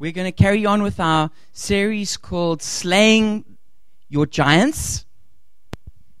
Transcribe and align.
We're 0.00 0.12
going 0.12 0.30
to 0.30 0.32
carry 0.32 0.64
on 0.64 0.82
with 0.82 1.00
our 1.00 1.30
series 1.52 2.16
called 2.20 2.62
Slaying 2.62 3.44
Your 4.08 4.26
Giants. 4.30 5.04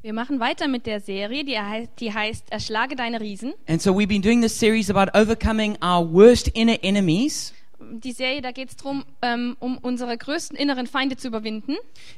Wir 0.02 0.12
machen 0.12 0.40
weiter 0.40 0.68
mit 0.68 0.86
der 0.86 1.00
Serie, 1.00 1.44
die, 1.44 1.58
hei- 1.58 1.88
die 2.00 2.12
heißt 2.12 2.50
Erschlage 2.50 2.96
deine 2.96 3.20
Riesen. 3.20 3.52
And 3.68 3.80
so 3.80 3.92
we've 3.92 4.08
been 4.08 4.22
doing 4.22 4.40
this 4.40 4.58
series 4.58 4.90
about 4.90 5.10
overcoming 5.16 5.76
our 5.82 6.02
worst 6.04 6.48
inner 6.54 6.78
enemies. 6.82 7.52
Die 7.80 8.12
Serie, 8.12 8.40
da 8.42 8.50
geht 8.50 8.70
es 8.70 8.76
darum, 8.76 9.04
ähm, 9.22 9.56
um 9.60 9.78
unsere 9.78 10.16
größten 10.16 10.56
inneren 10.56 10.86
Feinde 10.88 11.16
zu 11.16 11.28
überwinden. 11.28 11.76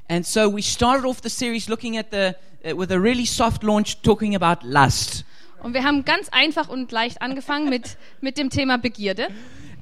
And 0.09 0.27
so 0.27 0.51
we 0.55 0.63
started 0.63 1.05
off 1.05 1.21
the 1.23 1.29
series 1.29 1.69
looking 1.69 1.99
at 1.99 2.07
the 2.11 2.33
uh, 2.65 2.75
with 2.79 2.91
a 2.91 2.99
really 2.99 3.27
soft 3.27 3.63
launch 3.63 4.01
talking 4.03 4.35
about 4.35 4.67
lust. 4.67 5.25
Und 5.63 5.75
wir 5.75 5.85
haben 5.85 6.07
ganz 6.07 6.31
einfach 6.31 6.71
und 6.71 6.91
leicht 6.91 7.21
angefangen 7.21 7.69
mit, 7.69 7.99
mit 8.23 8.39
dem 8.39 8.49
Thema 8.49 8.79
Begierde. 8.79 9.29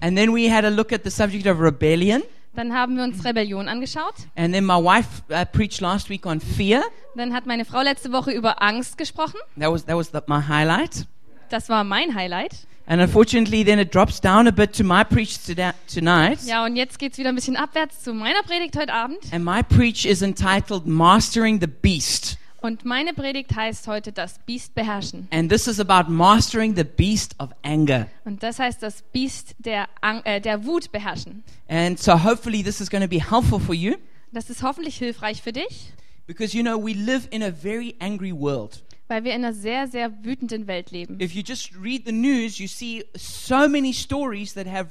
And 0.01 0.17
then 0.17 0.35
we 0.35 0.51
had 0.51 0.65
a 0.65 0.71
look 0.71 0.93
at 0.93 1.03
the 1.05 1.11
subject 1.11 1.47
of 1.47 1.61
rebellion. 1.61 2.23
Dann 2.55 2.73
haben 2.73 2.97
wir 2.97 3.05
uns 3.05 3.25
Rebellion 3.25 3.69
angeschaut. 3.69 4.15
And 4.35 4.53
then 4.53 4.65
my 4.65 4.75
wife 4.75 5.23
uh, 5.31 5.45
preached 5.45 5.81
last 5.81 6.11
week 6.11 6.27
on 6.27 6.41
fear. 6.41 6.83
Dann 7.15 7.33
hat 7.33 7.47
meine 7.47 7.65
Frau 7.65 7.83
letzte 7.83 8.11
Woche 8.11 8.33
über 8.33 8.61
Angst 8.63 8.99
gesprochen. 8.99 9.39
That 9.59 9.71
was 9.71 9.85
that 9.85 9.97
was 9.97 10.11
the, 10.11 10.19
my 10.27 10.41
highlight. 10.41 11.07
Das 11.51 11.69
war 11.69 11.85
mein 11.85 12.15
Highlight. 12.15 12.67
And 12.87 13.03
unfortunately, 13.03 13.65
then 13.65 13.79
it 13.79 13.95
drops 13.95 14.19
down 14.21 14.49
a 14.49 14.51
bit 14.51 14.73
to 14.77 14.83
my 14.83 15.05
preach 15.05 15.39
tonight. 15.87 16.39
Ja, 16.47 16.65
und 16.65 16.75
jetzt 16.75 16.99
geht's 16.99 17.19
wieder 17.19 17.29
ein 17.29 17.35
bisschen 17.35 17.57
abwärts 17.57 18.03
zu 18.03 18.15
meiner 18.15 18.43
Predigt 18.43 18.77
heute 18.77 18.93
Abend. 18.93 19.19
And 19.31 19.45
my 19.45 19.63
preach 19.63 20.07
is 20.07 20.23
entitled 20.23 20.87
Mastering 20.87 21.61
the 21.61 21.67
Beast. 21.67 22.39
Und 22.61 22.85
meine 22.85 23.13
Predigt 23.15 23.55
heißt 23.55 23.87
heute 23.87 24.11
das 24.11 24.41
Biest 24.41 24.75
beherrschen. 24.75 25.29
And 25.31 25.51
this 25.51 25.69
is 25.69 25.79
about 25.79 26.11
mastering 26.11 26.75
the 26.75 26.83
beast 26.85 27.35
of 27.39 27.51
anger. 27.63 28.09
Und 28.25 28.43
das 28.43 28.59
heißt 28.59 28.83
das 28.83 29.03
Biest 29.13 29.55
der, 29.59 29.89
Ang 30.01 30.23
äh, 30.25 30.41
der 30.41 30.65
Wut 30.65 30.91
beherrschen. 30.91 31.45
And 31.69 31.99
so 31.99 32.25
hopefully 32.25 32.63
this 32.65 32.81
is 32.81 32.91
going 32.91 33.03
to 33.03 33.09
be 33.09 33.21
helpful 33.21 33.61
for 33.61 33.75
you 33.75 33.95
Das 34.33 34.51
ist 34.51 34.63
hoffentlich 34.63 34.97
hilfreich 34.99 35.41
für 35.41 35.53
dich, 35.53 35.93
because 36.27 36.55
you 36.57 36.63
know 36.63 36.77
we 36.77 36.93
live 36.93 37.29
in 37.31 37.43
a 37.43 37.51
very 37.53 37.95
angry 38.01 38.33
world. 38.33 38.83
weil 39.07 39.25
wir 39.25 39.35
in 39.35 39.45
einer 39.45 39.55
sehr, 39.55 39.87
sehr 39.87 40.13
wütenden 40.25 40.67
Welt 40.67 40.91
leben. 40.91 41.19
If 41.21 41.33
you 41.33 41.43
just 41.43 41.71
read 41.81 42.03
the 42.05 42.13
news, 42.13 42.59
you 42.59 42.67
see 42.67 43.05
so 43.17 43.69
many 43.69 43.93
stories 43.95 44.53
that 44.55 44.67
have 44.67 44.89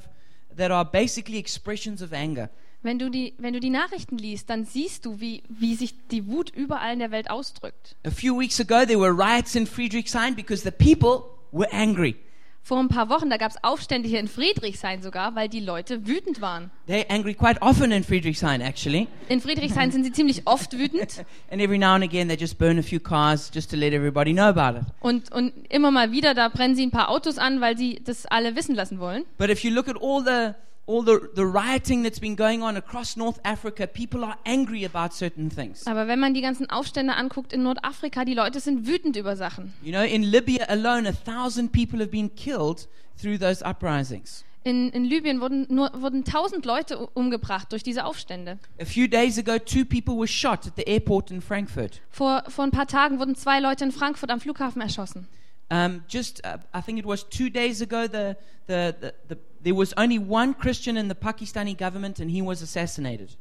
that 0.56 0.70
are 0.70 0.84
basically 0.84 1.38
expressions 1.38 2.02
of 2.02 2.12
anger. 2.12 2.48
Wenn 2.82 2.98
du 2.98 3.10
die, 3.10 3.34
wenn 3.38 3.52
du 3.52 3.60
die 3.60 3.70
Nachrichten 3.70 4.18
liest, 4.18 4.48
dann 4.50 4.64
siehst 4.64 5.04
du, 5.04 5.20
wie, 5.20 5.42
wie 5.48 5.74
sich 5.74 5.94
die 6.12 6.28
Wut 6.28 6.50
überall 6.50 6.92
in 6.92 7.00
der 7.00 7.10
Welt 7.10 7.28
ausdrückt. 7.28 7.96
A 8.06 8.10
few 8.10 8.38
weeks 8.38 8.60
ago 8.60 8.86
there 8.86 9.00
were 9.00 9.12
riots 9.12 9.56
in 9.56 9.66
Friedrichshain 9.66 10.36
because 10.36 10.62
the 10.62 10.70
people 10.70 11.24
were 11.50 11.68
angry. 11.72 12.14
Vor 12.62 12.78
ein 12.78 12.88
paar 12.88 13.08
Wochen, 13.08 13.30
da 13.30 13.38
gab 13.38 13.50
es 13.50 13.56
Aufstände 13.64 14.08
hier 14.08 14.20
in 14.20 14.28
Friedrichshain 14.28 15.00
sogar, 15.00 15.34
weil 15.34 15.48
die 15.48 15.60
Leute 15.60 16.06
wütend 16.06 16.40
waren. 16.42 16.70
They're 16.86 17.08
angry 17.08 17.34
quite 17.34 17.62
often 17.62 17.90
in 17.90 18.04
Friedrichshain 18.04 18.60
actually. 18.60 19.08
In 19.28 19.40
Friedrichshain 19.40 19.90
sind 19.90 20.04
sie 20.04 20.12
ziemlich 20.12 20.42
oft 20.46 20.78
wütend 20.78 21.24
And 21.50 21.60
every 21.60 21.78
now 21.78 21.94
and 21.94 22.04
again 22.04 22.28
they 22.28 22.36
just 22.36 22.58
burn 22.58 22.78
a 22.78 22.82
few 22.82 23.00
cars 23.00 23.50
just 23.52 23.70
to 23.70 23.76
let 23.76 23.92
everybody 23.92 24.32
know 24.34 24.48
about 24.48 24.78
it. 24.78 24.86
und, 25.00 25.32
und 25.32 25.52
immer 25.70 25.90
mal 25.90 26.12
wieder, 26.12 26.34
da 26.34 26.48
brennen 26.48 26.76
sie 26.76 26.84
ein 26.84 26.90
paar 26.90 27.08
Autos 27.08 27.38
an, 27.38 27.60
weil 27.60 27.76
sie 27.76 28.00
das 28.04 28.26
alle 28.26 28.54
wissen 28.54 28.74
lassen 28.76 29.00
wollen. 29.00 29.24
But 29.38 29.48
if 29.50 29.64
you 29.64 29.72
look 29.72 29.88
at 29.88 29.96
all 30.00 30.22
the 30.22 30.54
all 30.88 31.02
the, 31.04 31.20
the 31.36 31.44
rioting 31.44 32.02
that's 32.02 32.18
been 32.18 32.34
going 32.34 32.62
on 32.62 32.76
across 32.76 33.14
North 33.16 33.38
Africa, 33.44 33.86
people 33.86 34.24
are 34.24 34.36
angry 34.46 34.84
about 34.84 35.12
certain 35.14 35.50
things. 35.50 35.86
Aber 35.86 36.08
wenn 36.08 36.18
man 36.18 36.32
die 36.32 36.40
ganzen 36.40 36.68
Aufstände 36.70 37.14
anguckt 37.14 37.52
in 37.52 37.62
Nordafrika, 37.62 38.24
die 38.24 38.34
Leute 38.34 38.58
sind 38.58 38.86
wütend 38.86 39.16
über 39.16 39.36
Sachen. 39.36 39.74
You 39.82 39.92
know, 39.92 40.02
in 40.02 40.22
Libya 40.22 40.64
alone, 40.68 41.06
a 41.06 41.12
thousand 41.12 41.72
people 41.72 42.00
have 42.00 42.10
been 42.10 42.34
killed 42.34 42.88
through 43.20 43.38
those 43.38 43.62
uprisings. 43.62 44.44
In, 44.64 44.90
in 44.90 45.04
Libyen 45.04 45.40
wurden 45.40 45.66
nur 45.70 45.90
wurden 45.94 46.24
tausend 46.24 46.64
Leute 46.64 46.98
u- 47.00 47.08
umgebracht 47.14 47.70
durch 47.72 47.82
diese 47.82 48.04
Aufstände. 48.04 48.58
A 48.80 48.84
few 48.84 49.06
days 49.06 49.38
ago, 49.38 49.58
two 49.58 49.84
people 49.84 50.16
were 50.16 50.26
shot 50.26 50.66
at 50.66 50.72
the 50.76 50.86
airport 50.86 51.30
in 51.30 51.40
Frankfurt. 51.40 52.00
Vor, 52.10 52.42
vor 52.48 52.64
ein 52.64 52.70
paar 52.70 52.86
Tagen 52.86 53.18
wurden 53.18 53.34
zwei 53.36 53.60
Leute 53.60 53.84
in 53.84 53.92
Frankfurt 53.92 54.30
am 54.30 54.40
Flughafen 54.40 54.82
erschossen. 54.82 55.28
Um, 55.70 56.02
just, 56.08 56.44
uh, 56.46 56.56
I 56.74 56.80
think 56.80 56.98
it 56.98 57.04
was 57.06 57.28
two 57.28 57.50
days 57.50 57.82
ago, 57.82 58.06
the, 58.08 58.36
the, 58.66 58.94
the, 59.00 59.12
the, 59.28 59.36
there 59.62 59.76
was 59.76 59.96
only 59.96 60.18
one 60.18 60.54
Christian 60.54 60.96
in 60.96 61.08
the 61.08 61.14
Pakistani 61.14 61.76
government, 61.76 62.20
and 62.20 62.30
he 62.30 62.42
was 62.42 62.62
assassinated. 62.62 63.36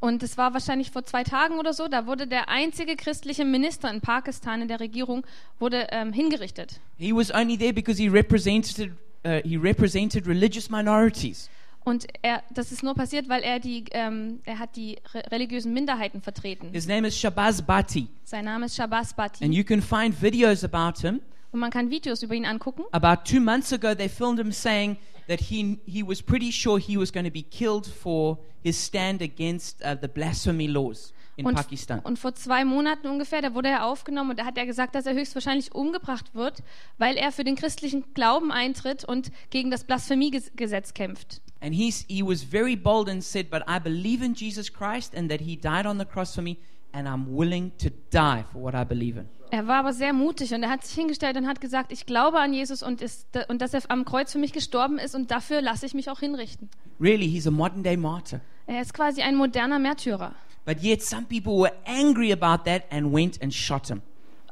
Und 0.00 0.22
es 0.22 0.38
war 0.38 0.54
wahrscheinlich 0.54 0.92
vor 0.92 1.04
zwei 1.04 1.24
Tagen 1.24 1.58
oder 1.58 1.72
so, 1.72 1.88
da 1.88 2.06
wurde 2.06 2.28
der 2.28 2.48
einzige 2.48 2.94
christliche 2.94 3.44
Minister 3.44 3.90
in 3.90 4.00
Pakistan 4.00 4.62
in 4.62 4.68
der 4.68 4.78
Regierung 4.78 5.26
wurde 5.58 5.88
ähm, 5.90 6.12
hingerichtet. 6.12 6.80
He 6.96 7.12
was 7.12 7.34
only 7.34 7.58
there 7.58 7.72
because 7.72 8.00
he 8.00 8.08
represented, 8.08 8.92
uh, 9.26 9.40
he 9.42 9.56
represented 9.56 10.26
religious 10.28 10.70
minorities. 10.70 11.50
Und 11.84 12.06
er, 12.22 12.42
das 12.54 12.70
ist 12.70 12.82
nur 12.84 12.94
passiert, 12.94 13.28
weil 13.28 13.42
er 13.42 13.58
die, 13.58 13.86
ähm, 13.90 14.40
er 14.44 14.58
hat 14.60 14.76
die 14.76 14.98
re 15.14 15.22
religiösen 15.32 15.72
Minderheiten 15.72 16.22
vertreten. 16.22 16.70
His 16.70 16.86
name 16.86 17.08
is 17.08 17.18
Shabazz 17.18 17.62
Bhatti, 17.62 18.06
Sein 18.24 18.44
Name 18.44 18.66
ist 18.66 18.76
Shabazz 18.76 19.10
and 19.10 19.16
Bhatti. 19.16 19.46
you 19.46 19.64
can 19.64 19.82
find 19.82 20.14
videos 20.22 20.62
about 20.62 21.00
him. 21.00 21.20
Und 21.50 21.60
man 21.60 21.70
kann 21.70 21.90
Videos 21.90 22.22
über 22.22 22.34
ihn 22.34 22.44
angucken. 22.44 22.84
About 22.92 23.24
two 23.24 23.40
months 23.40 23.72
ago, 23.72 23.94
they 23.94 24.08
filmed 24.08 24.38
him 24.38 24.52
saying 24.52 24.96
that 25.28 25.40
he, 25.40 25.78
he 25.86 26.02
was 26.02 26.22
pretty 26.22 26.50
sure 26.50 26.78
he 26.78 26.96
was 26.98 27.12
going 27.12 27.26
to 27.26 27.30
be 27.32 27.42
killed 27.42 27.86
for 27.86 28.38
his 28.62 28.76
stand 28.82 29.22
against 29.22 29.82
uh, 29.84 29.94
the 30.00 30.08
blasphemy 30.08 30.66
laws 30.66 31.12
in 31.36 31.46
Und, 31.46 31.54
Pakistan. 31.54 32.00
und 32.00 32.18
vor 32.18 32.34
zwei 32.34 32.64
Monaten 32.64 33.06
ungefähr, 33.06 33.40
da 33.40 33.54
wurde 33.54 33.68
er 33.68 33.84
aufgenommen 33.86 34.30
und 34.30 34.38
da 34.40 34.44
hat 34.44 34.58
er 34.58 34.66
gesagt, 34.66 34.94
dass 34.96 35.06
er 35.06 35.14
höchstwahrscheinlich 35.14 35.72
umgebracht 35.72 36.34
wird, 36.34 36.64
weil 36.98 37.16
er 37.16 37.30
für 37.30 37.44
den 37.44 37.54
christlichen 37.54 38.04
Glauben 38.14 38.50
eintritt 38.50 39.04
und 39.04 39.30
gegen 39.50 39.70
das 39.70 39.84
Blasphemiegesetz 39.84 40.94
kämpft. 40.94 41.40
And 41.60 41.74
he's, 41.74 42.04
he 42.08 42.22
was 42.22 42.42
very 42.42 42.76
bold 42.76 43.08
and 43.08 43.22
said, 43.22 43.50
But 43.50 43.62
I 43.68 43.78
believe 43.78 44.24
in 44.24 44.34
Jesus 44.34 44.72
Christ 44.72 45.14
and 45.14 45.30
that 45.30 45.40
he 45.40 45.56
died 45.56 45.86
on 45.86 45.98
the 45.98 46.04
cross 46.04 46.34
for 46.34 46.42
me, 46.42 46.56
and 46.92 47.06
I'm 47.06 47.26
willing 47.28 47.72
to 47.78 47.90
die 48.10 48.44
for 48.52 48.62
what 48.62 48.74
I 48.74 48.84
believe 48.84 49.16
in. 49.18 49.28
Er 49.50 49.66
war 49.66 49.76
aber 49.76 49.92
sehr 49.92 50.12
mutig 50.12 50.52
und 50.52 50.62
er 50.62 50.70
hat 50.70 50.84
sich 50.84 50.94
hingestellt 50.94 51.36
und 51.36 51.46
hat 51.46 51.60
gesagt, 51.60 51.90
ich 51.92 52.06
glaube 52.06 52.38
an 52.38 52.52
Jesus 52.52 52.82
und, 52.82 53.00
ist, 53.00 53.26
und 53.48 53.62
dass 53.62 53.72
er 53.72 53.82
am 53.88 54.04
Kreuz 54.04 54.32
für 54.32 54.38
mich 54.38 54.52
gestorben 54.52 54.98
ist 54.98 55.14
und 55.14 55.30
dafür 55.30 55.62
lasse 55.62 55.86
ich 55.86 55.94
mich 55.94 56.10
auch 56.10 56.20
hinrichten. 56.20 56.68
Really, 57.00 57.28
he's 57.28 57.46
a 57.46 57.50
modern 57.50 57.82
day 57.82 57.96
martyr. 57.96 58.40
Er 58.66 58.82
ist 58.82 58.92
quasi 58.92 59.22
ein 59.22 59.36
moderner 59.36 59.78
Märtyrer. 59.78 60.34
But 60.66 60.82
yet, 60.82 61.02
some 61.02 61.22
people 61.22 61.54
were 61.54 61.72
angry 61.86 62.30
about 62.30 62.64
that 62.70 62.82
and 62.90 63.10
went 63.14 63.42
and 63.42 63.54
shot 63.54 63.88
him. 63.88 64.02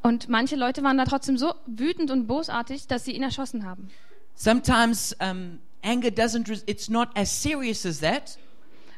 Und 0.01 0.29
manche 0.29 0.55
Leute 0.55 0.81
waren 0.81 0.97
da 0.97 1.05
trotzdem 1.05 1.37
so 1.37 1.53
wütend 1.67 2.09
und 2.09 2.25
bosartig, 2.25 2.87
dass 2.87 3.05
sie 3.05 3.11
ihn 3.11 3.21
erschossen 3.21 3.65
haben. 3.65 3.89
Sometimes 4.33 5.15
um, 5.21 5.59
anger 5.83 6.09
doesn't, 6.09 6.63
it's 6.65 6.89
not 6.89 7.09
as 7.15 7.29
serious 7.29 7.85
as 7.85 7.99
that. 7.99 8.39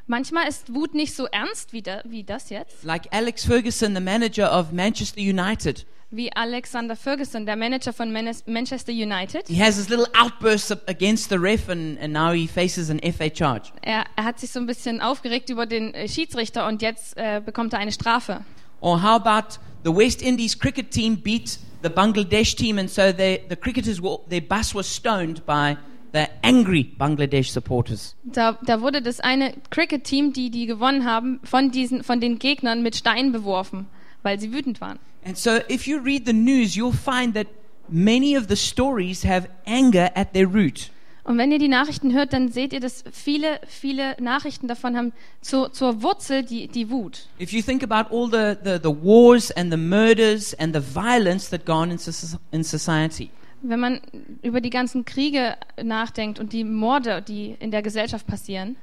Manchmal 0.10 0.48
ist 0.48 0.74
Wut 0.74 0.96
nicht 0.96 1.16
so 1.16 1.28
ernst 1.28 1.72
wie, 1.72 1.84
da, 1.84 2.02
wie 2.04 2.24
das 2.24 2.50
jetzt, 2.50 2.84
Like 2.84 3.04
Alex 3.12 3.46
Ferguson, 3.46 3.94
the 3.96 4.02
manager 4.02 4.52
of 4.60 4.72
Manchester 4.72 5.22
United. 5.22 5.86
wie 6.10 6.34
Alexander 6.34 6.96
Ferguson, 6.96 7.46
der 7.46 7.56
Manager 7.56 7.94
von 7.94 8.12
Manes- 8.12 8.42
Manchester 8.48 8.92
United. 8.92 9.48
He 9.48 9.62
has 9.64 9.76
his 9.76 9.90
little 9.90 10.08
outbursts 10.20 10.72
up 10.72 10.82
against 10.90 11.30
the 11.30 11.36
ref, 11.36 11.70
and, 11.70 12.00
and 12.02 12.12
now 12.12 12.32
he 12.34 12.48
faces 12.48 12.90
an 12.90 13.00
FA 13.14 13.30
charge. 13.30 13.72
Er, 13.84 14.06
er 14.16 14.24
hat 14.24 14.40
sich 14.40 14.50
so 14.50 14.60
ein 14.60 14.66
bisschen 14.66 15.00
aufgeregt 15.00 15.52
über 15.52 15.68
den 15.68 15.94
äh, 15.94 16.08
Schiedsrichter 16.10 16.66
und 16.68 16.82
jetzt 16.82 17.16
äh, 17.16 17.40
bekommt 17.46 17.74
er 17.74 17.80
eine 17.80 17.92
Strafe. 17.92 18.44
Or 18.82 19.00
how 19.04 19.24
about 19.24 19.60
the 19.84 19.96
West 19.96 20.24
Indies 20.24 20.58
cricket 20.58 20.90
team 20.90 21.18
beat 21.22 21.60
the 21.84 21.90
Bangladesh 21.90 22.56
team, 22.56 22.80
and 22.80 22.90
so 22.90 23.12
they, 23.14 23.44
the 23.48 23.56
cricketers 23.56 24.02
were, 24.02 24.18
their 24.28 24.42
bus 24.42 24.74
was 24.74 24.88
stoned 24.92 25.46
by 25.46 25.78
the 26.14 26.26
angry 26.42 26.84
Bangladesh 26.84 27.52
supporters. 27.52 28.16
Da, 28.24 28.58
da 28.66 28.82
wurde 28.82 29.02
das 29.02 29.20
eine 29.20 29.54
Cricket-Team, 29.70 30.34
die 30.34 30.50
die 30.50 30.66
gewonnen 30.66 31.06
haben, 31.06 31.40
von, 31.44 31.72
diesen, 31.72 32.04
von 32.04 32.20
den 32.20 32.40
Gegnern 32.40 32.82
mit 32.82 32.96
Steinen 32.96 33.32
beworfen, 33.32 33.88
weil 34.24 34.40
sie 34.40 34.52
wütend 34.52 34.82
waren. 34.82 35.00
And 35.26 35.38
so, 35.38 35.58
if 35.70 35.86
you 35.88 36.00
read 36.00 36.26
the 36.26 36.34
news, 36.34 36.76
you'll 36.76 36.94
find 36.94 37.36
that 37.36 37.48
many 37.90 38.38
of 38.38 38.46
the 38.48 38.56
stories 38.56 39.26
have 39.26 39.50
anger 39.66 40.10
at 40.16 40.34
their 40.34 40.48
root. 40.48 40.92
Und 41.26 41.38
wenn 41.38 41.52
ihr 41.52 41.60
die 41.60 41.68
Nachrichten 41.68 42.12
hört, 42.14 42.34
dann 42.34 42.50
seht 42.50 42.74
ihr, 42.74 42.80
dass 42.80 43.04
viele, 43.12 43.60
viele 43.68 44.16
Nachrichten 44.20 44.68
davon 44.68 44.98
haben 44.98 45.14
zur, 45.42 45.72
zur 45.72 46.02
Wurzel 46.02 46.44
die, 46.44 46.68
die 46.68 46.90
Wut. 46.90 47.28
If 47.40 47.52
you 47.52 47.62
think 47.62 47.84
about 47.84 48.10
all 48.12 48.28
the, 48.32 48.58
the, 48.64 48.80
the 48.82 48.90
wars 48.90 49.52
and 49.52 49.72
the 49.72 49.78
murders 49.78 50.56
and 50.56 50.76
the 50.76 50.82
violence 50.82 51.50
that 51.52 51.68
go 51.68 51.74
on 51.74 51.92
in, 51.92 52.00
soc- 52.00 52.40
in 52.52 52.64
society, 52.64 53.30
Wenn 53.62 53.80
man 53.80 54.02
über 54.42 54.62
die 54.62 54.70
ganzen 54.70 55.06
Kriege 55.06 55.56
nachdenkt 55.82 56.40
und 56.40 56.54
die 56.54 56.64
Morde, 56.64 57.22
die 57.22 57.56
in 57.60 57.72
der 57.72 57.82
Gesellschaft 57.82 58.26
passieren, 58.26 58.76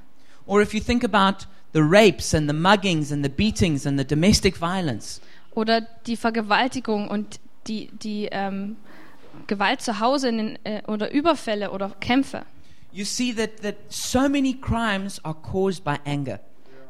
or 0.45 0.61
if 0.61 0.73
you 0.73 0.79
think 0.79 1.03
about 1.03 1.45
the 1.73 1.81
rapes 1.81 2.33
and 2.33 2.49
the 2.49 2.55
muggings 2.55 3.11
and 3.11 3.23
the 3.23 3.29
beatings 3.29 3.85
and 3.85 3.99
the 3.99 4.05
domestic 4.05 4.55
violence, 4.57 5.19
oder 5.51 5.81
die 6.05 6.15
Vergewaltigung 6.15 7.07
und 7.07 7.39
die, 7.67 7.89
die 8.01 8.29
ähm, 8.31 8.77
Gewalt 9.47 9.81
zu 9.81 9.99
Hause 9.99 10.31
den, 10.31 10.59
äh, 10.63 10.81
oder 10.87 11.11
Überfälle 11.11 11.71
oder 11.71 11.89
Kämpfe. 11.99 12.43
you 12.97 13.05
see 13.05 13.31
that, 13.31 13.61
that 13.61 13.75
so 13.89 14.27
many 14.27 14.53
crimes 14.53 15.19
are 15.23 15.35
caused 15.35 15.83
by 15.83 15.99
anger. 16.05 16.39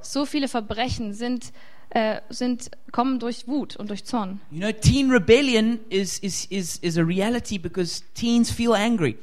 So 0.02 0.26
viele 0.26 0.48
Verbrechen 0.48 1.14
sind, 1.14 1.52
äh, 1.90 2.22
sind, 2.30 2.72
kommen 2.92 3.20
durch 3.20 3.48
Wut 3.48 3.76
und 3.76 3.90
durch 3.90 4.06
Zorn. 4.06 4.40
You 4.52 4.60
know, 4.60 4.72
teen 4.72 5.12
rebellion 5.12 5.80
is, 5.90 6.20
is, 6.20 6.46
is, 6.46 6.78
is 6.78 6.98
a 6.98 7.04
reality 7.04 7.58
because 7.58 8.04
teens 8.14 8.52
feel 8.52 8.74
angry. 8.74 9.18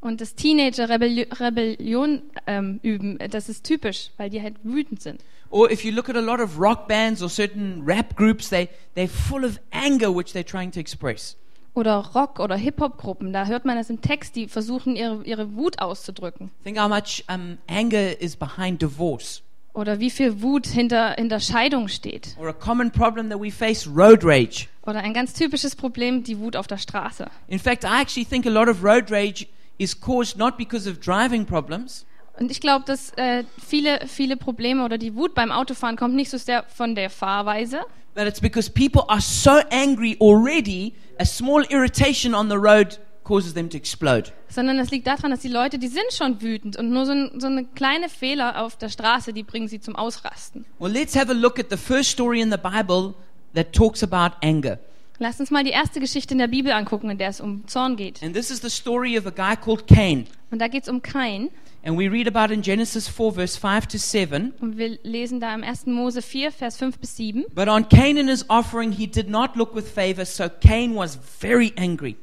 Und 0.00 0.20
das 0.20 0.34
Teenager 0.34 0.88
Rebelli 0.88 1.22
Rebellion 1.22 2.22
ähm, 2.46 2.78
üben, 2.82 3.18
das 3.30 3.48
ist 3.48 3.64
typisch, 3.64 4.10
weil 4.16 4.30
die 4.30 4.40
halt 4.40 4.56
wütend 4.62 5.02
sind. 5.02 5.20
Or 5.50 5.70
if 5.70 5.84
you 5.84 5.92
look 5.92 6.08
at 6.08 6.16
a 6.16 6.20
lot 6.20 6.40
of 6.40 6.58
rock 6.58 6.86
bands 6.86 7.22
or 7.22 7.28
certain 7.28 7.82
rap 7.84 8.16
groups, 8.16 8.48
they, 8.48 8.68
they're 8.94 9.08
full 9.08 9.44
of 9.44 9.58
anger 9.70 10.14
which 10.14 10.32
they're 10.32 10.44
trying 10.44 10.70
to 10.72 10.80
express. 10.80 11.36
Oder 11.74 11.98
Rock- 12.14 12.40
oder 12.40 12.56
Hip-Hop-Gruppen, 12.56 13.34
da 13.34 13.44
hört 13.44 13.66
man 13.66 13.76
das 13.76 13.90
im 13.90 14.00
Text, 14.00 14.34
die 14.34 14.48
versuchen 14.48 14.96
ihre, 14.96 15.22
ihre 15.24 15.54
Wut 15.56 15.78
auszudrücken. 15.78 16.50
Think 16.64 16.78
how 16.78 16.88
much 16.88 17.22
um, 17.28 17.58
anger 17.68 18.18
is 18.18 18.34
behind 18.34 18.80
divorce. 18.80 19.42
Oder 19.76 20.00
wie 20.00 20.10
viel 20.10 20.40
Wut 20.40 20.66
hinter, 20.66 21.12
hinter 21.16 21.38
Scheidung 21.38 21.88
steht. 21.88 22.34
Or 22.38 22.48
a 22.48 22.52
common 22.52 22.90
problem 22.90 23.28
that 23.28 23.38
we 23.38 23.50
face, 23.50 23.86
road 23.86 24.24
rage. 24.24 24.68
Oder 24.86 25.00
ein 25.00 25.12
ganz 25.12 25.34
typisches 25.34 25.76
Problem, 25.76 26.24
die 26.24 26.38
Wut 26.38 26.56
auf 26.56 26.66
der 26.66 26.78
Straße. 26.78 27.26
In 27.48 27.58
fact, 27.58 27.84
I 27.84 28.00
actually 28.00 28.24
think 28.24 28.46
a 28.46 28.50
lot 28.50 28.68
of 28.68 28.82
road 28.82 29.10
rage 29.10 29.46
is 29.76 30.00
caused 30.00 30.38
not 30.38 30.56
because 30.56 30.88
of 30.88 30.98
driving 31.00 31.44
problems, 31.44 32.06
Und 32.38 32.50
ich 32.50 32.60
glaube, 32.60 32.84
dass 32.86 33.12
äh, 33.16 33.44
viele, 33.64 34.00
viele 34.06 34.36
Probleme 34.36 34.84
oder 34.84 34.98
die 34.98 35.14
Wut 35.14 35.34
beim 35.34 35.50
Autofahren 35.50 35.96
kommt 35.96 36.14
nicht 36.14 36.30
so 36.30 36.38
sehr 36.38 36.64
von 36.64 36.94
der 36.94 37.08
Fahrweise, 37.08 37.80
but 38.14 38.26
it's 38.26 38.40
because 38.40 38.70
people 38.70 39.04
are 39.08 39.20
so 39.20 39.58
angry 39.70 40.16
already, 40.20 40.92
a 41.18 41.24
small 41.24 41.64
irritation 41.70 42.34
on 42.34 42.48
the 42.48 42.56
road 42.56 42.98
causes 43.26 43.54
them 43.54 43.68
to 43.68 43.76
explode. 43.76 44.32
sondern 44.48 44.78
es 44.78 44.90
liegt 44.90 45.06
daran, 45.06 45.30
dass 45.30 45.40
die 45.40 45.48
Leute, 45.48 45.78
die 45.78 45.88
sind 45.88 46.12
schon 46.12 46.40
wütend 46.40 46.76
und 46.76 46.90
nur 46.90 47.06
so, 47.06 47.12
ein, 47.12 47.40
so 47.40 47.48
eine 47.48 47.64
kleine 47.64 48.08
Fehler 48.08 48.62
auf 48.62 48.76
der 48.76 48.88
Straße, 48.88 49.32
die 49.32 49.42
bringen 49.42 49.68
sie 49.68 49.80
zum 49.80 49.96
Ausrasten. 49.96 50.64
Well, 50.78 50.92
let's 50.92 51.16
have 51.16 51.30
a 51.30 51.34
look 51.34 51.58
at 51.58 51.66
the 51.70 51.76
first 51.76 52.10
story 52.10 52.40
in 52.40 52.50
the 52.50 52.58
Bible 52.58 53.14
that 53.54 53.72
talks 53.72 54.02
about 54.02 54.36
anger. 54.42 54.78
Lasst 55.18 55.40
uns 55.40 55.50
mal 55.50 55.64
die 55.64 55.70
erste 55.70 55.98
Geschichte 55.98 56.34
in 56.34 56.38
der 56.38 56.46
Bibel 56.46 56.72
angucken, 56.72 57.08
in 57.10 57.16
der 57.18 57.30
es 57.30 57.40
um 57.40 57.66
Zorn 57.66 57.96
geht. 57.96 58.22
And 58.22 58.34
this 58.34 58.50
is 58.50 58.60
the 58.60 58.68
story 58.68 59.18
of 59.18 59.26
a 59.26 59.30
guy 59.30 59.56
called 59.56 59.86
Cain. 59.86 60.26
Und 60.50 60.60
da 60.60 60.68
geht 60.68 60.82
es 60.82 60.88
um 60.88 61.00
Kain. 61.00 61.48
And 61.82 61.96
we 61.96 62.10
read 62.10 62.26
about 62.26 62.52
in 62.52 62.62
Genesis 62.62 63.08
4, 63.08 63.32
verse 63.32 63.56
5 63.56 63.86
to 63.86 63.98
7. 63.98 64.52
Und 64.60 64.76
wir 64.76 64.98
lesen 65.04 65.40
da 65.40 65.54
im 65.54 65.62
1. 65.62 65.86
Mose 65.86 66.20
4, 66.20 66.50
Vers 66.50 66.76
5 66.76 66.98
bis 66.98 67.16
7. 67.16 67.44
But 67.54 67.68
on 67.68 67.88
Cain 67.88 68.18
and 68.18 68.28
his 68.28 68.44
offering 68.50 68.92
he 68.92 69.06
did 69.06 69.30
not 69.30 69.56
look 69.56 69.74
with 69.74 69.88
favor, 69.88 70.24
so 70.24 70.48
Cain 70.48 70.96
was 70.96 71.16
very 71.40 71.72
angry, 71.76 72.16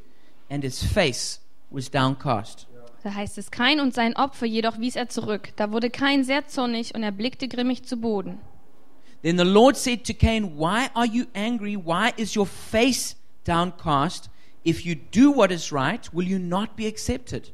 and 0.53 0.63
his 0.63 0.83
face 0.83 1.39
was 1.71 1.89
downcast. 1.89 2.67
Da 3.03 3.13
heißt 3.13 3.37
es, 3.37 3.51
Kain 3.51 3.81
und 3.81 3.93
sein 3.93 4.15
Opfer 4.15 4.45
jedoch 4.45 4.79
wies 4.79 4.95
er 4.95 5.09
zurück. 5.09 5.49
Da 5.57 5.71
wurde 5.71 5.89
Kain 5.89 6.23
sehr 6.23 6.47
zornig 6.47 6.95
und 6.95 7.03
er 7.03 7.11
blickte 7.11 7.47
grimmig 7.49 7.83
zu 7.83 7.97
Boden. 7.97 8.37
Then 9.23 9.37
the 9.37 9.43
Lord 9.43 9.75
said 9.75 10.05
to 10.05 10.13
Cain, 10.13 10.57
Why 10.57 10.87
are 10.93 11.07
you 11.07 11.25
angry? 11.33 11.75
Why 11.75 12.11
is 12.15 12.35
your 12.35 12.45
face 12.45 13.15
downcast? 13.45 14.29
If 14.65 14.85
you 14.85 14.95
do 14.95 15.35
what 15.35 15.51
is 15.51 15.73
right, 15.73 16.09
will 16.13 16.27
you 16.27 16.39
not 16.39 16.75
be 16.77 16.87
accepted? 16.87 17.51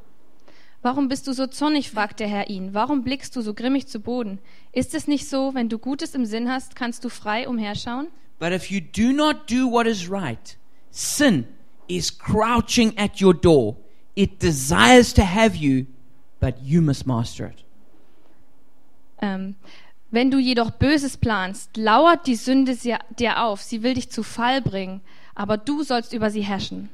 Warum 0.82 1.08
bist 1.08 1.26
du 1.26 1.34
so 1.34 1.48
zornig? 1.48 1.90
fragte 1.90 2.26
der 2.26 2.28
Herr 2.28 2.50
ihn. 2.50 2.74
Warum 2.74 3.04
blickst 3.04 3.36
du 3.36 3.42
so 3.42 3.54
grimmig 3.54 3.88
zu 3.88 4.00
Boden? 4.00 4.40
Ist 4.72 4.94
es 4.94 5.08
nicht 5.08 5.28
so, 5.28 5.54
wenn 5.54 5.70
du 5.70 5.80
Gutes 5.80 6.14
im 6.14 6.26
Sinn 6.26 6.50
hast, 6.50 6.76
kannst 6.76 7.04
du 7.04 7.10
frei 7.10 7.48
umherschauen? 7.48 8.08
But 8.40 8.52
if 8.52 8.70
you 8.70 8.80
do 8.80 9.12
not 9.12 9.50
do 9.50 9.70
what 9.70 9.88
is 9.88 10.10
right, 10.10 10.58
sin 10.92 11.46
is 11.90 12.18
crouching 12.18 12.98
at 12.98 13.20
your 13.22 13.34
door. 13.34 13.76
It 14.16 14.40
desires 14.42 15.14
to 15.14 15.24
have 15.24 15.56
you, 15.56 15.86
but 16.40 16.56
you 16.64 16.82
must 16.82 17.06
master 17.06 17.48
it. 17.48 17.64
Ähm, 19.22 19.56
wenn 20.12 20.32
du 20.32 20.40
jedoch 20.40 20.72
Böses 20.72 21.18
planst, 21.18 21.78
lauert 21.78 22.26
die 22.26 22.36
Sünde 22.36 22.74
sie- 22.76 22.96
dir 23.18 23.44
auf. 23.44 23.62
Sie 23.62 23.84
will 23.84 23.94
dich 23.94 24.10
zu 24.10 24.24
Fall 24.24 24.62
bringen, 24.62 25.02
aber 25.36 25.58
du 25.58 25.84
sollst 25.84 26.14
über 26.14 26.30
sie 26.32 26.42
herrschen. 26.42 26.90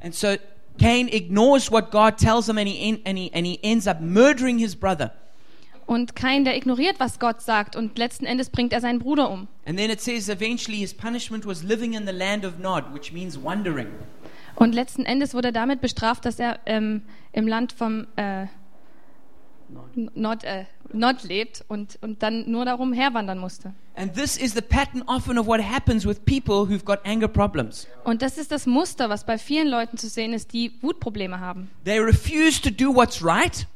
And 0.00 0.14
so 0.14 0.36
Cain 0.80 1.08
ignores 1.08 1.70
what 1.70 1.90
God 1.90 2.16
tells 2.16 2.46
him 2.46 2.58
and 2.58 2.68
he, 2.68 3.00
and 3.04 3.18
he, 3.18 3.30
and 3.32 3.46
he 3.46 3.58
ends 3.62 3.86
up 3.86 4.00
murdering 4.00 4.58
his 4.58 4.74
brother. 4.74 5.12
Und 5.86 6.16
Kain, 6.16 6.44
der 6.44 6.56
ignoriert, 6.56 6.98
was 6.98 7.18
Gott 7.18 7.42
sagt, 7.42 7.76
und 7.76 7.98
letzten 7.98 8.24
Endes 8.24 8.48
bringt 8.48 8.72
er 8.72 8.80
seinen 8.80 8.98
Bruder 9.00 9.30
um. 9.30 9.48
And 9.66 9.78
then 9.78 9.90
it 9.90 10.00
says 10.00 10.28
eventually 10.30 10.78
his 10.78 10.94
punishment 10.94 11.44
was 11.44 11.62
living 11.62 11.92
in 11.92 12.06
the 12.06 12.12
land 12.12 12.44
of 12.46 12.58
Nod, 12.58 12.94
which 12.94 13.12
means 13.12 13.36
wandering. 13.38 13.88
Und 14.56 14.74
letzten 14.74 15.04
Endes 15.04 15.34
wurde 15.34 15.48
er 15.48 15.52
damit 15.52 15.80
bestraft, 15.80 16.24
dass 16.24 16.38
er 16.38 16.60
ähm, 16.66 17.02
im 17.32 17.46
Land 17.48 17.72
vom 17.72 18.06
äh, 18.16 18.46
Nord, 20.14 20.44
äh, 20.44 20.64
Nord 20.92 21.24
lebt 21.24 21.64
und, 21.68 21.98
und 22.02 22.22
dann 22.22 22.50
nur 22.50 22.64
darum 22.64 22.92
herwandern 22.92 23.38
musste. 23.38 23.72
And 23.96 24.12
this 24.14 24.36
is 24.36 24.52
the 24.54 24.60
pattern 24.60 25.02
often 25.06 25.38
of 25.38 25.46
what 25.46 25.60
happens 25.60 26.04
with 26.06 26.20
people 26.24 26.66
who've 26.68 26.84
got 26.84 26.98
anger 27.04 27.28
problems. 27.28 27.86
Und 28.04 28.22
das 28.22 28.38
ist 28.38 28.50
das 28.52 28.66
Muster, 28.66 29.08
was 29.08 29.24
bei 29.24 29.38
vielen 29.38 29.68
Leuten 29.68 29.96
zu 29.96 30.08
sehen 30.08 30.32
ist, 30.32 30.52
die 30.52 30.72
Wutprobleme 30.82 31.40
haben. 31.40 31.70
They 31.84 31.98
refuse 31.98 32.60
to 32.60 32.70
do 32.70 32.94
what's 32.94 33.24
right, 33.24 33.66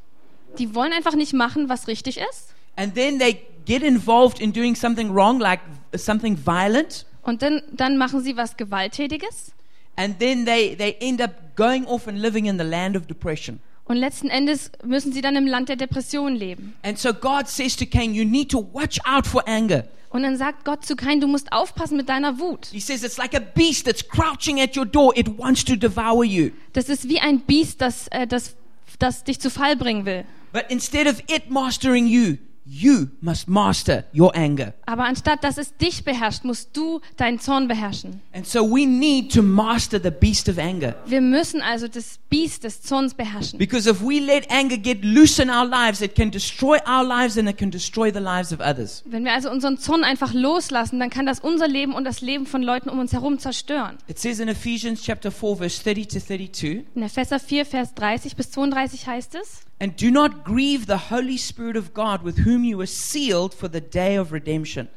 Die 0.58 0.74
wollen 0.74 0.92
einfach 0.92 1.14
nicht 1.14 1.32
machen, 1.34 1.68
was 1.68 1.86
richtig 1.88 2.18
ist. 2.18 2.54
and 2.76 2.94
then 2.94 3.18
they 3.18 3.42
get 3.64 3.82
involved 3.82 4.40
in 4.40 4.52
doing 4.52 4.74
something 4.76 5.12
wrong, 5.12 5.40
like 5.40 5.60
something 5.96 6.36
violent, 6.44 7.06
Und 7.22 7.42
dann, 7.42 7.62
dann 7.72 7.96
machen 7.96 8.20
sie 8.20 8.36
was 8.36 8.56
Gewalttätiges. 8.56 9.52
And 9.98 10.18
then 10.18 10.44
they, 10.44 10.74
they 10.74 10.96
end 11.00 11.20
up 11.20 11.56
going 11.56 11.86
off 11.86 12.06
and 12.06 12.22
living 12.22 12.46
in 12.46 12.56
the 12.56 12.64
land 12.64 12.96
of 12.96 13.06
depression. 13.06 13.60
Und 13.84 13.96
letzten 13.96 14.28
Endes 14.28 14.70
müssen 14.84 15.12
sie 15.12 15.22
dann 15.22 15.34
im 15.34 15.46
Land 15.46 15.70
der 15.70 15.76
Depression 15.76 16.34
leben. 16.34 16.74
And 16.82 16.98
so 16.98 17.12
God 17.12 17.48
says 17.48 17.74
to 17.76 17.86
Cain, 17.86 18.14
You 18.14 18.24
need 18.24 18.50
to 18.50 18.66
watch 18.72 18.98
out 19.04 19.26
for 19.26 19.46
anger. 19.48 19.84
Und 20.10 20.22
dann 20.22 20.36
sagt 20.36 20.64
Gott 20.64 20.86
zu 20.86 20.96
Kain, 20.96 21.20
du 21.20 21.26
musst 21.26 21.52
aufpassen 21.52 21.96
mit 21.96 22.08
deiner 22.08 22.38
Wut. 22.38 22.68
He 22.72 22.80
says 22.80 23.02
it's 23.02 23.18
like 23.18 23.34
a 23.34 23.40
beast 23.40 23.86
that's 23.86 24.06
crouching 24.06 24.60
at 24.60 24.76
your 24.76 24.86
door, 24.86 25.12
it 25.16 25.38
wants 25.38 25.64
to 25.64 25.76
devour 25.76 26.24
you. 26.24 26.50
Das 26.72 26.88
ist 26.88 27.08
wie 27.08 27.20
ein 27.20 27.40
Biest, 27.40 27.80
das, 27.80 28.08
äh, 28.08 28.26
das, 28.26 28.56
das 28.98 29.24
dich 29.24 29.38
zu 29.40 29.50
Fall 29.50 29.76
bringen 29.76 30.06
will. 30.06 30.24
But 30.52 30.64
instead 30.70 31.06
of 31.06 31.22
it 31.28 31.50
mastering 31.50 32.06
you, 32.06 32.36
you 32.68 33.08
must 33.20 33.48
master 33.48 34.04
your 34.14 34.34
anger. 34.36 34.74
Aber 34.86 35.04
anstatt 35.04 35.42
dass 35.42 35.56
es 35.58 35.76
dich 35.76 36.04
beherrscht, 36.04 36.44
musst 36.44 36.76
du 36.76 37.00
deinen 37.16 37.40
Zorn 37.40 37.66
beherrschen. 37.68 38.20
And 38.32 38.46
so 38.46 38.60
we 38.62 38.86
need 38.86 39.32
to 39.32 39.42
master 39.42 40.00
the 40.00 40.10
beast 40.10 40.48
of 40.48 40.58
anger. 40.58 40.94
Wir 41.06 41.20
müssen 41.20 41.62
also 41.62 41.88
das 41.88 42.18
Biest 42.28 42.64
des 42.64 42.82
Zorns 42.82 43.14
beherrschen. 43.14 43.58
Because 43.58 43.88
if 43.88 44.02
we 44.02 44.20
let 44.20 44.50
anger 44.50 44.76
get 44.76 45.02
loose 45.02 45.40
in 45.42 45.48
our 45.48 45.66
lives, 45.66 46.02
it 46.02 46.14
can 46.14 46.30
destroy 46.30 46.78
our 46.86 47.04
lives 47.04 47.38
and 47.38 47.48
it 47.48 47.56
can 47.56 47.70
destroy 47.70 48.12
the 48.12 48.20
lives 48.20 48.52
of 48.52 48.60
others. 48.60 49.02
Wenn 49.06 49.24
wir 49.24 49.32
also 49.32 49.50
unseren 49.50 49.78
Zorn 49.78 50.04
einfach 50.04 50.34
loslassen, 50.34 51.00
dann 51.00 51.10
kann 51.10 51.26
das 51.26 51.40
unser 51.40 51.68
Leben 51.68 51.94
und 51.94 52.04
das 52.04 52.20
Leben 52.20 52.46
von 52.46 52.62
Leuten 52.62 52.90
um 52.90 52.98
uns 52.98 53.12
herum 53.12 53.38
zerstören. 53.38 53.96
It 54.08 54.18
says 54.18 54.40
in 54.40 54.48
Ephesians 54.48 55.02
chapter 55.02 55.30
4 55.30 55.56
verse 55.56 55.82
30 55.82 56.08
to 56.08 56.20
32, 56.20 56.84
In 56.94 57.02
Epheser 57.02 57.38
4, 57.38 57.64
Vers 57.64 57.94
30 57.94 58.36
bis 58.36 58.50
32 58.50 59.06
heißt 59.06 59.34
es, 59.34 59.60
and 59.80 60.00
do 60.00 60.10
not 60.10 60.44
grieve 60.44 60.86
the 60.86 61.10
Holy 61.10 61.38
Spirit 61.38 61.76
of 61.76 61.94
God 61.94 62.24
with 62.24 62.44
whom 62.44 62.64
you 62.64 62.76
were 62.78 62.86
sealed 62.86 63.54
for 63.54 63.68
the 63.70 63.80
day 63.80 64.18
of 64.18 64.32
redemption. 64.32 64.88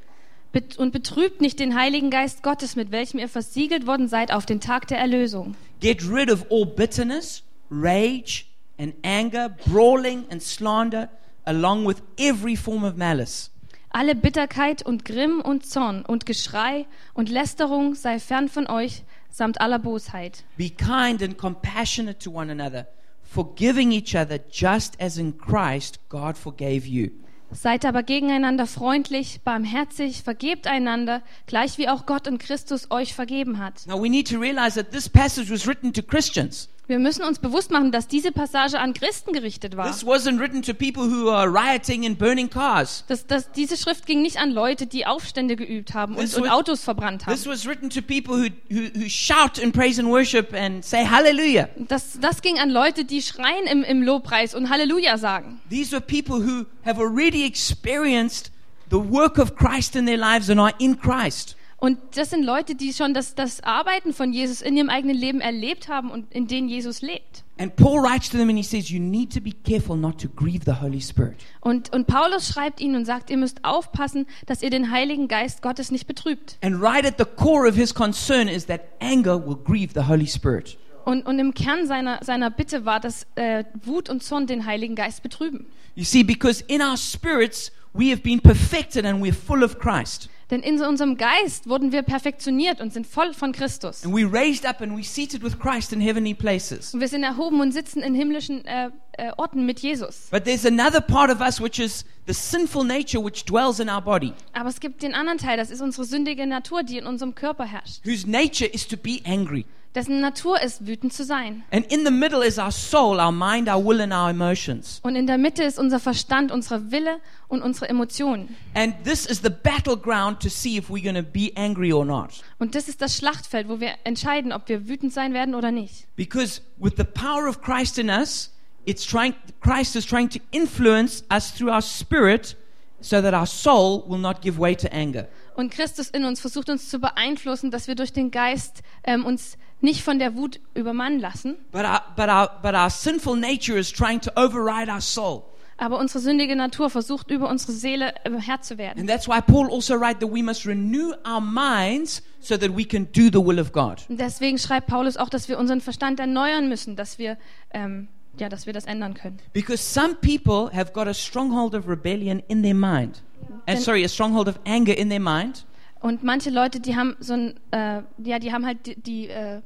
Und 0.78 0.92
betrübt 0.92 1.40
nicht 1.40 1.60
den 1.60 1.76
Heiligen 1.76 2.10
Geist 2.10 2.44
Gottes, 2.44 2.76
mit 2.76 2.92
welchem 2.92 3.20
ihr 3.20 3.30
versiegelt 3.30 3.88
worden 3.88 4.10
seid 4.10 4.34
auf 4.34 4.46
den 4.46 4.60
Tag 4.60 4.88
der 4.88 4.98
Erlösung. 4.98 5.56
Get 5.80 6.04
rid 6.10 6.30
of 6.30 6.46
all 6.52 6.66
bitterness, 6.66 7.44
rage, 7.70 8.46
and 8.78 8.94
anger, 9.04 9.50
brawling 9.50 10.26
and 10.30 10.42
slander, 10.44 11.10
along 11.46 11.88
with 11.88 12.02
every 12.18 12.58
form 12.58 12.84
of 12.84 12.98
malice. 12.98 13.50
Alle 13.92 14.16
Bitterkeit 14.16 14.86
und 14.86 15.06
Grimm 15.06 15.42
und 15.42 15.66
Zorn 15.66 16.04
und 16.06 16.26
Geschrei 16.26 16.86
und 17.14 17.30
Lästerung 17.30 17.96
sei 17.96 18.20
fern 18.20 18.50
von 18.50 18.68
euch, 18.68 19.04
samt 19.30 19.62
aller 19.62 19.80
Bosheit. 19.80 20.44
Be 20.58 20.70
kind 20.70 21.22
and 21.22 21.38
compassionate 21.38 22.20
to 22.20 22.32
one 22.32 22.52
another, 22.52 22.88
forgiving 23.32 23.92
each 23.92 24.16
other 24.16 24.40
just 24.50 25.00
as 25.00 25.18
in 25.18 25.38
Christ 25.38 26.00
God 26.10 26.38
forgave 26.38 26.86
you. 26.86 27.12
Seid 27.54 27.86
aber 27.86 28.04
gegeneinander 28.04 28.66
freundlich, 28.66 29.42
barmherzig, 29.44 30.24
vergebt 30.24 30.68
einander, 30.68 31.22
gleich 31.48 31.78
wie 31.78 31.90
auch 31.90 32.06
Gott 32.06 32.26
in 32.28 32.38
Christus 32.38 32.92
euch 32.92 33.14
vergeben 33.14 33.58
hat. 33.58 33.86
Now 33.88 34.02
we 34.02 34.10
need 34.10 34.30
to 34.30 34.40
realize 34.40 34.76
that 34.76 34.92
this 34.92 35.10
passage 35.10 35.52
was 35.52 35.68
written 35.68 35.92
to 35.94 36.02
Christians. 36.02 36.70
Wir 36.88 37.00
müssen 37.00 37.24
uns 37.24 37.40
bewusst 37.40 37.72
machen, 37.72 37.92
dass 37.94 38.08
diese 38.08 38.32
Passage 38.34 38.78
an 38.78 38.94
Christen 38.94 39.32
gerichtet 39.32 39.78
war. 39.78 39.86
This 39.90 40.06
wasn't 40.06 40.40
written 40.40 40.62
to 40.64 40.74
people 40.74 41.04
who 41.04 41.30
are 41.30 41.48
rioting 41.48 42.06
and 42.06 42.18
burning 42.18 42.50
cars. 42.50 43.06
Das, 43.08 43.26
das, 43.28 43.52
diese 43.54 43.78
Schrift 43.78 44.06
ging 44.06 44.22
nicht 44.22 44.38
an 44.38 44.52
Leute, 44.52 44.88
die 44.88 45.06
Aufstände 45.06 45.56
geübt 45.56 45.94
haben 45.94 46.16
und, 46.16 46.22
This 46.22 46.36
und 46.36 46.44
was- 46.44 46.52
Autos 46.52 46.84
verbrannt 46.84 47.26
haben. 47.26 47.34
This 47.34 47.46
was 47.48 47.66
written 47.66 47.90
to 47.92 48.02
people 48.02 48.36
who, 48.36 48.50
who, 48.70 48.90
who 48.94 49.08
shout 49.08 49.62
and 49.64 49.72
praise 49.74 50.02
and 50.02 50.10
worship 50.10 50.54
and 50.54 50.84
say 50.84 51.06
hallelujah. 51.06 51.70
Das, 51.78 52.20
das 52.20 52.42
ging 52.42 52.60
an 52.60 52.70
Leute, 52.70 53.06
die 53.06 53.22
schreien 53.22 53.68
im, 53.68 53.84
im 53.84 54.02
Lobpreis 54.02 54.54
und 54.54 54.70
Halleluja 54.70 55.18
sagen. 55.18 55.62
These 55.70 55.94
were 55.94 56.02
people 56.02 56.44
who 56.46 56.66
have 56.84 57.00
already 57.00 57.46
experienced 57.46 58.52
the 58.90 58.98
work 58.98 59.38
of 59.38 59.56
Christ 59.56 59.96
in 59.96 60.06
their 60.08 60.18
lives 60.18 60.50
and 60.50 60.60
are 60.60 60.74
in 60.80 61.00
Christ. 61.00 61.56
Und 61.82 61.98
das 62.14 62.30
sind 62.30 62.44
Leute, 62.44 62.76
die 62.76 62.94
schon 62.94 63.16
das, 63.16 63.34
das 63.34 63.64
Arbeiten 63.64 64.14
von 64.14 64.32
Jesus 64.32 64.62
in 64.62 64.78
ihrem 64.78 64.92
eigenen 64.92 65.18
Leben 65.18 65.42
erlebt 65.42 65.88
haben 65.88 66.12
und 66.12 66.32
in 66.32 66.46
denen 66.46 66.70
Jesus 66.70 67.02
lebt. 67.02 67.44
And 67.58 67.76
Paul 67.76 68.04
writes 68.04 68.30
to 68.30 68.38
them 68.38 68.50
and 68.50 68.58
he 68.58 68.64
says, 68.64 68.92
You 68.92 69.00
need 69.00 69.34
to 69.34 69.42
be 69.42 69.52
careful 69.52 69.98
not 69.98 70.22
to 70.22 70.30
grieve 70.30 70.64
the 70.64 70.80
Holy 70.80 71.02
Spirit. 71.02 71.38
Und, 71.60 71.92
und 71.92 72.06
Paulus 72.06 72.48
schreibt 72.48 72.82
ihnen 72.82 72.96
und 72.96 73.06
sagt, 73.06 73.32
ihr 73.32 73.38
müsst 73.38 73.66
aufpassen, 73.66 74.28
dass 74.46 74.62
ihr 74.62 74.70
den 74.70 74.92
Heiligen 74.92 75.28
Geist 75.28 75.64
Gottes 75.64 75.90
nicht 75.90 76.06
betrübt. 76.06 76.60
And 76.62 76.80
right 76.80 77.04
at 77.04 77.16
the 77.18 77.26
core 77.26 77.68
of 77.68 77.74
his 77.74 77.92
concern 77.96 78.48
is 78.48 78.68
that 78.68 78.82
anger 79.00 79.44
will 79.44 79.58
grieve 79.58 79.94
the 79.96 80.08
Holy 80.08 80.28
Spirit. 80.28 80.78
Und, 81.04 81.26
und 81.26 81.40
im 81.40 81.56
Kern 81.56 81.88
seiner, 81.88 82.20
seiner 82.24 82.52
Bitte 82.52 82.86
war, 82.86 83.00
dass 83.00 83.26
äh, 83.34 83.64
Wut 83.86 84.08
und 84.08 84.22
Zorn 84.22 84.46
den 84.46 84.68
Heiligen 84.68 84.94
Geist 84.94 85.24
betrüben. 85.24 85.66
You 85.96 86.04
see, 86.04 86.22
because 86.22 86.64
in 86.68 86.80
our 86.84 86.96
spirits 86.96 87.72
we 87.94 88.12
have 88.12 88.22
been 88.22 88.40
perfected 88.40 89.04
and 89.04 89.24
we're 89.24 89.34
full 89.34 89.64
of 89.64 89.80
Christ. 89.80 90.30
Denn 90.52 90.62
in 90.62 90.82
unserem 90.82 91.16
Geist 91.16 91.68
wurden 91.68 91.94
wir 91.94 92.02
perfektioniert 92.02 92.82
und 92.82 92.92
sind 92.92 93.08
voll 93.08 93.34
von 93.34 93.54
Christus. 93.54 94.04
And 94.04 94.14
we 94.14 94.26
raised 94.26 94.66
up 94.66 94.82
and 94.82 94.98
we 94.98 95.04
seated 95.04 95.42
with 95.42 95.58
Christ 95.58 95.94
in 95.94 96.02
heavenly 96.02 96.34
places. 96.34 96.94
Und 96.94 97.00
wir 97.00 97.08
sind 97.08 97.24
erhoben 97.24 97.62
und 97.62 97.72
sitzen 97.72 98.04
in 98.04 98.14
himmlischen 98.14 98.66
äh, 98.66 98.90
äh, 99.22 99.32
Orten 99.38 99.66
mit 99.66 99.80
Jesus. 99.80 100.28
But 100.32 100.46
there's 100.46 100.66
another 100.66 101.00
part 101.00 101.30
of 101.30 101.42
us 101.42 101.62
which 101.62 101.78
is 101.80 102.06
the 102.26 102.34
sinful 102.34 102.84
nature 102.84 103.24
which 103.24 103.46
dwells 103.46 103.80
in 103.80 103.88
our 103.90 104.02
body, 104.02 104.34
Aber 104.54 104.70
es 104.70 104.80
gibt 104.80 105.04
den 105.04 105.14
anderen 105.14 105.38
Teil, 105.38 105.58
das 105.58 105.70
ist 105.70 105.82
unsere 105.82 106.06
sündige 106.06 106.48
Natur, 106.48 106.82
die 106.84 106.98
in 106.98 107.06
unserem 107.06 107.36
Körper 107.36 107.66
herrscht. 107.66 108.04
whose 108.04 108.28
nature 108.28 108.68
is 108.68 108.88
to 108.88 108.98
be 108.98 109.20
angry. 109.26 109.66
Dessen 109.94 110.22
Natur 110.22 110.62
ist, 110.62 110.88
wütend 110.88 111.12
zu 111.12 111.26
sein. 111.26 111.64
And 111.70 111.86
in 111.92 112.06
the 112.06 112.12
middle 112.12 112.46
is 112.46 112.58
our 112.58 112.72
soul, 112.72 113.20
our 113.20 113.32
mind, 113.34 113.68
our 113.68 113.86
will, 113.86 114.00
and 114.00 114.14
our 114.14 114.30
emotions. 114.30 115.02
Und 115.04 115.18
in 115.18 115.28
der 115.28 115.38
Mitte 115.38 115.64
ist 115.64 115.78
unser 115.78 116.00
Verstand, 116.00 116.50
unsere 116.50 116.92
Wille 116.92 117.20
und 117.50 117.62
unsere 117.62 117.90
Emotionen. 117.90 118.56
And 118.74 118.96
this 119.04 119.26
is 119.26 119.42
the 119.44 119.50
battleground 119.50 120.40
to 120.44 120.50
see 120.50 120.78
if 120.78 120.90
we're 120.90 121.04
going 121.04 121.22
to 121.22 121.30
be 121.30 121.52
angry 121.58 121.92
or 121.92 122.06
not. 122.06 122.30
Und 122.58 122.74
das 122.74 122.88
ist 122.88 123.02
das 123.02 123.18
Schlachtfeld, 123.18 123.68
wo 123.68 123.82
wir 123.82 123.92
entscheiden, 124.06 124.54
ob 124.54 124.70
wir 124.70 124.88
wütend 124.88 125.12
sein 125.12 125.34
werden 125.34 125.56
oder 125.56 125.72
nicht. 125.72 126.08
Because 126.16 126.62
with 126.78 126.94
the 126.96 127.04
power 127.04 127.50
of 127.50 127.62
Christ 127.62 127.98
in 128.00 128.10
us, 128.10 128.50
it's 128.86 129.06
trying 129.06 129.36
Christ 129.62 129.96
is 129.96 130.06
trying 130.06 130.30
to 130.30 130.40
influence 130.52 131.24
us 131.30 131.52
through 131.52 131.72
our 131.72 131.82
spirit 131.82 132.56
so 133.02 133.22
that 133.22 133.34
our 133.34 133.48
soul 133.48 134.04
will 134.08 134.20
not 134.20 134.42
give 134.42 134.60
way 134.60 134.76
to 134.76 134.92
anger. 134.94 135.28
Und 135.56 135.72
Christus 135.72 136.10
in 136.10 136.26
uns 136.26 136.40
versucht 136.40 136.70
uns 136.70 136.90
zu 136.90 137.00
beeinflussen, 137.00 137.72
dass 137.72 137.88
wir 137.88 137.96
durch 137.96 138.14
den 138.14 138.32
Geist 138.32 138.82
ähm, 139.04 139.26
uns 139.26 139.58
nicht 139.82 140.04
von 140.04 140.20
der 140.20 140.36
Wut 140.36 140.60
übermannen 140.74 141.20
lassen. 141.20 141.58
But 141.72 141.84
our, 141.84 142.02
but 142.16 142.30
our, 142.30 142.50
but 142.62 142.74
our 142.74 142.90
sinful 142.90 143.36
nature 143.36 143.78
is 143.78 143.92
trying 143.92 144.22
to 144.22 144.32
override 144.36 144.90
our 144.92 145.02
soul. 145.02 145.44
Aber 145.78 145.98
unsere 145.98 146.20
sündige 146.20 146.56
Natur 146.56 146.92
versucht 146.92 147.32
über 147.32 147.50
unsere 147.50 147.72
Seele 147.72 148.14
äh, 148.24 148.32
Herr 148.40 148.62
zu 148.62 148.78
werden. 148.78 149.00
And 149.00 149.10
that's 149.10 149.28
why 149.28 149.42
Paul 149.42 149.68
also 149.72 149.96
writes 149.96 150.20
that 150.20 150.32
we 150.32 150.44
must 150.44 150.68
renew 150.68 151.14
our 151.26 151.42
minds 151.42 152.22
so 152.40 152.56
that 152.56 152.78
we 152.78 152.86
can 152.86 153.12
do 153.12 153.30
the 153.32 153.44
will 153.44 153.60
of 153.60 153.72
God. 153.72 154.06
Und 154.08 154.20
deswegen 154.20 154.60
schreibt 154.60 154.88
Paulus 154.88 155.18
auch, 155.18 155.30
dass 155.30 155.50
wir 155.50 155.58
unseren 155.58 155.82
Verstand 155.82 156.20
erneuern 156.20 156.70
müssen, 156.70 156.96
dass 156.96 157.18
wir, 157.18 157.36
ähm, 157.74 158.10
ja, 158.38 158.50
dass 158.50 158.66
wir 158.66 158.74
das 158.74 158.86
ändern 158.86 159.14
können. 159.14 159.40
Because 159.54 159.84
some 159.84 160.16
people 160.16 160.70
have 160.74 160.94
got 160.94 161.08
a 161.08 161.14
stronghold 161.14 161.76
of 161.76 161.88
rebellion 161.88 162.42
in 162.48 162.64
their 162.64 162.74
mind. 162.74 163.22
And 163.50 163.62
Then- 163.66 163.82
sorry, 163.82 164.04
a 164.04 164.10
stronghold 164.10 164.48
of 164.48 164.60
anger 164.66 164.98
in 164.98 165.10
their 165.10 165.20
mind. 165.20 165.66
Und 166.00 166.24
manche 166.24 166.50
Leute, 166.50 166.80
die 166.80 166.96
haben 166.96 167.16
so 167.20 167.34
ein, 167.34 167.60
äh, 167.72 168.02
ja, 168.18 168.40
die 168.40 168.52
haben 168.52 168.66
halt 168.66 168.86
die, 168.88 169.00
die, 169.00 169.28
äh, 169.28 169.62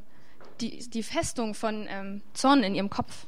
die, 0.60 0.89
die 0.89 1.03
Festung 1.03 1.53
von 1.53 1.88
ähm, 1.89 2.22
Zorn 2.34 2.63
in 2.63 2.75
ihrem 2.75 2.89
Kopf. 2.89 3.25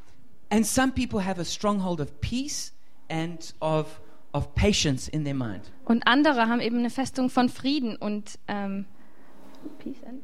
And 0.49 0.65
some 0.65 0.91
people 0.91 1.25
have 1.25 1.39
a 1.39 1.45
stronghold 1.45 2.01
of 2.01 2.19
peace 2.21 2.73
and 3.09 3.53
of, 3.61 4.01
of 4.33 4.53
patience 4.55 5.09
in 5.09 5.23
their 5.23 5.33
mind. 5.33 5.71
Und 5.85 6.05
andere 6.05 6.47
haben 6.47 6.59
eben 6.59 6.79
eine 6.79 6.89
Festung 6.89 7.29
von 7.29 7.47
Frieden 7.49 7.95
und 7.95 8.39
ähm, 8.47 8.85
Peace 9.79 10.03
and 10.05 10.21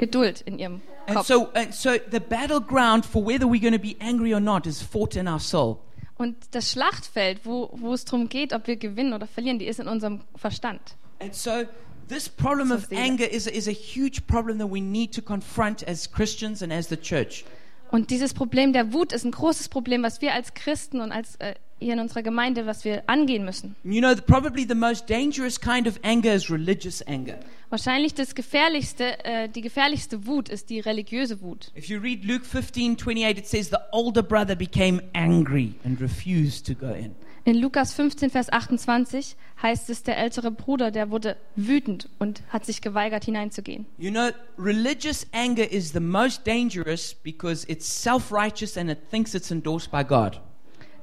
Geduld 0.00 0.40
in 0.40 0.58
ihrem 0.58 0.80
And 1.06 1.16
Kopf. 1.16 1.26
so, 1.26 1.50
and 1.54 1.72
so 1.74 1.90
the 2.10 2.20
battleground 2.20 3.04
for 3.04 3.24
whether 3.24 3.46
we're 3.46 3.60
going 3.60 3.74
to 3.74 3.78
be 3.78 3.96
angry 4.00 4.32
or 4.34 4.40
not 4.40 4.66
is 4.66 4.82
fought 4.82 5.14
in 5.14 5.28
our 5.28 5.38
soul. 5.38 5.78
Und 6.16 6.36
das 6.50 6.72
Schlachtfeld, 6.72 7.40
wo, 7.44 7.70
wo 7.72 7.92
es 7.92 8.04
darum 8.04 8.28
geht, 8.28 8.52
ob 8.52 8.66
wir 8.66 8.76
gewinnen 8.76 9.12
oder 9.12 9.26
verlieren, 9.26 9.58
die 9.58 9.66
ist 9.66 9.78
in 9.80 9.88
unserem 9.88 10.20
Verstand. 10.36 10.80
And 11.20 11.34
so 11.34 11.64
this 12.08 12.28
problem 12.28 12.72
of 12.72 12.90
anger 12.92 13.30
is, 13.30 13.46
is 13.46 13.68
a 13.68 13.72
huge 13.72 14.26
problem 14.26 14.58
that 14.58 14.70
we 14.70 14.80
need 14.80 15.14
to 15.14 15.22
confront 15.22 15.86
as 15.86 16.10
Christians 16.10 16.62
and 16.62 16.72
as 16.72 16.88
the 16.88 16.96
church. 16.96 17.44
Und 17.90 18.10
dieses 18.10 18.34
Problem 18.34 18.72
der 18.72 18.92
Wut 18.92 19.12
ist 19.12 19.24
ein 19.24 19.32
großes 19.32 19.68
Problem, 19.68 20.02
was 20.02 20.20
wir 20.20 20.32
als 20.32 20.54
Christen 20.54 21.00
und 21.00 21.12
als 21.12 21.36
äh, 21.36 21.54
hier 21.80 21.94
in 21.94 22.00
unserer 22.00 22.22
Gemeinde, 22.22 22.66
was 22.66 22.84
wir 22.84 23.02
angehen 23.06 23.44
müssen. 23.44 23.74
You 23.84 24.00
know, 24.00 24.14
probably 24.14 24.66
the 24.66 24.74
most 24.74 25.08
dangerous 25.08 25.60
kind 25.60 25.88
of 25.88 25.98
anger 26.02 26.34
is 26.34 26.50
religious 26.50 27.02
anger. 27.06 27.38
Wahrscheinlich 27.70 28.14
das 28.14 28.34
gefährlichste, 28.34 29.24
äh, 29.24 29.48
die 29.48 29.60
gefährlichste 29.60 30.26
Wut 30.26 30.48
ist 30.48 30.70
die 30.70 30.80
religiöse 30.80 31.40
Wut. 31.40 31.70
If 31.76 31.86
you 31.86 31.98
read 32.00 32.24
Luke 32.24 32.44
15 32.44 32.96
28, 32.96 33.38
it 33.38 33.46
says 33.46 33.70
the 33.70 33.78
older 33.92 34.22
brother 34.22 34.54
became 34.54 35.02
angry 35.14 35.74
and 35.84 36.00
refused 36.00 36.66
to 36.66 36.74
go 36.74 36.92
in. 36.92 37.14
In 37.44 37.56
Lukas 37.56 37.94
15, 37.94 38.28
Vers 38.28 38.52
28 38.52 39.34
heißt 39.62 39.88
es, 39.88 40.02
der 40.02 40.18
ältere 40.18 40.50
Bruder, 40.50 40.90
der 40.90 41.10
wurde 41.10 41.36
wütend 41.56 42.08
und 42.18 42.42
hat 42.50 42.66
sich 42.66 42.82
geweigert 42.82 43.24
hineinzugehen. 43.24 43.86
You 43.96 44.10
know, 44.10 44.28
religious 44.58 45.26
anger 45.32 45.70
is 45.70 45.92
the 45.92 46.00
most 46.00 46.46
dangerous 46.46 47.14
because 47.14 47.66
it's 47.66 47.86
self 47.86 48.30
righteous 48.30 48.76
and 48.76 48.90
it 48.90 48.98
thinks 49.10 49.34
it's 49.34 49.50
endorsed 49.50 49.90
by 49.90 50.04
God. 50.04 50.40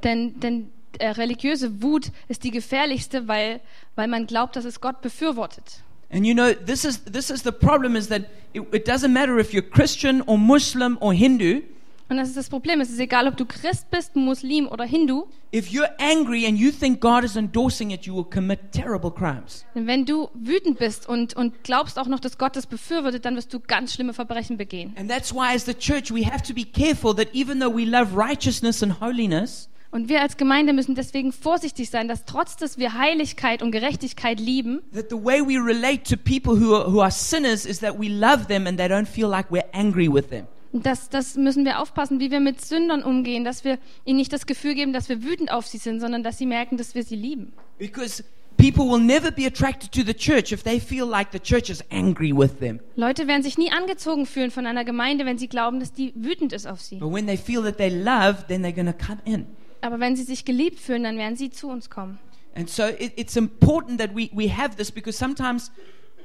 Denn, 0.04 0.40
denn 0.40 0.72
äh, 1.00 1.10
religiöse 1.10 1.82
Wut 1.82 2.12
ist 2.28 2.44
die 2.44 2.52
gefährlichste, 2.52 3.28
weil, 3.28 3.60
weil 3.96 4.08
man 4.08 4.28
glaubt, 4.28 4.56
dass 4.56 4.66
es 4.66 4.82
Gott 4.82 5.02
befürwortet. 5.02 5.82
And 6.10 6.26
you 6.26 6.34
know, 6.34 6.54
this 6.54 6.86
is, 6.86 7.04
this 7.04 7.30
is 7.30 7.44
the 7.44 7.52
problem 7.52 7.96
is 7.96 8.08
that 8.08 8.24
it, 8.54 8.64
it 8.74 8.88
doesn't 8.88 9.12
matter 9.12 9.38
if 9.40 9.52
you're 9.52 9.68
Christian 9.68 10.22
or 10.22 10.38
Muslim 10.38 10.98
or 11.02 11.14
Hindu. 11.14 11.62
Und 12.10 12.16
das 12.16 12.30
ist 12.30 12.38
das 12.38 12.50
Problem. 12.50 12.80
Es 12.80 12.90
ist 12.90 13.00
egal, 13.00 13.28
ob 13.28 13.36
du 13.36 13.46
Christ 13.46 13.92
bist, 13.92 14.16
Muslim 14.16 14.70
oder 14.70 14.86
Hindu. 14.86 15.26
If 15.54 15.68
you're 15.68 15.90
angry 16.00 16.46
and 16.48 16.58
you 16.58 16.72
think 16.72 17.02
God 17.02 17.26
is 17.26 17.36
endorsing 17.36 17.92
it, 17.92 18.06
you 18.06 18.16
will 18.16 18.24
commit 18.24 18.72
terrible 18.72 19.12
crimes. 19.12 19.66
Wenn 19.74 20.06
du 20.06 20.30
wütend 20.34 20.80
bist 20.80 21.10
und, 21.10 21.36
und 21.36 21.66
glaubst 21.66 22.00
auch 22.00 22.08
noch, 22.08 22.22
dass 22.22 22.38
Gott 22.38 22.56
das 22.56 22.66
befürwortet, 22.66 23.26
dann 23.26 23.36
wirst 23.36 23.54
du 23.54 23.60
ganz 23.60 23.94
schlimme 23.94 24.14
Verbrechen 24.14 24.56
begehen. 24.56 24.96
And 24.98 25.10
that's 25.10 25.34
why, 25.34 25.54
as 25.54 25.66
the 25.66 25.74
church, 25.74 26.10
we 26.10 26.26
have 26.26 26.44
to 26.44 26.54
be 26.54 26.64
careful 26.64 27.14
that 27.14 27.28
even 27.34 27.60
though 27.60 27.76
we 27.76 27.84
love 27.84 28.16
righteousness 28.16 28.82
and 28.82 29.02
holiness, 29.02 29.68
Und 29.92 30.10
wir 30.10 30.22
als 30.22 30.38
Gemeinde 30.38 30.74
müssen 30.74 30.96
deswegen 30.96 31.32
vorsichtig 31.32 31.90
sein, 31.90 32.08
dass 32.08 32.26
trotz 32.26 32.58
dass 32.58 32.78
wir 32.78 32.94
Heiligkeit 32.94 33.62
und 33.62 33.72
Gerechtigkeit 33.72 34.40
lieben, 34.40 34.82
that 34.94 35.10
the 35.10 35.16
way 35.16 35.42
we 35.42 35.58
relate 35.58 36.04
to 36.04 36.18
people 36.18 36.60
who 36.60 36.76
are, 36.76 36.92
who 36.92 37.02
are 37.02 37.12
sinners 37.12 37.66
is 37.66 37.80
that 37.80 37.98
we 37.98 38.08
love 38.08 38.48
them 38.48 38.68
and 38.68 38.78
they 38.78 38.88
don't 38.88 39.08
feel 39.08 39.30
like 39.30 39.50
we're 39.50 39.66
angry 39.74 40.12
with 40.12 40.30
them. 40.30 40.46
das, 40.74 41.10
das 41.10 41.36
müssen 41.36 41.66
wir 41.66 41.80
aufpassen, 41.80 42.20
wie 42.20 42.32
wir 42.32 42.40
mit 42.40 42.62
Sündern 42.62 43.04
umgehen, 43.04 43.44
dass 43.44 43.64
wir 43.64 43.80
ihnen 44.06 44.18
nicht 44.18 44.34
das 44.34 44.46
Gefühl 44.46 44.76
geben, 44.76 44.94
dass 44.94 45.10
wir 45.10 45.24
wütend 45.24 45.52
auf 45.52 45.68
sie 45.68 45.78
sind, 45.78 46.00
sondern 46.00 46.24
dass 46.24 46.38
sie 46.38 46.46
merken, 46.46 46.78
dass 46.78 46.96
wir 46.96 47.04
sie 47.04 47.16
lieben. 47.16 47.54
Because 47.78 48.24
people 48.58 48.86
will 48.86 49.00
never 49.00 49.32
be 49.32 49.46
attracted 49.46 49.92
to 49.92 50.02
the 50.04 50.14
church 50.14 50.52
if 50.52 50.64
they 50.64 50.80
feel 50.80 51.06
like 51.06 51.30
the 51.32 51.40
church 51.40 51.70
is 51.70 51.84
angry 51.92 52.36
with 52.36 52.60
them. 52.60 52.80
Leute 52.96 53.28
werden 53.28 53.44
sich 53.44 53.58
nie 53.58 53.72
angezogen 53.72 54.26
fühlen 54.26 54.52
von 54.52 54.66
einer 54.66 54.84
Gemeinde, 54.84 55.26
wenn 55.26 55.38
sie 55.38 55.48
glauben, 55.48 55.80
dass 55.80 55.94
die 55.94 56.14
wütend 56.16 56.54
ist 56.54 56.68
auf 56.68 56.82
sie. 56.82 56.98
But 56.98 57.14
when 57.14 57.28
they 57.28 57.38
feel 57.38 57.64
that 57.64 57.80
they're 57.80 58.04
loved, 58.04 58.48
then 58.48 58.64
they're 58.64 58.74
going 58.74 58.88
to 58.88 58.94
come 58.94 59.20
in. 59.26 59.46
Aber 59.82 60.00
wenn 60.00 60.16
sie 60.16 60.24
sich 60.24 60.46
geliebt 60.46 60.80
fühlen, 60.80 61.04
dann 61.04 61.18
werden 61.18 61.36
sie 61.36 61.50
zu 61.50 61.70
uns 61.70 61.90
kommen. 61.90 62.20
And 62.56 62.70
so 62.70 62.84
it, 62.84 63.14
it's 63.16 63.36
important 63.36 64.00
that 64.00 64.16
we, 64.16 64.30
we 64.34 64.50
have 64.50 64.76
this 64.76 64.92
because 64.92 65.18
sometimes 65.18 65.72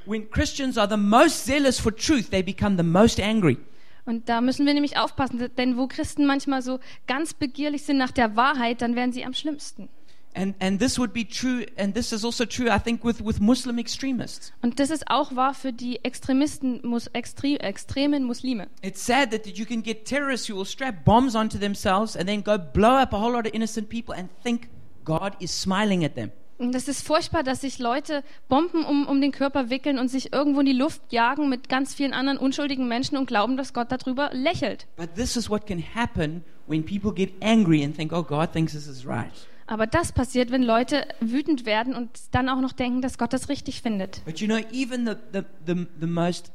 when 0.06 0.30
Christians 0.30 0.78
are 0.78 0.88
the 0.88 0.96
most 0.96 1.44
zealous 1.44 1.78
for 1.78 1.94
truth, 1.94 2.30
they 2.30 2.42
become 2.42 2.76
the 2.76 2.82
most 2.82 3.20
angry. 3.20 3.58
Und 4.04 4.28
da 4.28 4.40
müssen 4.40 4.66
wir 4.66 4.74
nämlich 4.74 4.96
aufpassen, 4.96 5.48
denn 5.56 5.76
wo 5.76 5.86
Christen 5.86 6.26
manchmal 6.26 6.62
so 6.62 6.80
ganz 7.06 7.34
begierig 7.34 7.82
sind 7.84 7.98
nach 7.98 8.10
der 8.10 8.34
Wahrheit, 8.34 8.82
dann 8.82 8.96
werden 8.96 9.12
sie 9.12 9.24
am 9.24 9.32
schlimmsten. 9.32 9.88
And, 10.34 10.54
and 10.60 10.78
this 10.78 10.98
would 10.98 11.12
be 11.12 11.24
true, 11.24 11.66
and 11.76 11.94
this 11.94 12.12
is 12.12 12.24
also 12.24 12.46
true, 12.46 12.70
I 12.70 12.78
think, 12.78 13.04
with, 13.04 13.20
with 13.20 13.38
Muslim 13.40 13.78
extremists. 13.78 14.52
Und 14.62 14.80
das 14.80 14.90
ist 14.90 15.10
auch 15.10 15.36
wahr 15.36 15.52
für 15.52 15.72
die 15.72 16.02
Extremisten, 16.04 16.80
mus, 16.84 17.06
extre, 17.08 17.60
extremen 17.60 18.24
Muslime. 18.24 18.68
It's 18.80 19.04
sad 19.04 19.30
that 19.30 19.46
you 19.46 19.66
can 19.66 19.82
get 19.82 20.06
terrorists 20.06 20.48
who 20.48 20.56
will 20.56 20.64
strap 20.64 21.04
bombs 21.04 21.34
onto 21.34 21.58
themselves 21.58 22.16
and 22.16 22.26
then 22.26 22.42
go 22.42 22.56
blow 22.56 22.96
up 22.96 23.12
a 23.12 23.20
whole 23.20 23.32
lot 23.32 23.46
of 23.46 23.52
innocent 23.52 23.90
people 23.90 24.14
and 24.14 24.30
think 24.42 24.70
God 25.04 25.36
is 25.38 25.50
smiling 25.50 26.04
at 26.04 26.14
them. 26.14 26.32
Und 26.58 26.74
es 26.76 26.86
ist 26.86 27.04
furchtbar, 27.04 27.42
dass 27.42 27.62
sich 27.62 27.78
Leute 27.78 28.22
Bomben 28.48 28.84
um, 28.84 29.06
um 29.08 29.20
den 29.20 29.32
Körper 29.32 29.68
wickeln 29.68 29.98
und 29.98 30.08
sich 30.08 30.32
irgendwo 30.32 30.60
in 30.60 30.66
die 30.66 30.72
Luft 30.72 31.02
jagen 31.10 31.48
mit 31.48 31.68
ganz 31.68 31.92
vielen 31.92 32.12
anderen 32.12 32.38
unschuldigen 32.38 32.86
Menschen 32.86 33.16
und 33.16 33.26
glauben, 33.26 33.56
dass 33.56 33.72
Gott 33.72 33.90
darüber 33.90 34.30
lächelt. 34.32 34.86
But 34.96 35.14
this 35.16 35.36
is 35.36 35.50
what 35.50 35.66
can 35.66 35.82
happen 35.94 36.44
when 36.68 36.84
people 36.84 37.12
get 37.12 37.32
angry 37.42 37.82
and 37.84 37.96
think, 37.96 38.12
oh, 38.12 38.22
God 38.22 38.52
thinks 38.52 38.72
this 38.72 38.86
is 38.86 39.04
right. 39.04 39.32
Aber 39.66 39.86
das 39.86 40.12
passiert, 40.12 40.50
wenn 40.50 40.62
Leute 40.62 41.06
wütend 41.20 41.66
werden 41.66 41.94
und 41.94 42.10
dann 42.32 42.48
auch 42.48 42.60
noch 42.60 42.72
denken, 42.72 43.02
dass 43.02 43.18
Gott 43.18 43.32
das 43.32 43.48
richtig 43.48 43.82
findet. 43.82 44.24
But 44.24 44.40
you 44.40 44.46
know, 44.46 44.58
even 44.72 45.06
the, 45.06 45.14
the, 45.32 45.42
the, 45.66 45.86
the 46.00 46.06
most 46.06 46.52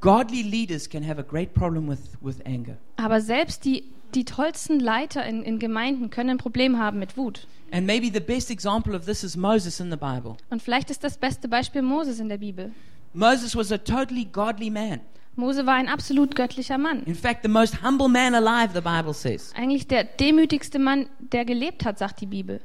godly 0.00 0.42
leaders 0.42 0.88
can 0.88 1.06
have 1.06 1.18
a 1.18 1.24
great 1.24 1.54
problem 1.54 1.88
with, 1.88 2.16
with 2.20 2.44
anger. 2.46 2.76
Aber 2.96 3.20
selbst 3.20 3.64
die, 3.64 3.84
die 4.14 4.24
tollsten 4.24 4.80
Leiter 4.80 5.24
in, 5.24 5.42
in 5.42 5.58
Gemeinden 5.58 6.10
können 6.10 6.30
ein 6.30 6.38
Problem 6.38 6.78
haben 6.78 6.98
mit 6.98 7.16
Wut. 7.16 7.46
And 7.72 7.86
maybe 7.86 8.10
the 8.12 8.20
best 8.20 8.50
example 8.50 8.96
of 8.96 9.04
this 9.04 9.22
is 9.22 9.36
Moses 9.36 9.80
in 9.80 9.90
the 9.90 9.96
Bible. 9.96 10.36
Und 10.50 10.62
vielleicht 10.62 10.90
ist 10.90 11.04
das 11.04 11.18
beste 11.18 11.48
Beispiel 11.48 11.82
Moses 11.82 12.18
in 12.18 12.28
der 12.28 12.38
Bibel. 12.38 12.72
Moses 13.12 13.56
was 13.56 13.72
a 13.72 13.78
totally 13.78 14.24
godly 14.24 14.70
man. 14.70 15.00
Mose 15.40 15.66
war 15.66 15.74
ein 15.74 15.88
absolut 15.88 16.36
göttlicher 16.36 16.78
Mann. 16.78 17.02
In 17.04 17.14
fact, 17.14 17.42
the 17.42 17.48
most 17.48 17.82
humble 17.82 18.08
man 18.08 18.34
alive, 18.34 18.72
the 18.74 18.80
Bible 18.80 19.14
says. 19.14 19.52
Eigentlich 19.56 19.88
der 19.88 20.04
demütigste 20.04 20.78
Mann, 20.78 21.08
der 21.18 21.44
gelebt 21.44 21.84
hat, 21.84 21.98
sagt 21.98 22.20
die 22.20 22.26
Bibel. 22.26 22.60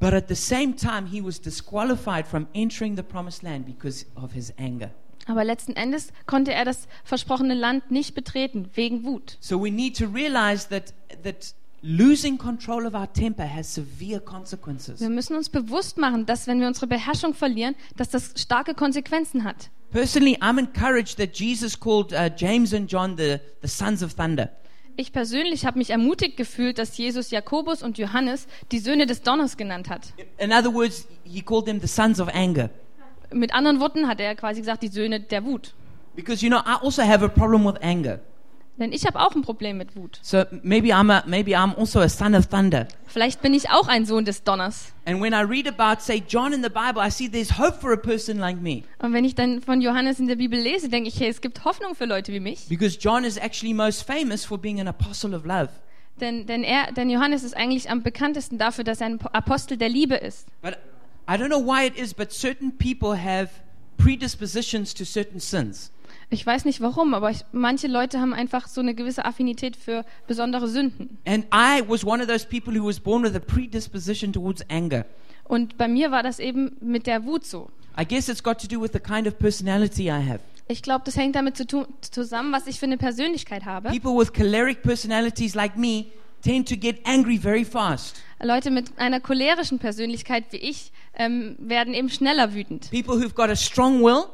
But 0.00 0.14
at 0.14 0.28
the 0.28 0.34
same 0.34 0.74
time, 0.74 1.06
he 1.06 1.22
was 1.22 1.40
disqualified 1.40 2.26
from 2.26 2.46
entering 2.54 2.96
the 2.96 3.02
promised 3.02 3.42
land 3.42 3.66
because 3.66 4.06
of 4.16 4.32
his 4.32 4.52
anger. 4.58 4.90
Aber 5.26 5.44
letzten 5.44 5.74
Endes 5.74 6.12
konnte 6.26 6.52
er 6.52 6.64
das 6.64 6.88
versprochene 7.04 7.54
Land 7.54 7.90
nicht 7.90 8.14
betreten, 8.14 8.70
wegen 8.74 9.04
Wut. 9.04 9.36
So 9.40 9.62
we 9.62 9.70
need 9.70 9.96
to 9.98 10.06
realize 10.06 10.68
that, 10.70 10.92
that 11.22 11.54
losing 11.82 12.38
control 12.38 12.86
of 12.86 12.94
our 12.94 13.12
temper 13.12 13.44
has 13.48 13.72
severe 13.72 14.20
consequences. 14.20 15.00
Wir 15.00 15.10
müssen 15.10 15.36
uns 15.36 15.48
bewusst 15.48 15.98
machen, 15.98 16.26
dass 16.26 16.46
wenn 16.46 16.60
wir 16.60 16.66
unsere 16.66 16.86
Beherrschung 16.86 17.34
verlieren, 17.34 17.76
dass 17.96 18.10
das 18.10 18.32
starke 18.36 18.74
Konsequenzen 18.74 19.44
hat. 19.44 19.70
Personally, 19.92 20.38
I'm 20.40 20.58
encouraged 20.58 21.18
that 21.18 21.34
Jesus 21.34 21.78
called 21.78 22.14
uh, 22.14 22.30
James 22.30 22.72
and 22.72 22.88
John 22.88 23.16
the, 23.16 23.40
the 23.60 23.68
sons 23.68 24.02
of 24.02 24.14
thunder. 24.14 24.48
Ich 24.96 25.12
persönlich 25.12 25.64
habe 25.66 25.78
mich 25.78 25.90
ermutigt 25.90 26.36
gefühlt, 26.36 26.78
dass 26.78 26.96
Jesus 26.96 27.30
Jakobus 27.30 27.82
und 27.82 27.98
Johannes 27.98 28.46
die 28.70 28.78
Söhne 28.78 29.06
des 29.06 29.22
Donners 29.22 29.56
genannt 29.56 29.88
hat. 29.90 30.12
In 30.38 30.52
other 30.52 30.72
words, 30.72 31.06
he 31.24 31.42
called 31.42 31.66
them 31.66 31.80
the 31.80 31.86
sons 31.86 32.20
of 32.20 32.28
anger. 32.28 32.70
Mit 33.32 33.54
anderen 33.54 33.80
Worten 33.80 34.08
hat 34.08 34.20
er 34.20 34.34
quasi 34.34 34.60
gesagt, 34.60 34.82
die 34.82 34.88
Söhne 34.88 35.20
der 35.20 35.44
Wut. 35.44 35.74
Because, 36.14 36.44
you 36.44 36.50
know, 36.50 36.60
I 36.60 36.76
also 36.82 37.02
have 37.02 37.24
a 37.24 37.28
problem 37.28 37.64
with 37.64 37.76
anger. 37.82 38.20
Denn 38.78 38.92
ich 38.92 39.06
habe 39.06 39.20
auch 39.20 39.34
ein 39.36 39.42
Problem 39.42 39.76
mit 39.76 39.94
Wut. 39.96 40.18
So 40.22 40.44
maybe 40.62 40.88
I'm, 40.88 41.10
a, 41.12 41.22
maybe 41.26 41.52
I'm 41.52 41.74
also 41.76 42.00
a 42.00 42.08
son 42.08 42.34
of 42.34 42.48
thunder. 42.48 42.88
Vielleicht 43.06 43.42
bin 43.42 43.52
ich 43.52 43.70
auch 43.70 43.86
ein 43.86 44.06
Sohn 44.06 44.24
des 44.24 44.44
Donners. 44.44 44.92
And 45.04 45.20
when 45.20 45.34
I 45.34 45.42
read 45.42 45.68
about, 45.68 46.00
say, 46.00 46.22
John 46.26 46.52
in 46.52 46.62
the 46.62 46.70
Bible, 46.70 47.06
I 47.06 47.10
see 47.10 47.28
there's 47.28 47.58
hope 47.58 47.80
for 47.80 47.92
a 47.92 47.96
person 47.96 48.38
like 48.38 48.60
me. 48.60 48.84
Und 48.98 49.12
wenn 49.12 49.24
ich 49.24 49.34
dann 49.34 49.60
von 49.60 49.82
Johannes 49.82 50.18
in 50.18 50.26
der 50.26 50.36
Bibel 50.36 50.58
lese, 50.58 50.88
denke 50.88 51.08
ich, 51.08 51.20
hey, 51.20 51.28
es 51.28 51.42
gibt 51.42 51.64
Hoffnung 51.64 51.94
für 51.94 52.06
Leute 52.06 52.32
wie 52.32 52.40
mich. 52.40 52.66
Because 52.68 52.98
John 52.98 53.24
is 53.24 53.36
actually 53.36 53.74
most 53.74 54.02
famous 54.02 54.44
for 54.44 54.56
being 54.58 54.80
an 54.80 54.88
apostle 54.88 55.36
of 55.36 55.44
love. 55.44 55.68
Denn, 56.20 56.46
denn, 56.46 56.64
er, 56.64 56.92
denn 56.92 57.10
Johannes 57.10 57.42
ist 57.42 57.56
eigentlich 57.56 57.90
am 57.90 58.02
bekanntesten 58.02 58.58
dafür, 58.58 58.84
dass 58.84 59.00
er 59.00 59.08
ein 59.08 59.20
Apostel 59.32 59.76
der 59.76 59.90
Liebe 59.90 60.14
ist. 60.14 60.46
But 60.62 60.78
I 61.28 61.34
don't 61.34 61.48
know 61.48 61.64
why 61.64 61.86
it 61.86 61.96
is, 61.96 62.14
but 62.14 62.32
certain 62.32 62.76
people 62.78 63.16
have 63.16 63.50
predispositions 63.96 64.94
to 64.94 65.04
certain 65.04 65.38
sins. 65.38 65.91
Ich 66.32 66.46
weiß 66.46 66.64
nicht 66.64 66.80
warum, 66.80 67.12
aber 67.12 67.30
ich, 67.30 67.44
manche 67.52 67.88
Leute 67.88 68.18
haben 68.18 68.32
einfach 68.32 68.66
so 68.66 68.80
eine 68.80 68.94
gewisse 68.94 69.26
Affinität 69.26 69.76
für 69.76 70.02
besondere 70.26 70.66
Sünden. 70.66 71.18
And 71.26 71.44
I 71.52 71.82
was 71.86 72.06
one 72.06 72.22
of 72.22 72.28
those 72.28 72.46
people 72.46 72.74
who 72.74 72.88
was 72.88 72.98
born 72.98 73.22
with 73.22 73.36
a 73.36 73.38
predisposition 73.38 74.32
towards 74.32 74.62
anger. 74.70 75.04
Und 75.44 75.76
bei 75.76 75.88
mir 75.88 76.10
war 76.10 76.22
das 76.22 76.38
eben 76.38 76.74
mit 76.80 77.06
der 77.06 77.26
Wut 77.26 77.44
so. 77.44 77.68
I 78.00 78.06
guess 78.06 78.30
it's 78.30 78.42
got 78.42 78.58
to 78.62 78.66
do 78.66 78.80
with 78.80 78.92
the 78.94 78.98
kind 78.98 79.26
of 79.26 79.38
personality 79.38 80.04
I 80.04 80.26
have. 80.26 80.40
Ich 80.68 80.80
glaube, 80.80 81.02
das 81.04 81.16
hängt 81.16 81.36
damit 81.36 81.58
zu 81.58 81.66
tun, 81.66 81.84
zusammen, 82.00 82.50
was 82.50 82.66
ich 82.66 82.80
für 82.80 82.86
eine 82.86 82.96
Persönlichkeit 82.96 83.66
habe. 83.66 83.90
People 83.90 84.18
with 84.18 84.32
choleric 84.32 84.82
personalities 84.82 85.54
like 85.54 85.76
me 85.76 86.06
tend 86.42 86.66
to 86.66 86.76
get 86.76 87.06
angry 87.06 87.36
very 87.36 87.66
fast. 87.66 88.16
Leute 88.40 88.70
mit 88.70 88.86
einer 88.96 89.20
cholerischen 89.20 89.78
Persönlichkeit 89.78 90.44
wie 90.50 90.56
ich 90.56 90.92
ähm, 91.14 91.56
werden 91.58 91.92
eben 91.92 92.08
schneller 92.08 92.54
wütend. 92.54 92.90
People 92.90 93.16
who've 93.16 93.34
got 93.34 93.50
a 93.50 93.56
strong 93.56 94.00
will, 94.00 94.24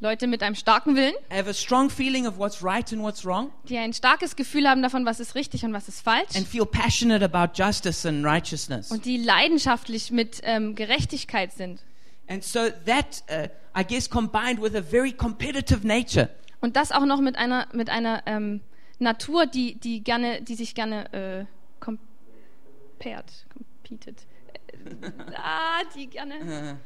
Leute 0.00 0.28
mit 0.28 0.44
einem 0.44 0.54
starken 0.54 0.94
Willen, 0.94 1.14
have 1.30 1.50
a 1.50 1.52
strong 1.52 1.90
feeling 1.90 2.26
of 2.26 2.38
what's 2.38 2.62
right 2.62 2.92
and 2.92 3.02
what's 3.02 3.24
wrong, 3.24 3.50
die 3.68 3.76
ein 3.78 3.92
starkes 3.92 4.36
Gefühl 4.36 4.68
haben 4.68 4.80
davon, 4.80 5.04
was 5.04 5.18
ist 5.18 5.34
richtig 5.34 5.64
und 5.64 5.72
was 5.72 5.88
ist 5.88 6.02
falsch. 6.02 6.36
and 6.36 6.46
feel 6.46 6.64
passionate 6.64 7.24
about 7.24 7.52
justice 7.60 8.06
and 8.06 8.24
righteousness. 8.24 8.92
Und 8.92 9.04
die 9.04 9.16
leidenschaftlich 9.16 10.12
mit 10.12 10.40
ähm, 10.44 10.76
Gerechtigkeit 10.76 11.52
sind. 11.52 11.82
And 12.28 12.44
so 12.44 12.68
that, 12.86 13.24
uh, 13.30 13.48
I 13.76 13.84
guess, 13.84 14.08
combined 14.08 14.62
with 14.62 14.76
a 14.76 14.82
very 14.82 15.12
competitive 15.12 15.84
nature. 15.84 16.28
Und 16.60 16.76
das 16.76 16.92
auch 16.92 17.04
noch 17.04 17.20
mit 17.20 17.36
einer, 17.36 17.66
mit 17.72 17.90
einer 17.90 18.22
ähm, 18.26 18.60
Natur, 19.00 19.46
die, 19.46 19.76
die, 19.76 20.02
gerne, 20.04 20.42
die 20.42 20.54
sich 20.54 20.74
gerne 20.74 21.12
äh, 21.12 21.44
compared, 21.80 23.46
competed, 23.52 24.26
äh, 24.52 25.10
ah, 25.36 25.82
die 25.96 26.06
gerne 26.08 26.78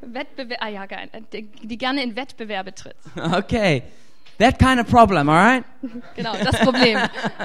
Wettbewerb, 0.00 0.58
ah 0.62 0.68
ja, 0.68 0.86
die, 1.32 1.76
gerne 1.78 2.02
in 2.02 2.16
Wettbewerbe 2.16 2.74
tritt. 2.74 2.96
Okay, 3.16 3.82
that 4.38 4.58
kind 4.58 4.80
of 4.80 4.86
problem, 4.88 5.28
all 5.28 5.36
right? 5.36 5.64
Genau, 6.16 6.34
das 6.36 6.58
Problem. 6.60 6.98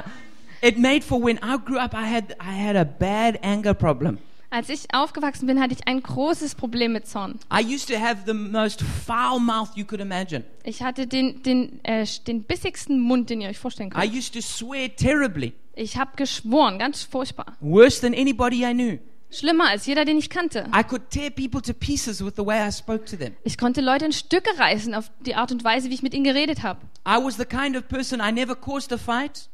It 0.61 0.77
made 0.77 1.03
for 1.03 1.21
when 1.21 1.37
I 1.43 1.57
grew 1.57 1.77
up, 1.77 1.93
I 1.93 2.05
had, 2.05 2.35
I 2.39 2.53
had 2.53 2.77
a 2.77 2.85
bad 2.85 3.37
anger 3.43 3.73
problem. 3.73 4.17
Als 4.49 4.69
ich 4.69 4.93
aufgewachsen 4.93 5.47
bin, 5.47 5.59
hatte 5.59 5.73
ich 5.73 5.87
ein 5.87 6.01
großes 6.03 6.53
Problem 6.55 6.93
mit 6.93 7.07
Zorn. 7.07 7.39
I 7.51 7.61
used 7.65 7.89
to 7.89 7.99
have 7.99 8.21
the 8.27 8.33
most 8.33 8.81
foul 8.81 9.39
mouth 9.39 9.69
you 9.75 9.83
could 9.83 9.99
imagine. 9.99 10.43
Ich 10.63 10.83
hatte 10.83 11.07
den, 11.07 11.41
den, 11.41 11.83
äh, 11.83 12.05
den 12.27 12.43
bissigsten 12.43 12.99
Mund, 12.99 13.29
den 13.31 13.41
ihr 13.41 13.49
euch 13.49 13.57
vorstellen 13.57 13.89
I 13.89 14.01
könnt. 14.01 14.13
used 14.15 14.33
to 14.35 14.41
swear 14.41 14.95
terribly, 14.95 15.53
Ich 15.75 15.97
habe 15.97 16.11
geschworen, 16.15 16.77
ganz 16.77 17.01
furchtbar. 17.03 17.57
worse 17.61 17.99
than 17.99 18.13
anybody 18.13 18.63
I 18.63 18.73
knew. 18.73 18.99
Schlimmer 19.33 19.69
als 19.69 19.85
jeder, 19.85 20.05
den 20.05 20.17
ich 20.17 20.29
kannte. 20.29 20.65
I 20.75 20.83
could 20.83 21.09
tear 21.09 21.29
people 21.29 21.61
to 21.61 21.73
pieces 21.73 22.23
with 22.23 22.33
the 22.37 22.45
way 22.45 22.65
I 22.67 22.71
spoke 22.71 23.05
to 23.05 23.15
them. 23.17 23.33
Ich 23.43 23.57
konnte 23.57 23.81
Leute 23.81 24.05
in 24.05 24.11
Stücke 24.11 24.49
reißen 24.57 24.93
auf 24.95 25.11
die 25.25 25.35
Art 25.35 25.51
und 25.51 25.63
Weise, 25.63 25.89
wie 25.89 25.93
ich 25.95 26.03
mit 26.03 26.13
ihnen 26.13 26.23
geredet 26.23 26.63
habe. 26.63 26.79
I 27.07 27.17
was 27.23 27.37
the 27.37 27.45
kind 27.45 27.75
of 27.75 27.87
person 27.87 28.19
I 28.21 28.31
never 28.31 28.55
caused 28.55 28.93
a 28.93 28.97
fight, 28.97 29.49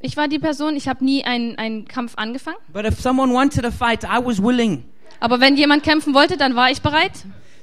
Ich 0.00 0.16
war 0.16 0.28
die 0.28 0.38
Person, 0.38 0.76
ich 0.76 0.88
habe 0.88 1.04
nie 1.04 1.24
einen, 1.24 1.56
einen 1.58 1.88
Kampf 1.88 2.14
angefangen. 2.16 2.58
but 2.72 2.84
if 2.84 3.00
someone 3.00 3.32
wanted 3.32 3.64
a 3.64 3.70
fight, 3.70 4.04
I 4.04 4.18
was 4.22 4.42
willing. 4.42 4.84
Aber 5.20 5.40
wenn 5.40 5.56
jemand 5.56 5.82
kämpfen 5.82 6.12
wollte, 6.14 6.36
dann 6.36 6.54
war 6.54 6.70
ich 6.70 6.82
bereit. 6.82 7.12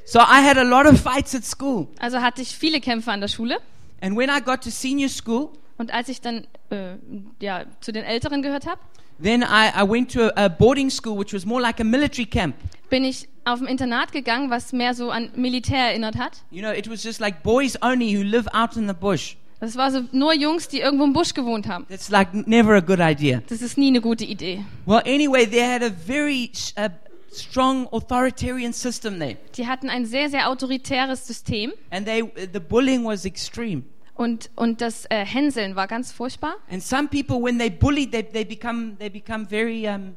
So 0.05 0.19
I 0.19 0.43
had 0.45 0.57
a 0.57 0.63
lot 0.63 0.85
of 0.85 0.99
fights 0.99 1.33
at 1.35 1.45
school. 1.45 1.87
Also 1.99 2.19
hatte 2.21 2.41
ich 2.41 2.57
viele 2.57 2.81
Kämpfe 2.81 3.11
an 3.11 3.21
der 3.21 3.27
Schule. 3.27 3.57
And 4.01 4.17
when 4.17 4.29
I 4.29 4.41
got 4.43 4.61
to 4.63 4.69
senior 4.71 5.07
school, 5.09 5.49
Und 5.77 5.93
als 5.93 6.09
ich 6.09 6.19
dann 6.19 6.45
äh, 6.71 6.95
ja, 7.39 7.65
zu 7.79 7.91
den 7.91 8.03
Älteren 8.03 8.41
gehört 8.41 8.65
habe, 8.65 8.81
then 9.21 9.43
I, 9.43 9.71
I 9.76 9.84
went 9.84 10.10
to 10.12 10.38
a, 10.39 10.45
a 10.45 10.49
boarding 10.49 10.89
school, 10.89 11.17
which 11.17 11.34
was 11.34 11.45
more 11.45 11.62
like 11.62 11.80
a 11.80 11.84
military 11.84 12.26
camp. 12.26 12.56
bin 12.89 13.04
ich 13.04 13.28
auf 13.45 13.60
ein 13.60 13.67
Internat 13.67 14.12
gegangen, 14.12 14.49
was 14.49 14.71
mehr 14.71 14.93
so 14.93 15.10
an 15.10 15.30
Militär 15.36 15.89
erinnert 15.89 16.15
hat. 16.15 16.43
You 16.52 16.62
know, 16.62 16.71
it 16.71 16.88
was 16.89 17.04
just 17.04 17.19
like 17.19 17.41
boys 17.43 17.76
only 17.82 18.15
who 18.15 18.23
live 18.23 18.47
out 18.54 18.78
in 18.78 18.88
the 18.88 18.93
bush. 18.93 19.36
Das 19.60 19.76
war 19.78 19.91
so 19.91 20.02
nur 20.12 20.34
Jungs, 20.34 20.67
die 20.67 20.82
irgendwo 20.82 21.06
im 21.06 21.13
Busch 21.13 21.34
gewohnt 21.34 21.67
haben. 21.67 21.86
That's 21.89 22.10
like 22.10 22.34
never 22.34 22.76
a 22.76 22.82
good 22.82 22.99
idea. 22.99 23.41
Das 23.47 23.62
ist 23.62 23.78
nie 23.78 23.88
eine 23.88 24.02
gute 24.02 24.26
Idee. 24.26 24.65
Well, 24.86 25.02
anyway, 25.06 25.45
they 25.45 25.62
had 25.62 25.82
a 25.82 25.89
very 25.89 26.52
uh, 26.78 26.89
strong 27.32 27.88
authoritarian 27.91 28.73
system 28.73 29.19
there, 29.19 29.38
Die 29.58 29.65
hatten 29.65 29.89
ein 29.89 30.06
sehr, 30.06 30.30
sehr 30.30 30.49
autoritäres 30.49 31.26
System 31.26 31.71
and 31.91 32.06
they 32.06 32.23
the 32.54 32.60
bullying 32.60 33.06
was 33.06 33.26
extreme. 33.26 33.84
Und, 34.15 34.52
und 34.56 34.82
das 34.82 35.06
äh, 35.10 35.26
Hänseln 35.26 35.76
war 35.76 35.88
ganz 35.88 36.12
furchtbar. 36.12 36.56
And 36.71 36.84
some 36.84 37.08
people, 37.08 37.41
when 37.41 37.58
they 37.58 37.69
bullied, 37.69 38.12
they 38.12 38.23
they 38.23 38.45
become 38.45 38.95
they 38.99 39.10
become 39.10 39.45
very 39.47 39.88
um, 39.88 40.15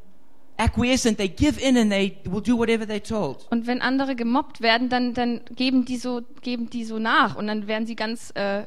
acquiescent. 0.59 1.19
They 1.19 1.29
give 1.29 1.61
in 1.61 1.77
and 1.77 1.91
they 1.91 2.19
will 2.25 2.43
do 2.43 2.57
whatever 2.59 2.85
they're 2.85 3.03
told. 3.03 3.47
Und 3.51 3.67
wenn 3.67 3.81
andere 3.81 4.15
gemobbt 4.15 4.61
werden, 4.61 4.89
dann, 4.89 5.15
dann 5.15 5.41
geben, 5.55 5.85
die 5.85 5.97
so, 5.97 6.23
geben 6.43 6.71
die 6.71 6.85
so 6.85 6.99
nach 6.99 7.37
und 7.37 7.47
dann 7.47 7.67
werden 7.67 7.87
sie 7.87 7.97
ganz 7.97 8.33
äh, 8.35 8.65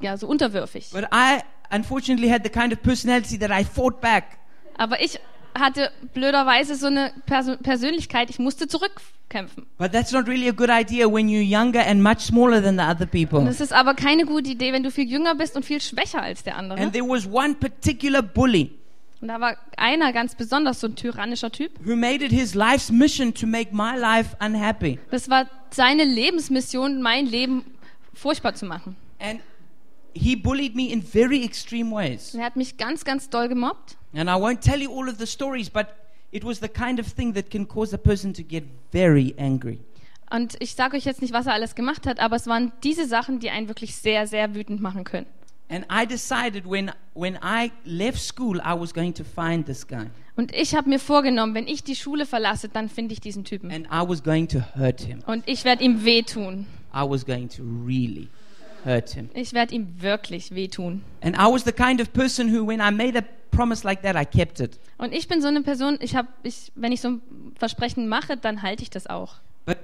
ja, 0.00 0.16
so 0.16 0.26
unterwürfig. 0.26 0.90
But 0.92 1.04
I 1.12 1.40
unfortunately 1.70 2.28
had 2.28 2.42
the 2.44 2.50
kind 2.50 2.72
of 2.72 2.82
personality 2.82 3.38
that 3.38 3.50
I 3.50 3.64
fought 3.64 4.00
back. 4.00 4.38
Aber 4.76 5.00
ich 5.00 5.18
hatte 5.60 5.90
blöderweise 6.14 6.74
so 6.74 6.86
eine 6.86 7.12
Perso 7.26 7.56
Persönlichkeit, 7.56 8.30
ich 8.30 8.38
musste 8.38 8.66
zurückkämpfen. 8.68 9.66
But 9.78 9.92
that's 9.92 10.12
not 10.12 10.26
really 10.26 10.48
a 10.48 10.52
good 10.52 10.70
idea 10.70 11.06
when 11.06 11.28
you're 11.28 11.40
younger 11.42 11.84
and 11.86 12.02
much 12.02 12.20
smaller 12.20 12.62
than 12.62 12.76
the 12.76 12.82
other 12.84 13.02
Und 13.02 13.10
people. 13.10 13.48
es 13.48 13.60
ist 13.60 13.72
aber 13.72 13.94
keine 13.94 14.24
gute 14.26 14.50
Idee, 14.50 14.72
wenn 14.72 14.82
du 14.82 14.90
viel 14.90 15.08
jünger 15.08 15.34
bist 15.34 15.56
und 15.56 15.64
viel 15.64 15.80
schwächer 15.80 16.22
als 16.22 16.42
der 16.42 16.56
andere. 16.56 16.80
And 16.80 16.92
there 16.92 17.06
was 17.08 17.26
one 17.30 17.54
particular 17.54 18.22
bully 18.22 18.70
Und 19.20 19.28
da 19.28 19.40
war 19.40 19.56
einer 19.76 20.12
ganz 20.12 20.34
besonders 20.34 20.80
so 20.80 20.88
ein 20.88 20.94
tyrannischer 20.96 21.50
Typ. 21.50 21.72
who 21.84 21.96
made 21.96 22.24
it 22.24 22.30
his 22.32 22.54
life's 22.54 22.90
mission 22.90 23.32
to 23.34 23.46
make 23.46 23.74
my 23.74 23.96
life 23.96 24.36
unhappy. 24.44 24.98
Das 25.10 25.28
war 25.30 25.46
seine 25.70 26.04
Lebensmission, 26.04 27.02
mein 27.02 27.26
Leben 27.26 27.64
furchtbar 28.14 28.54
zu 28.54 28.66
machen. 28.66 28.96
And 29.18 29.40
he 30.14 30.36
bullied 30.36 30.74
me 30.76 30.90
in 30.90 31.02
very 31.02 31.42
extreme 31.44 31.90
ways. 31.90 32.34
Und 32.34 32.40
er 32.40 32.46
hat 32.46 32.56
mich 32.56 32.76
ganz, 32.76 33.04
ganz 33.04 33.28
doll 33.30 33.48
gemobbt. 33.48 33.96
And 34.16 34.30
I 34.30 34.34
won't 34.34 34.62
tell 34.62 34.80
you 34.80 34.90
all 34.90 35.08
of 35.08 35.18
the 35.18 35.26
stories, 35.26 35.68
but 35.68 35.88
it 36.32 36.42
was 36.42 36.60
the 36.60 36.68
kind 36.68 36.98
of 36.98 37.06
thing 37.06 37.34
that 37.34 37.50
can 37.50 37.66
cause 37.66 37.94
a 37.94 37.98
person 37.98 38.32
to 38.34 38.42
get 38.42 38.64
very 38.90 39.34
angry. 39.38 39.78
Und 40.30 40.56
ich 40.58 40.74
sage 40.74 40.96
euch 40.96 41.04
jetzt 41.04 41.22
nicht, 41.22 41.32
was 41.32 41.46
er 41.46 41.52
alles 41.52 41.74
gemacht 41.74 42.06
hat, 42.06 42.18
aber 42.18 42.36
es 42.36 42.46
waren 42.46 42.72
diese 42.82 43.06
Sachen, 43.06 43.38
die 43.38 43.50
einen 43.50 43.68
wirklich 43.68 43.94
sehr, 43.94 44.26
sehr 44.26 44.54
wütend 44.54 44.80
machen 44.80 45.04
können. 45.04 45.26
And 45.68 45.84
I 45.90 46.06
decided 46.06 46.64
when, 46.64 46.92
when 47.14 47.38
I 47.42 47.72
left 47.84 48.20
school, 48.20 48.58
I 48.58 48.78
was 48.78 48.94
going 48.94 49.12
to 49.14 49.24
find 49.24 49.66
this 49.66 49.86
guy. 49.86 50.06
Und 50.36 50.54
ich 50.54 50.74
habe 50.74 50.88
mir 50.88 50.98
vorgenommen, 50.98 51.54
wenn 51.54 51.66
ich 51.66 51.82
die 51.82 51.96
Schule 51.96 52.24
verlasse, 52.24 52.68
dann 52.68 52.88
finde 52.88 53.14
ich 53.14 53.20
diesen 53.20 53.44
Typen. 53.44 53.70
And 53.70 53.86
I 53.86 54.08
was 54.08 54.22
going 54.22 54.48
to 54.48 54.60
hurt 54.76 55.00
him. 55.00 55.20
Und 55.26 55.44
ich 55.46 55.64
werde 55.64 55.84
ihm 55.84 56.04
wehtun. 56.04 56.66
I 56.94 57.02
was 57.02 57.26
going 57.26 57.48
to 57.48 57.62
really 57.62 58.28
hurt 58.86 59.10
him. 59.10 59.28
Ich 59.34 59.52
werde 59.52 59.74
ihm 59.74 60.00
wirklich 60.00 60.54
wehtun. 60.54 61.02
And 61.20 61.36
I 61.36 61.52
was 61.52 61.64
the 61.64 61.72
kind 61.72 62.00
of 62.00 62.12
person 62.12 62.48
who, 62.54 62.66
when 62.66 62.80
I 62.80 62.90
made 62.90 63.18
a 63.18 63.24
promise 63.50 63.84
like 63.84 64.02
that, 64.02 64.16
I 64.16 64.24
kept 64.24 64.60
it. 64.60 64.78
Und 64.98 65.12
ich 65.12 65.28
bin 65.28 65.42
so 65.42 65.48
eine 65.48 65.62
Person, 65.62 65.98
ich 66.00 66.14
habe, 66.16 66.28
ich, 66.42 66.72
wenn 66.74 66.92
ich 66.92 67.00
so 67.00 67.08
ein 67.08 67.22
Versprechen 67.58 68.08
mache, 68.08 68.36
dann 68.36 68.62
halte 68.62 68.82
ich 68.82 68.90
das 68.90 69.06
auch. 69.06 69.34
But 69.66 69.78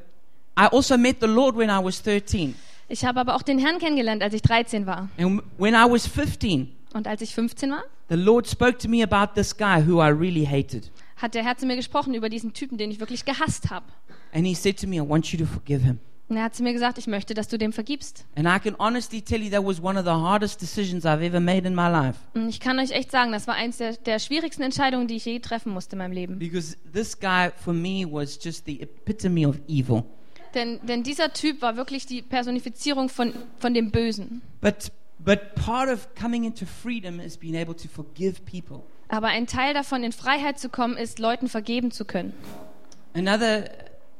I 0.59 0.69
also 0.71 0.97
met 0.97 1.17
the 1.21 1.27
Lord 1.27 1.57
when 1.57 1.69
I 1.69 1.83
was 1.85 2.03
13. 2.03 2.55
Ich 2.89 3.05
habe 3.05 3.21
aber 3.21 3.35
auch 3.35 3.43
den 3.43 3.59
Herrn 3.59 3.79
kennengelernt, 3.79 4.23
als 4.23 4.35
ich 4.35 4.43
13 4.43 4.87
war. 4.87 5.09
And 5.19 5.43
when 5.59 5.75
I 5.75 5.85
was 5.91 6.07
15, 6.07 6.71
Und 6.95 7.07
als 7.07 7.23
ich 7.23 7.35
15 7.35 7.71
war, 7.71 7.83
the 8.09 8.17
Lord 8.17 8.47
spoke 8.47 8.79
to 8.79 8.89
me 8.89 9.03
about 9.03 9.35
this 9.35 9.57
guy 9.57 9.83
who 9.87 10.03
I 10.03 10.09
really 10.11 10.45
hated. 10.47 10.91
hat 11.17 11.35
der 11.35 11.45
Herr 11.45 11.57
zu 11.57 11.67
mir 11.67 11.77
gesprochen 11.77 12.15
über 12.15 12.29
diesen 12.29 12.53
Typen, 12.53 12.77
den 12.79 12.91
ich 12.91 13.01
wirklich 13.01 13.25
gehasst 13.25 13.71
habe. 13.71 13.87
And 14.35 14.47
he 14.47 14.55
said 14.55 14.79
to 14.81 14.87
me, 14.87 14.97
I 14.97 15.09
want 15.09 15.33
you 15.33 15.39
to 15.39 15.47
forgive 15.47 15.83
him. 15.83 15.99
Und 16.33 16.39
er 16.39 16.45
hat 16.45 16.55
zu 16.55 16.63
mir 16.63 16.73
gesagt, 16.73 16.97
ich 16.97 17.07
möchte, 17.07 17.35
dass 17.35 17.49
du 17.49 17.59
dem 17.59 17.75
vergibst. 17.75 18.25
And 18.37 18.49
I 18.49 18.59
can 18.59 18.75
honestly 18.79 19.21
tell 19.21 19.43
you 19.43 19.51
that 19.51 19.63
was 19.63 19.83
one 19.83 19.99
of 19.99 20.07
the 20.07 20.13
hardest 20.13 20.63
decisions 20.63 21.05
I've 21.05 21.23
ever 21.23 21.41
made 21.41 21.69
in 21.69 21.75
my 21.75 21.91
life. 21.91 22.19
Und 22.33 22.49
ich 22.49 22.59
kann 22.59 22.79
euch 22.79 22.91
echt 22.93 23.11
sagen, 23.11 23.33
das 23.33 23.47
war 23.47 23.55
eins 23.55 23.77
der, 23.77 23.99
der 23.99 24.19
schwierigsten 24.19 24.63
Entscheidungen, 24.63 25.09
die 25.09 25.17
ich 25.17 25.27
je 25.27 25.41
treffen 25.41 25.75
musste 25.75 25.95
in 25.95 25.99
meinem 25.99 26.13
Leben. 26.13 26.39
Because 26.39 26.75
this 26.91 27.21
guy, 27.21 27.51
for 27.55 27.75
me, 27.75 28.07
was 28.11 28.39
just 28.43 28.65
the 28.65 28.81
epitome 28.81 29.47
of 29.47 29.59
evil. 29.69 30.05
Denn, 30.55 30.81
denn 30.87 31.03
dieser 31.03 31.35
Typ 31.35 31.61
war 31.61 31.77
wirklich 31.77 32.07
die 32.07 32.23
Personifizierung 32.23 33.11
von, 33.11 33.35
von 33.59 33.75
dem 33.75 33.91
Bösen. 33.91 34.41
But, 34.63 34.91
but 35.19 35.55
part 35.55 35.91
of 35.91 36.09
coming 36.19 36.45
into 36.45 36.65
freedom 36.65 37.21
is 37.21 37.37
being 37.37 37.57
able 37.57 37.77
to 37.77 37.89
forgive 37.89 38.41
people. 38.51 38.85
Aber 39.09 39.27
ein 39.27 39.47
Teil 39.47 39.75
davon, 39.75 40.03
in 40.03 40.13
Freiheit 40.13 40.59
zu 40.59 40.71
kommen, 40.71 40.97
ist, 40.97 41.19
Leuten 41.19 41.51
vergeben 41.51 41.91
zu 41.91 42.07
können. 42.07 42.33
Another 43.13 43.65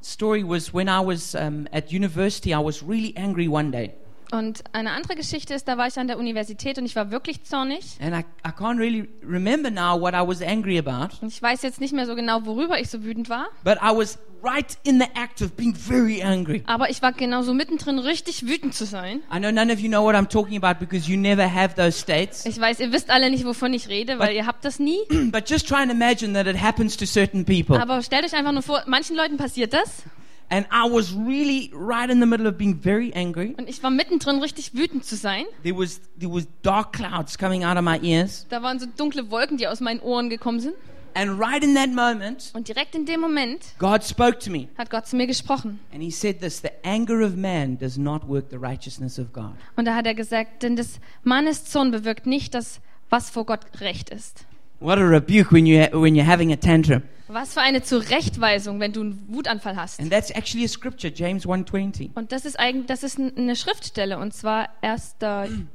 story 0.05 0.43
was 0.45 0.73
when 0.73 0.89
I 0.89 1.01
was 1.01 1.35
um, 1.35 1.69
at 1.73 1.93
university, 1.93 2.53
I 2.53 2.59
was 2.59 2.83
really 2.83 3.17
angry 3.17 3.49
one 3.49 3.71
day. 3.71 3.95
Und 4.33 4.65
eine 4.73 4.93
andere 4.93 5.15
Geschichte 5.15 5.53
ist, 5.53 5.69
da 5.69 5.77
war 5.77 5.89
ich 5.89 5.99
an 5.99 6.07
der 6.09 6.19
Universität 6.19 6.79
und 6.79 6.87
ich 6.87 6.97
war 6.97 7.11
wirklich 7.11 7.45
zornig. 7.45 7.99
And 8.01 8.15
I, 8.15 8.21
I 8.49 8.51
can't 8.51 8.79
really 8.79 9.07
remember 9.23 9.71
now 9.71 10.01
what 10.01 10.15
I 10.15 10.27
was 10.27 10.41
angry 10.41 10.79
about, 10.79 11.15
Und 11.21 11.29
ich 11.29 11.43
weiß 11.43 11.61
jetzt 11.61 11.83
nicht 11.83 11.93
mehr 11.93 12.07
so 12.07 12.15
genau, 12.15 12.47
worüber 12.47 12.81
ich 12.81 12.89
so 12.89 13.05
wütend 13.05 13.29
war. 13.29 13.49
but 13.63 13.77
I 13.83 13.95
was 13.95 14.19
right 14.43 14.79
in 14.85 14.99
the 14.99 15.07
act 15.15 15.43
of 15.43 15.53
being 15.53 15.75
very 15.75 16.23
angry. 16.23 16.63
Aber 16.67 16.89
ich 16.89 17.03
war 17.03 17.13
genauso 17.13 17.53
mittendrin, 17.53 17.99
richtig 17.99 18.47
wütend 18.47 18.75
zu 18.75 18.87
sein. 18.87 19.21
I 19.31 19.39
know 19.39 19.51
none 19.51 19.71
of 19.71 19.81
you 19.81 19.89
know 19.89 20.03
what 20.03 20.15
I'm 20.15 20.29
talking 20.29 20.57
about 20.57 20.81
because 20.81 21.11
you 21.11 21.19
never 21.19 21.45
have 21.55 21.75
those 21.75 21.93
states. 21.99 22.47
Ich 22.47 22.59
weiß, 22.59 22.81
ihr 22.81 22.91
wisst 22.91 23.11
alle 23.11 23.29
nicht, 23.29 23.45
wovon 23.45 23.75
ich 23.75 23.89
rede, 23.89 24.19
weil 24.19 24.35
ihr 24.35 24.47
habt 24.47 24.65
das 24.65 24.79
nie. 24.79 24.99
but 25.31 25.49
just 25.51 25.69
try 25.69 25.83
and 25.83 25.93
imagine 25.93 26.33
that 26.33 26.47
it 26.47 26.59
happens 26.59 26.97
to 26.97 27.05
certain 27.05 27.45
people. 27.45 27.79
Aber 27.79 28.01
stellt 28.01 28.25
euch 28.25 28.35
einfach 28.35 28.53
nur 28.53 28.63
vor, 28.63 28.83
manchen 28.87 29.15
Leuten 29.15 29.37
passiert 29.37 29.75
das. 29.75 30.05
And 30.53 30.67
I 30.71 30.87
was 30.87 31.15
really 31.15 31.71
right 31.75 32.11
in 32.11 32.21
the 32.21 32.27
middle 32.27 32.47
of 32.47 32.59
being 32.59 32.79
very 32.79 33.11
angry. 33.15 33.55
Und 33.57 33.71
ich 33.71 33.83
war 33.83 33.91
mittendrin, 33.91 34.39
richtig 34.41 34.75
wütend 34.75 35.03
zu 35.03 35.17
sein. 35.17 35.47
There 35.63 35.75
was 35.75 36.03
there 36.21 36.31
was 36.31 36.47
dark 36.61 36.93
clouds 36.93 37.39
coming 37.39 37.65
out 37.65 37.79
of 37.79 37.83
my 37.83 37.99
ears. 38.03 38.47
Da 38.51 38.63
waren 38.63 38.79
so 38.79 38.85
dunkle 38.85 39.31
Wolken, 39.31 39.57
die 39.57 39.67
aus 39.67 39.81
meinen 39.81 40.01
Ohren 40.01 40.29
gekommen 40.29 40.61
sind. 40.61 40.75
And 41.15 41.41
right 41.41 41.65
in 41.65 41.75
that 41.75 41.89
moment, 41.89 42.51
Und 42.53 42.69
direkt 42.69 42.95
in 42.95 43.07
dem 43.07 43.21
Moment 43.21 43.75
God 43.79 44.05
spoke 44.05 44.39
to 44.41 44.51
me. 44.51 44.69
hat 44.77 44.91
Gott 44.91 45.07
zu 45.07 45.17
mir 45.17 45.27
gesprochen. 45.27 45.81
And 45.91 46.03
he 46.03 46.11
said 46.11 46.41
this 46.41 46.61
The 46.61 46.71
anger 46.85 47.25
of 47.25 47.35
man 47.35 47.79
does 47.79 47.97
not 47.97 48.29
work 48.29 48.51
the 48.51 48.59
righteousness 48.59 49.19
of 49.19 49.33
God. 49.33 49.53
Und 49.77 49.87
da 49.87 49.95
hat 49.95 50.07
er 50.07 50.15
gesagt, 50.15 50.63
denn 50.63 50.77
des 50.77 51.01
Mannes 51.25 51.65
Zorn 51.65 51.91
bewirkt 51.93 52.27
nicht 52.27 52.53
das, 52.53 52.81
was 53.09 53.31
vor 53.31 53.47
Gott 53.47 53.61
recht 53.81 54.11
ist. 54.11 54.45
What 54.83 54.99
a 54.99 55.05
rebuke 55.05 55.53
when, 55.53 55.65
you 55.65 55.87
when 55.93 56.17
you're 56.17 56.27
having 56.27 56.53
a 56.53 56.57
tantrum. 56.57 57.03
Was 57.29 57.55
für 57.55 57.61
eine 57.61 57.83
Zurechtweisung, 57.83 58.81
wenn 58.81 58.93
du 58.93 59.01
einen 59.01 59.25
Wutanfall 59.29 59.77
hast. 59.77 60.01
And 60.01 60.11
that's 60.11 60.31
actually 60.31 60.65
a 60.65 60.69
scripture, 60.69 61.11
James 61.15 61.47
1.20. 61.47 62.11
Und 62.15 62.33
das 62.33 62.45
ist 62.45 62.59
eigentlich, 62.59 62.87
das 62.87 63.05
ist 63.05 63.19
eine 63.19 63.55
Schriftstelle 63.55 64.19
und 64.19 64.35
zwar 64.35 64.69
1. 64.83 65.17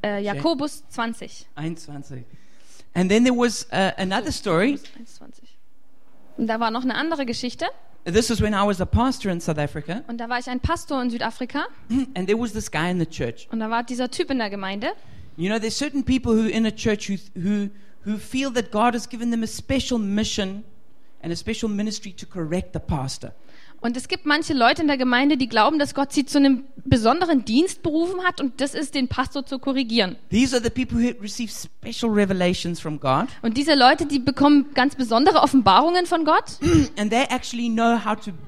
Äh, 0.04 0.22
Jakobus 0.22 0.84
20. 0.90 1.48
21. 1.56 2.26
And 2.94 3.10
then 3.10 3.24
there 3.24 3.36
was 3.36 3.66
uh, 3.72 3.92
another 3.98 4.32
story. 4.32 4.78
21. 4.98 5.58
Und 6.38 6.48
da 6.48 6.60
war 6.60 6.70
noch 6.70 6.84
eine 6.84 6.96
andere 6.96 7.26
Geschichte. 7.26 7.66
This 8.04 8.30
was 8.30 8.42
when 8.42 8.54
I 8.54 8.66
was 8.66 8.82
a 8.82 8.86
pastor 8.86 9.32
in 9.32 9.40
South 9.40 9.58
Africa. 9.58 10.02
Und 10.08 10.18
da 10.20 10.28
war 10.28 10.40
ich 10.40 10.50
ein 10.50 10.60
Pastor 10.60 11.02
in 11.02 11.10
Südafrika 11.10 11.66
And 12.14 12.28
there 12.28 12.38
was 12.38 12.52
this 12.52 12.70
guy 12.70 12.92
in 12.92 13.00
the 13.00 13.06
church. 13.06 13.48
und 13.52 13.62
da 13.62 13.70
war 13.70 13.84
dieser 13.84 14.12
Typ 14.12 14.30
in 14.32 14.38
der 14.38 14.50
Gemeinde. 14.50 14.92
You 15.38 15.50
know, 15.50 15.60
there's 15.60 15.78
certain 15.78 16.04
people 16.04 16.34
who 16.34 16.48
in 16.50 16.66
a 16.66 16.72
church 16.72 17.10
who, 17.10 17.18
who, 17.36 17.70
who 18.08 18.18
feel 18.18 18.52
that 18.54 18.72
God 18.72 18.94
has 18.94 19.08
given 19.08 19.32
them 19.32 19.44
a 19.44 19.48
special 19.48 20.00
mission 20.00 20.64
and 21.22 21.34
a 21.34 21.36
special 21.36 21.70
ministry 21.70 22.14
to 22.14 22.26
correct 22.26 22.74
the 22.74 22.80
pastor. 22.80 23.34
Und 23.80 23.96
es 23.96 24.08
gibt 24.08 24.26
manche 24.26 24.54
Leute 24.56 24.82
in 24.82 24.88
der 24.88 24.98
Gemeinde, 24.98 25.38
die 25.38 25.48
glauben, 25.48 25.78
dass 25.78 25.94
Gott 25.94 26.12
sie 26.12 26.26
zu 26.26 26.40
einem 26.40 26.64
besonderen 26.84 27.46
Dienst 27.46 27.84
berufen 27.84 28.24
hat 28.24 28.42
und 28.42 28.60
das 28.60 28.74
ist, 28.74 28.96
den 28.96 29.08
Pastor 29.08 29.46
zu 29.46 29.60
korrigieren. 29.60 30.16
These 30.32 30.56
are 30.56 30.64
the 30.64 30.72
people 30.72 30.98
who 30.98 31.14
receive 31.22 31.52
special 31.52 32.12
revelations 32.12 32.80
from 32.80 33.00
God, 33.00 33.28
Und 33.44 33.56
diese 33.56 33.76
Leute, 33.76 34.08
die 34.08 34.18
bekommen 34.18 34.74
ganz 34.74 34.96
besondere 34.96 35.42
Offenbarungen 35.42 36.08
von 36.08 36.26
Gott 36.26 36.58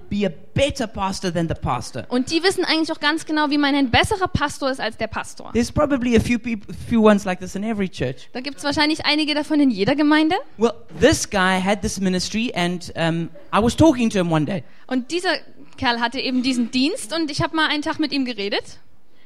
be 0.09 0.25
a 0.25 0.29
better 0.53 0.87
pastor 0.87 1.31
than 1.31 1.47
the 1.47 1.53
pastor. 1.53 2.05
und 2.09 2.31
die 2.31 2.41
wissen 2.43 2.65
eigentlich 2.65 2.91
auch 2.91 2.99
ganz 2.99 3.25
genau, 3.25 3.49
wie 3.49 3.57
man 3.57 3.75
ein 3.75 3.89
besserer 3.91 4.27
Pastor 4.27 4.69
ist 4.71 4.79
als 4.79 4.97
der 4.97 5.07
Pastor. 5.07 5.51
There's 5.53 5.71
probably 5.71 6.15
a 6.17 6.19
few 6.19 6.39
people, 6.39 6.73
few 6.89 7.05
ones 7.05 7.25
like 7.25 7.39
this 7.39 7.55
in 7.55 7.63
every 7.63 7.87
church. 7.89 8.29
Da 8.33 8.41
gibt 8.41 8.57
es 8.57 8.63
wahrscheinlich 8.63 9.05
einige 9.05 9.33
davon 9.33 9.59
in 9.59 9.69
jeder 9.69 9.95
Gemeinde. 9.95 10.35
Well, 10.57 10.73
this 10.99 11.29
guy 11.29 11.61
had 11.61 11.81
this 11.81 11.99
ministry, 11.99 12.51
and 12.55 12.91
um, 12.95 13.29
I 13.53 13.61
was 13.63 13.75
talking 13.75 14.09
to 14.09 14.19
him 14.19 14.31
one 14.31 14.45
day, 14.45 14.63
Und 14.87 15.11
dieser 15.11 15.35
Kerl 15.77 15.99
hatte 16.01 16.19
eben 16.19 16.43
diesen 16.43 16.71
Dienst 16.71 17.13
und 17.13 17.31
ich 17.31 17.41
habe 17.41 17.55
mal 17.55 17.67
einen 17.69 17.81
Tag 17.83 17.99
mit 17.99 18.11
ihm 18.11 18.25
geredet. 18.25 18.79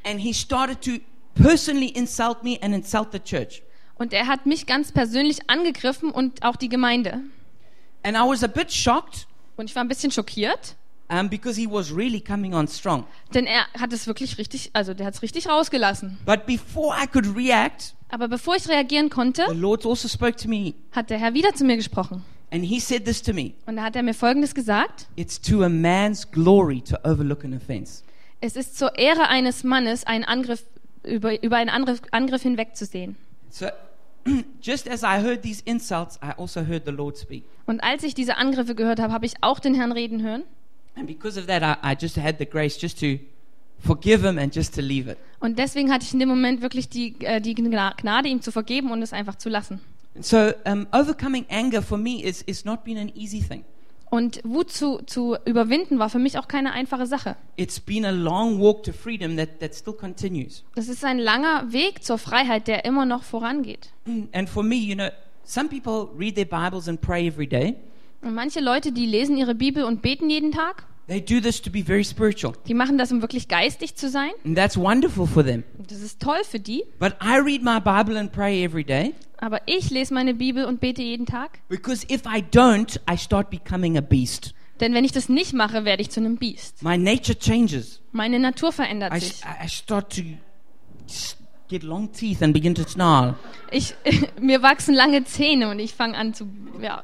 and 0.05 0.19
he 0.19 0.33
started 0.33 0.81
to 0.81 0.99
personally 1.41 1.87
insult 1.87 2.43
me 2.43 2.57
and 2.61 2.75
insult 2.75 3.11
the 3.13 3.19
church. 3.19 3.63
Und 3.95 4.11
er 4.11 4.27
hat 4.27 4.45
mich 4.45 4.65
ganz 4.65 4.91
persönlich 4.91 5.49
angegriffen 5.49 6.11
und 6.11 6.43
auch 6.43 6.57
die 6.57 6.67
Gemeinde. 6.69 7.21
And 8.03 8.17
I 8.17 8.21
was 8.27 8.43
a 8.43 8.47
bit 8.47 8.71
shocked 8.71 9.27
Und 9.55 9.69
ich 9.69 9.75
war 9.75 9.83
ein 9.83 9.87
bisschen 9.87 10.11
schockiert, 10.11 10.75
um, 11.09 11.29
because 11.29 11.59
he 11.59 11.67
was 11.69 11.95
really 11.95 12.19
coming 12.21 12.53
on 12.53 12.67
strong. 12.67 13.05
denn 13.33 13.45
er 13.45 13.65
hat 13.79 13.93
es 13.93 14.07
wirklich 14.07 14.37
richtig, 14.37 14.71
also 14.73 14.93
der 14.93 15.05
hat 15.05 15.13
es 15.15 15.21
richtig 15.21 15.47
rausgelassen. 15.47 16.17
But 16.25 16.45
before 16.45 16.95
I 17.01 17.05
could 17.07 17.35
react, 17.35 17.93
Aber 18.09 18.27
bevor 18.27 18.55
ich 18.55 18.67
reagieren 18.67 19.09
konnte, 19.09 19.45
the 19.49 19.55
Lord 19.57 19.85
also 19.85 20.07
spoke 20.07 20.35
to 20.37 20.47
me, 20.47 20.73
hat 20.91 21.09
der 21.09 21.19
Herr 21.19 21.33
wieder 21.33 21.53
zu 21.53 21.65
mir 21.65 21.75
gesprochen. 21.77 22.23
and 22.51 22.63
he 22.63 22.79
said 22.79 23.05
this 23.05 23.21
to 23.21 23.33
me 23.33 23.53
Und 23.65 23.77
da 23.77 23.83
hat 23.83 23.95
er 23.95 24.03
mir 24.03 24.13
Folgendes 24.13 24.53
gesagt. 24.55 25.07
It's 25.15 25.39
to 25.41 25.63
a 25.63 25.69
man's 25.69 26.29
glory 26.29 26.81
to 26.81 26.97
overlook 27.03 27.43
an 27.43 27.53
offense. 27.55 28.03
Es 28.41 28.55
ist 28.55 28.77
zur 28.77 28.97
Ehre 28.97 29.27
eines 29.29 29.63
Mannes, 29.63 30.03
einen 30.05 30.23
Angriff, 30.25 30.63
über, 31.03 31.41
über 31.43 31.57
einen 31.57 31.69
Angriff, 31.69 32.01
Angriff 32.11 32.41
hinwegzusehen. 32.41 33.15
So, 33.49 33.67
just 34.61 34.87
as 34.89 35.03
I 35.03 35.21
heard 35.21 35.41
these 35.41 35.61
insults, 35.65 36.17
I 36.23 36.31
also 36.37 36.61
heard 36.65 36.83
the 36.85 36.91
Lord 36.91 37.17
speak. 37.17 37.43
Und 37.65 37.83
als 37.83 38.03
ich 38.03 38.13
diese 38.13 38.37
Angriffe 38.37 38.75
gehört 38.75 38.99
habe, 38.99 39.13
habe 39.13 39.25
ich 39.25 39.33
auch 39.41 39.59
den 39.59 39.73
Herrn 39.75 39.91
reden 39.91 40.21
hören. 40.21 40.43
And 40.95 41.07
because 41.07 41.39
of 41.39 41.47
that, 41.47 41.61
I, 41.63 41.93
I 41.93 41.95
just 41.99 42.17
had 42.17 42.35
the 42.39 42.45
grace 42.45 42.79
just 42.79 42.99
to 42.99 43.17
forgive 43.79 44.25
him 44.25 44.37
and 44.37 44.53
just 44.55 44.75
to 44.75 44.81
leave 44.81 45.09
it. 45.09 45.17
Und 45.39 45.59
deswegen 45.59 45.91
hatte 45.91 46.05
ich 46.05 46.13
in 46.13 46.19
dem 46.19 46.29
Moment 46.29 46.61
wirklich 46.61 46.87
die, 46.89 47.15
äh, 47.21 47.41
die 47.41 47.55
Gna- 47.55 47.95
Gnade, 47.97 48.29
ihm 48.29 48.41
zu 48.41 48.51
vergeben 48.51 48.91
und 48.91 49.01
es 49.01 49.11
einfach 49.11 49.35
zu 49.35 49.49
lassen. 49.49 49.81
And 50.15 50.25
so, 50.25 50.51
um, 50.65 50.85
overcoming 50.91 51.45
anger 51.49 51.81
for 51.81 51.97
me 51.97 52.21
is, 52.23 52.43
is 52.43 52.63
not 52.65 52.83
been 52.83 52.97
an 52.97 53.11
easy 53.15 53.41
thing. 53.41 53.63
Und 54.13 54.41
Wut 54.43 54.69
zu, 54.69 54.99
zu 55.07 55.37
überwinden 55.43 55.97
war 55.97 56.07
für 56.07 56.19
mich 56.19 56.37
auch 56.37 56.47
keine 56.47 56.71
einfache 56.71 57.07
Sache. 57.07 57.35
It's 57.55 57.79
been 57.79 58.05
a 58.05 58.11
long 58.11 58.59
walk 58.59 58.83
to 58.83 58.91
freedom 58.93 59.37
that, 59.37 59.59
that 59.59 59.73
still 59.73 59.93
continues. 59.93 60.63
Das 60.75 60.87
ist 60.87 61.03
ein 61.03 61.17
langer 61.17 61.73
Weg 61.73 62.03
zur 62.03 62.19
Freiheit, 62.19 62.67
der 62.67 62.85
immer 62.85 63.07
noch 63.07 63.23
vorangeht. 63.23 63.89
And 64.31 64.47
for 64.47 64.61
me, 64.61 64.75
you 64.75 64.93
know, 64.93 65.07
some 65.43 65.67
people 65.67 66.15
read 66.15 66.35
their 66.35 66.45
Bibles 66.45 66.87
and 66.87 67.01
pray 67.01 67.27
every 67.27 67.47
day. 67.47 67.73
Und 68.21 68.35
manche 68.35 68.59
Leute, 68.59 68.91
die 68.91 69.07
lesen 69.07 69.35
ihre 69.35 69.55
Bibel 69.55 69.83
und 69.83 70.03
beten 70.03 70.29
jeden 70.29 70.51
Tag, 70.51 70.85
They 71.07 71.19
do 71.19 71.41
this 71.41 71.61
to 71.61 71.69
be 71.69 71.83
very 71.83 72.03
spiritual. 72.05 72.53
die 72.67 72.73
machen 72.73 72.97
das, 72.97 73.11
um 73.11 73.21
wirklich 73.21 73.47
geistig 73.49 73.95
zu 73.95 74.09
sein. 74.09 74.31
And 74.45 74.57
that's 74.57 74.77
wonderful 74.77 75.27
for 75.27 75.43
them. 75.43 75.63
Und 75.77 75.91
das 75.91 75.99
ist 76.01 76.21
toll 76.21 76.43
für 76.49 76.59
die. 76.59 76.83
But 76.99 77.15
I 77.21 77.39
read 77.39 77.61
my 77.63 77.79
Bible 77.79 78.17
and 78.17 78.31
pray 78.31 78.63
every 78.63 78.83
day 78.85 79.13
Aber 79.37 79.59
ich 79.65 79.89
lese 79.89 80.13
meine 80.13 80.33
Bibel 80.33 80.63
und 80.65 80.79
bete 80.79 81.01
jeden 81.01 81.25
Tag. 81.25 81.59
because 81.67 82.05
if 82.09 82.21
I 82.25 82.39
don't, 82.41 82.99
I 83.11 83.17
start 83.17 83.49
becoming 83.49 83.97
a 83.97 84.01
beast. 84.01 84.53
Denn 84.79 84.93
wenn 84.93 85.03
ich 85.03 85.11
das 85.11 85.29
nicht 85.29 85.53
mache, 85.53 85.85
werde 85.85 86.01
ich 86.01 86.09
zu 86.09 86.19
einem 86.19 86.37
Biest. 86.37 86.81
My 86.81 86.97
nature 86.97 87.37
changes. 87.37 88.01
Meine 88.11 88.39
Natur 88.39 88.71
verändert 88.71 89.13
I, 89.15 89.19
sich. 89.19 89.41
I 89.63 89.67
start 89.67 90.15
to 90.15 90.21
get 91.69 91.83
long 91.83 92.11
teeth 92.11 92.41
and 92.41 92.53
begin 92.53 92.73
to 92.75 92.83
snarl. 92.83 93.35
Ich, 93.71 93.93
mir 94.39 94.61
wachsen 94.61 94.93
lange 94.95 95.25
Zähne 95.25 95.69
und 95.69 95.79
ich 95.79 95.93
fange 95.93 96.17
an 96.17 96.33
zu, 96.33 96.47
ja. 96.81 97.03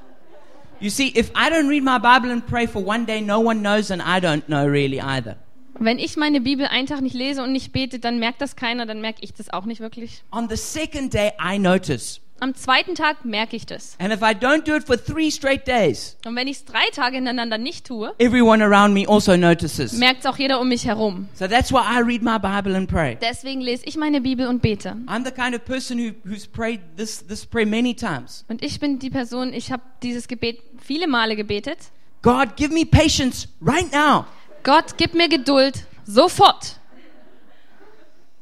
You 0.81 0.89
see, 0.89 1.11
if 1.13 1.29
I 1.35 1.49
don't 1.49 1.67
read 1.67 1.83
my 1.83 1.97
Bible 1.97 2.31
and 2.31 2.45
pray 2.45 2.65
for 2.65 2.81
one 2.81 3.05
day, 3.05 3.19
no 3.19 3.41
one 3.41 3.61
knows, 3.61 3.91
and 3.91 4.01
I 4.01 4.21
don't 4.21 4.47
know 4.47 4.65
really 4.65 5.01
either. 5.01 5.35
Wenn 5.77 5.99
ich 5.99 6.15
meine 6.15 6.39
Bibel 6.39 6.65
einen 6.67 6.87
Tag 6.87 7.01
nicht 7.01 7.15
lese 7.15 7.43
und 7.43 7.51
nicht 7.51 7.73
bete, 7.73 7.99
dann 7.99 8.19
merkt 8.19 8.41
das 8.41 8.55
keiner, 8.55 8.85
dann 8.85 9.01
merke 9.01 9.19
ich 9.21 9.33
das 9.33 9.49
auch 9.49 9.65
nicht 9.65 9.81
wirklich. 9.81 10.23
On 10.31 10.47
the 10.49 10.55
second 10.55 11.13
day, 11.13 11.31
I 11.41 11.57
notice. 11.59 12.21
Am 12.41 12.55
zweiten 12.55 12.95
Tag 12.95 13.25
merke 13.25 13.55
ich 13.55 13.65
das. 13.65 13.95
And 13.99 14.13
if 14.13 14.21
I 14.21 14.33
don't 14.33 14.63
do 14.65 14.75
it 14.75 14.85
for 14.85 14.97
three 14.97 15.29
straight 15.29 15.67
days, 15.67 16.15
Und 16.25 16.35
wenn 16.35 16.47
ich 16.47 16.57
es 16.57 16.65
drei 16.65 16.85
Tage 16.93 17.17
hintereinander 17.17 17.57
nicht 17.57 17.85
tue, 17.85 18.13
everyone 18.19 18.63
around 18.63 18.93
me 18.93 19.05
also 19.07 19.35
notices. 19.35 19.93
merkt 19.93 20.21
es 20.21 20.25
auch 20.25 20.37
jeder 20.37 20.59
um 20.59 20.69
mich 20.69 20.85
herum. 20.85 21.27
So 21.33 21.47
that's 21.47 21.71
why 21.71 21.81
I 21.81 22.01
read 22.01 22.21
my 22.21 22.37
Bible 22.39 22.75
and 22.75 22.89
pray. 22.89 23.17
Deswegen 23.21 23.61
lese 23.61 23.83
ich 23.85 23.97
meine 23.97 24.21
Bibel 24.21 24.47
und 24.47 24.61
bete. 24.61 24.95
I'm 25.07 25.25
the 25.25 25.31
kind 25.31 25.53
of 25.53 25.65
person 25.65 25.97
who, 25.99 26.13
who's 26.23 26.47
prayed 26.47 26.79
this, 26.97 27.25
this 27.27 27.45
prayer 27.45 27.67
many 27.67 27.93
times. 27.93 28.45
Und 28.47 28.63
ich 28.63 28.79
bin 28.79 28.99
die 28.99 29.09
Person, 29.09 29.53
ich 29.53 29.71
habe 29.71 29.83
dieses 30.01 30.27
Gebet 30.27 30.59
viele 30.81 31.07
Male 31.07 31.35
gebetet. 31.35 31.77
God, 32.21 32.55
give 32.57 32.73
me 32.73 32.85
patience 32.85 33.47
right 33.61 33.91
now. 33.93 34.25
Gott, 34.63 34.97
gib 34.97 35.13
mir 35.13 35.29
Geduld, 35.29 35.85
sofort. 36.05 36.78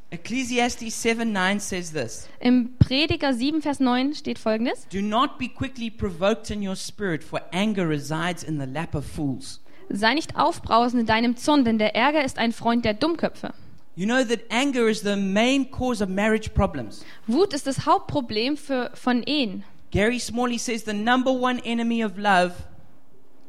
Ecclesiastes 0.10 1.02
7 1.02 1.34
9 1.34 1.60
says 1.60 1.92
this 1.92 2.30
Im 2.40 2.78
Prediger 2.80 3.34
7, 3.34 3.62
Vers 3.62 3.82
9 3.82 4.14
steht 4.14 4.40
folgendes. 4.40 4.88
Do 4.90 5.02
not 5.02 5.38
be 5.38 5.50
quickly 5.50 5.90
provoked 5.90 6.50
in 6.50 6.66
your 6.66 6.78
spirit, 6.78 7.24
for 7.24 7.42
anger 7.52 7.88
resides 7.90 8.42
in 8.42 8.58
the 8.58 8.66
lap 8.66 8.96
of 8.96 9.06
fools. 9.06 9.60
Sei 9.90 10.14
nicht 10.14 10.38
aufbrausend 10.38 11.02
in 11.02 11.08
deinem 11.08 11.36
Zorn, 11.36 11.66
denn 11.66 11.78
der 11.78 11.94
Ärger 11.94 12.24
ist 12.24 12.38
ein 12.38 12.54
Freund 12.54 12.86
der 12.86 12.94
Dummköpfe. 12.94 13.54
You 13.98 14.06
know 14.06 14.24
that 14.24 14.42
anger 14.50 14.88
is 14.88 15.02
the 15.02 15.18
main 15.18 15.70
cause 15.70 16.02
of 16.02 16.10
marriage 16.10 16.52
problems. 16.52 17.04
Wut 17.26 17.54
ist 17.54 17.68
das 17.68 17.86
Hauptproblem 17.86 18.56
für, 18.56 18.92
von 18.94 19.24
Ehen. 19.24 19.64
Gary 19.92 20.20
Smalley 20.20 20.58
says 20.58 20.86
the 20.86 20.94
number 20.94 21.32
one 21.32 21.60
enemy 21.66 22.06
of 22.06 22.18
love, 22.18 22.54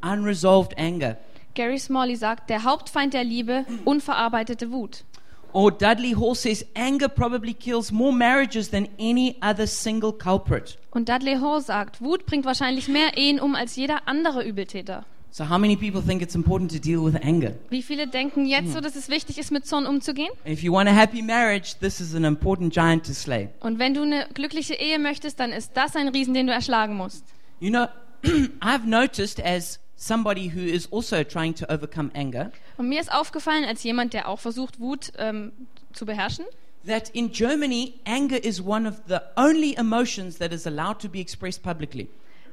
unresolved 0.03 0.77
anger. 0.77 1.19
Gary 1.55 1.79
Smalley 1.79 2.17
sagt, 2.17 2.51
der 2.51 2.65
Hauptfeind 2.65 3.15
der 3.15 3.25
Liebe, 3.25 3.67
unverarbeitete 3.85 4.71
Wut. 4.71 5.05
Or 5.53 5.71
Dudley 5.71 6.15
Hall 6.15 6.35
says 6.35 6.65
anger 6.75 7.09
probably 7.09 7.55
kills 7.55 7.91
more 7.91 8.13
marriages 8.13 8.71
than 8.71 8.89
any 8.99 9.37
other 9.41 9.67
single 9.67 10.13
culprit. 10.13 10.79
Und 10.91 11.09
Dudley 11.09 11.37
Hall 11.41 11.61
sagt, 11.61 12.01
Wut 12.01 12.27
bringt 12.27 12.45
wahrscheinlich 12.45 12.89
mehr 12.89 13.17
Ehen 13.17 13.41
um 13.41 13.55
als 13.55 13.77
jeder 13.77 14.07
andere 14.07 14.43
Übeltäter. 14.45 15.05
So, 15.31 15.49
how 15.49 15.59
many 15.59 15.77
people 15.77 16.01
think 16.01 16.23
it's 16.23 16.35
important 16.35 16.73
to 16.73 16.79
deal 16.79 17.05
with 17.05 17.15
anger? 17.23 17.53
Wie 17.69 17.83
viele 17.83 18.09
denken 18.09 18.47
jetzt 18.47 18.73
so, 18.73 18.81
dass 18.81 18.97
es 18.97 19.09
wichtig 19.09 19.39
ist, 19.39 19.53
mit 19.53 19.67
Zorn 19.67 19.87
umzugehen? 19.87 20.31
If 20.47 20.63
you 20.63 20.73
want 20.73 20.89
a 20.89 20.93
happy 20.93 21.23
marriage, 21.23 21.75
this 21.81 22.01
is 22.01 22.15
an 22.15 22.25
important 22.25 22.73
giant 22.73 23.07
to 23.07 23.13
slay. 23.13 23.49
Und 23.61 23.79
wenn 23.79 23.95
du 23.95 24.03
eine 24.03 24.27
glückliche 24.33 24.75
Ehe 24.75 24.99
möchtest, 24.99 25.39
dann 25.39 25.53
ist 25.53 25.73
das 25.75 25.97
ein 25.97 26.09
Riesen, 26.09 26.33
den 26.35 26.47
du 26.47 26.53
erschlagen 26.53 26.97
musst. 26.97 27.25
You 27.61 27.71
know, 27.71 27.87
I've 28.61 28.87
noticed 28.87 29.41
as 29.45 29.79
somebody 29.99 30.49
who 30.49 30.61
is 30.61 30.91
also 30.91 31.25
trying 31.25 31.55
to 31.55 31.69
overcome 31.69 32.11
anger 32.15 32.53
Und 32.79 32.89
mir 32.89 33.01
ist 33.01 33.13
aufgefallen, 33.13 33.65
als 33.65 33.83
jemand, 33.83 34.15
der 34.15 34.29
auch 34.29 34.39
versucht, 34.39 34.81
Wut 34.81 35.13
ähm, 35.19 35.53
zu 35.93 36.07
beherrschen, 36.07 36.47
that 36.87 37.11
in 37.11 37.33
Germany, 37.33 37.95
anger 38.07 38.43
is 38.43 38.65
one 38.65 38.89
of 38.89 39.03
the 39.09 39.19
only 39.37 39.75
emotions 39.77 40.39
that 40.39 40.53
is 40.53 40.67
allowed 40.67 41.01
to 41.01 41.09
be 41.09 41.21
expressed 41.21 41.63
publicly. 41.63 42.09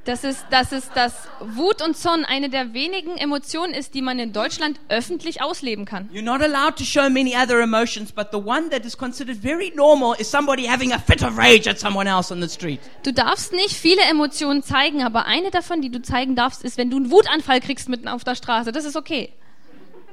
Dass 0.05 0.23
es, 0.23 0.45
dass 0.49 0.71
es, 0.71 0.89
dass 0.91 1.13
Wut 1.39 1.81
und 1.81 1.97
Zorn 1.97 2.25
eine 2.25 2.49
der 2.49 2.73
wenigen 2.73 3.17
Emotionen 3.17 3.73
ist, 3.73 3.93
die 3.95 4.01
man 4.01 4.19
in 4.19 4.33
Deutschland 4.33 4.79
öffentlich 4.87 5.41
ausleben 5.41 5.85
kann. 5.85 6.09
You're 6.13 6.21
not 6.21 6.41
allowed 6.41 6.77
to 6.77 6.83
show 6.83 7.09
many 7.09 7.35
other 7.35 7.59
emotions, 7.61 8.11
but 8.11 8.27
the 8.31 8.37
one 8.37 8.69
that 8.69 8.85
is 8.85 8.95
considered 8.95 9.37
very 9.37 9.73
normal 9.75 10.15
is 10.19 10.29
somebody 10.29 10.67
having 10.67 10.93
a 10.93 10.99
fit 10.99 11.23
of 11.23 11.37
rage 11.37 11.67
at 11.67 11.79
someone 11.79 12.07
else 12.07 12.31
on 12.31 12.39
the 12.41 12.47
street. 12.47 12.79
Du 13.03 13.11
darfst 13.11 13.51
nicht 13.51 13.73
viele 13.75 14.01
Emotionen 14.03 14.63
zeigen, 14.63 15.03
aber 15.03 15.25
eine 15.25 15.49
davon, 15.49 15.81
die 15.81 15.89
du 15.89 16.01
zeigen 16.01 16.35
darfst, 16.35 16.63
ist, 16.63 16.77
wenn 16.77 16.89
du 16.89 16.97
einen 16.97 17.11
Wutanfall 17.11 17.59
kriegst 17.59 17.89
mitten 17.89 18.07
auf 18.07 18.23
der 18.23 18.35
Straße. 18.35 18.71
Das 18.71 18.85
ist 18.85 18.95
okay. 18.95 19.33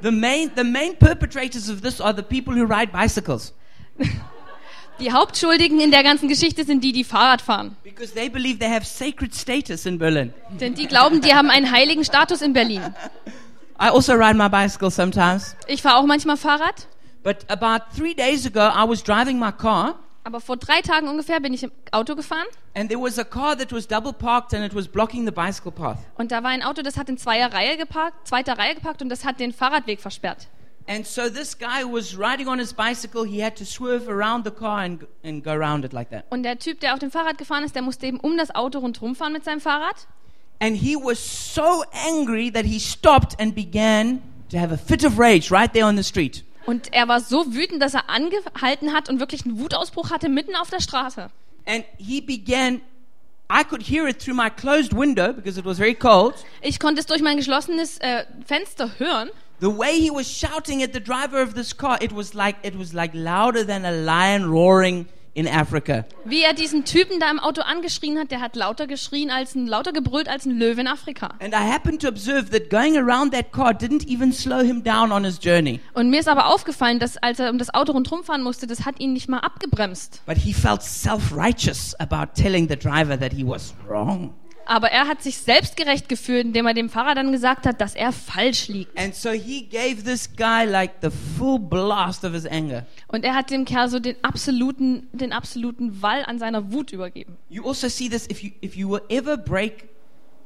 The 0.02 0.10
main, 0.10 0.50
the 0.56 0.64
main 0.64 0.96
perpetrators 0.96 1.70
of 1.70 1.82
this 1.82 2.00
are 2.00 2.14
the 2.16 2.22
people 2.22 2.54
who 2.54 2.64
ride 2.64 2.90
bicycles 2.92 3.54
Die 5.00 5.12
Hauptschuldigen 5.12 5.80
in 5.80 5.90
der 5.90 6.02
ganzen 6.02 6.28
Geschichte 6.28 6.64
sind 6.64 6.82
die, 6.84 6.92
die 6.92 7.04
Fahrrad 7.04 7.40
fahren. 7.42 7.76
because 7.82 8.12
they 8.14 8.28
believe 8.28 8.58
they 8.58 8.68
have 8.68 8.84
sacred 8.84 9.34
status 9.34 9.86
in 9.86 9.98
Berlin. 9.98 10.32
Denn 10.60 10.74
die 10.74 10.86
glauben, 10.86 11.20
die 11.20 11.34
haben 11.34 11.50
einen 11.50 11.70
heiligen 11.70 12.04
Status 12.04 12.40
in 12.42 12.52
Berlin. 12.52 12.82
I 13.80 13.88
also 13.88 14.12
ride 14.12 14.34
my 14.34 14.48
bicycle 14.48 14.90
sometimes. 14.90 15.56
Ich 15.66 15.82
fahre 15.82 15.96
auch 15.98 16.06
manchmal 16.06 16.36
Fahrrad, 16.36 16.86
But 17.24 17.48
about 17.48 17.84
three 17.96 18.14
days 18.14 18.44
ago, 18.46 18.60
I 18.60 18.88
was 18.88 19.02
driving 19.02 19.38
my 19.38 19.52
car, 19.52 19.96
aber 20.24 20.40
vor 20.40 20.56
drei 20.56 20.80
Tagen 20.82 21.08
ungefähr 21.08 21.40
bin 21.40 21.52
ich 21.54 21.62
im 21.64 21.72
Auto 21.90 22.14
gefahren 22.16 22.46
and 22.74 22.88
there 22.90 23.00
was 23.00 23.18
a 23.18 23.24
car 23.24 23.56
that 23.56 23.72
was 23.72 23.86
double 23.88 24.12
parked 24.12 24.54
and 24.54 24.64
it 24.64 24.74
was 24.74 24.86
blocking 24.88 25.24
the 25.24 25.32
bicycle 25.32 25.72
path. 25.72 25.98
und 26.16 26.30
da 26.32 26.42
war 26.42 26.50
ein 26.50 26.62
Auto, 26.62 26.82
das 26.82 26.96
hat 26.96 27.08
in 27.08 27.18
zweier 27.18 27.52
Reihe 27.52 27.76
geparkt, 27.76 28.26
zweiter 28.28 28.56
Reihe 28.58 28.74
geparkt 28.74 29.02
und 29.02 29.08
das 29.08 29.24
hat 29.24 29.38
den 29.40 29.52
Fahrradweg 29.52 30.00
versperrt. 30.00 30.48
And 30.86 31.06
so 31.06 31.28
this 31.28 31.56
guy 31.56 31.84
was 31.84 32.16
riding 32.16 32.48
on 32.48 32.58
his 32.58 32.72
bicycle. 32.72 33.24
He 33.24 33.42
had 33.42 33.56
to 33.56 33.64
swerve 33.64 34.08
around 34.08 34.44
the 34.44 34.50
car 34.50 34.80
and, 34.80 35.06
and 35.22 35.42
go 35.44 35.52
around 35.52 35.84
it 35.84 35.92
like 35.92 36.10
that. 36.10 36.24
Und 36.30 36.42
der 36.42 36.58
Typ, 36.58 36.80
der 36.80 36.94
auf 36.94 36.98
dem 36.98 37.10
Fahrrad 37.10 37.38
gefahren 37.38 37.64
ist, 37.64 37.74
der 37.74 37.82
musste 37.82 38.06
eben 38.06 38.18
um 38.20 38.36
das 38.36 38.54
Auto 38.54 38.80
rundherum 38.80 39.14
fahren 39.14 39.32
mit 39.32 39.44
seinem 39.44 39.60
Fahrrad. 39.60 40.06
And 40.60 40.76
he 40.76 40.96
was 40.96 41.18
so 41.18 41.84
angry 42.06 42.50
that 42.52 42.64
he 42.64 42.78
stopped 42.78 43.38
and 43.40 43.54
began 43.54 44.22
to 44.50 44.58
have 44.58 44.72
a 44.72 44.76
fit 44.76 45.04
of 45.04 45.18
rage 45.18 45.50
right 45.50 45.72
there 45.72 45.86
on 45.86 45.96
the 45.96 46.04
street. 46.04 46.44
Und 46.66 46.92
er 46.92 47.08
war 47.08 47.20
so 47.20 47.54
wütend, 47.54 47.82
dass 47.82 47.94
er 47.94 48.08
angehalten 48.08 48.92
hat 48.92 49.08
und 49.08 49.18
wirklich 49.18 49.44
einen 49.44 49.58
Wutausbruch 49.58 50.10
hatte 50.10 50.28
mitten 50.28 50.54
auf 50.54 50.70
der 50.70 50.80
Straße. 50.80 51.30
And 51.66 51.84
he 51.98 52.20
began, 52.20 52.80
I 53.50 53.64
could 53.64 53.82
hear 53.82 54.06
it 54.06 54.20
through 54.20 54.36
my 54.36 54.50
closed 54.50 54.96
window 54.96 55.32
because 55.32 55.58
it 55.58 55.64
was 55.64 55.78
very 55.78 55.94
cold. 55.94 56.34
Ich 56.60 56.78
konnte 56.78 57.00
es 57.00 57.06
durch 57.06 57.22
mein 57.22 57.36
geschlossenes 57.36 57.98
äh, 57.98 58.24
Fenster 58.46 58.98
hören. 58.98 59.30
The 59.62 59.68
way 59.70 59.92
he 59.96 60.10
was 60.10 60.26
shouting 60.26 60.82
at 60.82 60.92
the 60.92 60.98
driver 60.98 61.40
of 61.40 61.54
this 61.54 61.72
car, 61.76 61.96
it 62.02 62.10
was 62.12 62.34
like 62.34 62.56
it 62.64 62.76
was 62.76 62.92
like 62.92 63.12
louder 63.14 63.64
than 63.64 63.84
a 63.84 63.92
lion 63.92 64.50
roaring 64.50 65.06
in 65.36 65.46
Africa. 65.46 66.04
Wie 66.24 66.42
er 66.42 66.52
diesen 66.52 66.84
Typen 66.84 67.20
da 67.20 67.30
im 67.30 67.38
Auto 67.38 67.60
angeschrien 67.62 68.18
hat, 68.18 68.32
der 68.32 68.40
hat 68.40 68.56
lauter 68.56 68.88
geschrien 68.88 69.30
als 69.30 69.54
ein, 69.54 69.68
lauter 69.68 69.92
gebrüllt 69.92 70.28
als 70.28 70.46
ein 70.46 70.58
Löwe 70.58 70.80
in 70.80 70.88
Afrika. 70.88 71.28
And 71.38 71.54
I 71.54 71.58
happened 71.72 72.02
to 72.02 72.08
observe 72.08 72.50
that 72.50 72.70
going 72.70 72.96
around 72.98 73.32
that 73.34 73.52
car 73.52 73.72
didn't 73.72 74.04
even 74.08 74.32
slow 74.32 74.64
him 74.64 74.82
down 74.82 75.12
on 75.12 75.22
his 75.22 75.38
journey, 75.40 75.78
Und 75.94 76.10
mir 76.10 76.18
ist 76.18 76.28
aber 76.28 76.48
aufgefallen, 76.48 76.98
dass 76.98 77.16
als 77.18 77.38
er 77.38 77.48
um 77.48 77.58
das 77.58 77.72
Auto 77.72 77.92
rundherum 77.92 78.24
fahren 78.24 78.42
musste, 78.42 78.66
das 78.66 78.84
hat 78.84 78.98
ihn 78.98 79.12
nicht 79.12 79.28
mal 79.28 79.38
abgebremst. 79.38 80.22
but 80.26 80.36
he 80.38 80.52
felt 80.52 80.82
self-righteous 80.82 81.94
about 82.00 82.34
telling 82.34 82.68
the 82.68 82.76
driver 82.76 83.16
that 83.16 83.32
he 83.32 83.46
was 83.46 83.74
wrong. 83.88 84.34
Aber 84.66 84.90
er 84.90 85.08
hat 85.08 85.22
sich 85.22 85.38
selbstgerecht 85.38 86.08
gefühlt, 86.08 86.46
indem 86.46 86.66
er 86.66 86.74
dem 86.74 86.88
Fahrer 86.88 87.14
dann 87.14 87.32
gesagt 87.32 87.66
hat, 87.66 87.80
dass 87.80 87.94
er 87.94 88.12
falsch 88.12 88.68
liegt. 88.68 88.98
And 88.98 89.14
so 89.14 89.30
he 89.30 89.62
gave 89.62 90.02
this 90.04 90.28
guy 90.36 90.64
like 90.64 90.94
the 91.02 91.10
full 91.10 91.58
blast 91.58 92.24
of 92.24 92.32
his 92.32 92.46
anger. 92.46 92.86
Und 93.08 93.24
er 93.24 93.34
hat 93.34 93.50
dem 93.50 93.64
Kerl 93.64 93.88
so 93.88 93.98
den 93.98 94.16
absoluten, 94.22 95.08
den 95.12 95.32
absoluten 95.32 96.02
Wall 96.02 96.24
an 96.26 96.38
seiner 96.38 96.72
Wut 96.72 96.92
übergeben. 96.92 97.36
You 97.48 97.66
also 97.66 97.88
see 97.88 98.08
this 98.08 98.26
if 98.30 98.42
you 98.42 98.50
if 98.60 98.76
you 98.76 98.98
ever 99.08 99.36
break 99.36 99.88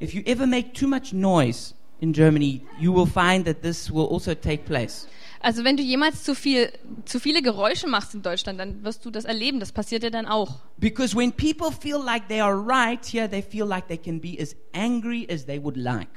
if 0.00 0.14
you 0.14 0.22
ever 0.26 0.46
make 0.46 0.72
too 0.72 0.88
much 0.88 1.12
noise 1.12 1.74
in 2.00 2.12
Germany, 2.12 2.61
you 2.79 2.92
will 2.92 3.07
find 3.07 3.46
that 3.46 3.62
this 3.62 3.90
will 3.90 4.07
also 4.07 4.35
take 4.35 4.64
place. 4.64 5.07
Also 5.40 5.64
wenn 5.64 5.77
du 5.77 5.83
jemals 5.83 6.25
zu 6.25 6.35
viel, 6.35 6.72
zu 7.05 7.20
viele 7.20 7.42
Geräusche 7.42 7.87
machst 7.88 8.14
in 8.14 8.22
Deutschland, 8.22 8.59
dann 8.59 8.85
wirst 8.85 9.05
du 9.05 9.11
das 9.11 9.25
erleben. 9.25 9.61
Das 9.61 9.72
passiert 9.72 10.03
dir 10.03 10.11
dann 10.11 10.27
auch. 10.27 10.61
Because 10.79 11.16
when 11.16 11.33
people 11.33 11.70
feel 11.70 11.99
like 12.03 12.29
they 12.29 12.40
are 12.40 12.57
right 12.57 13.05
here, 13.05 13.29
they 13.29 13.42
feel 13.42 13.66
like 13.66 13.88
they 13.88 13.99
can 13.99 14.20
be 14.20 14.37
as 14.40 14.57
angry 14.72 15.27
as 15.31 15.46
they 15.46 15.62
would 15.62 15.77
like. 15.77 16.09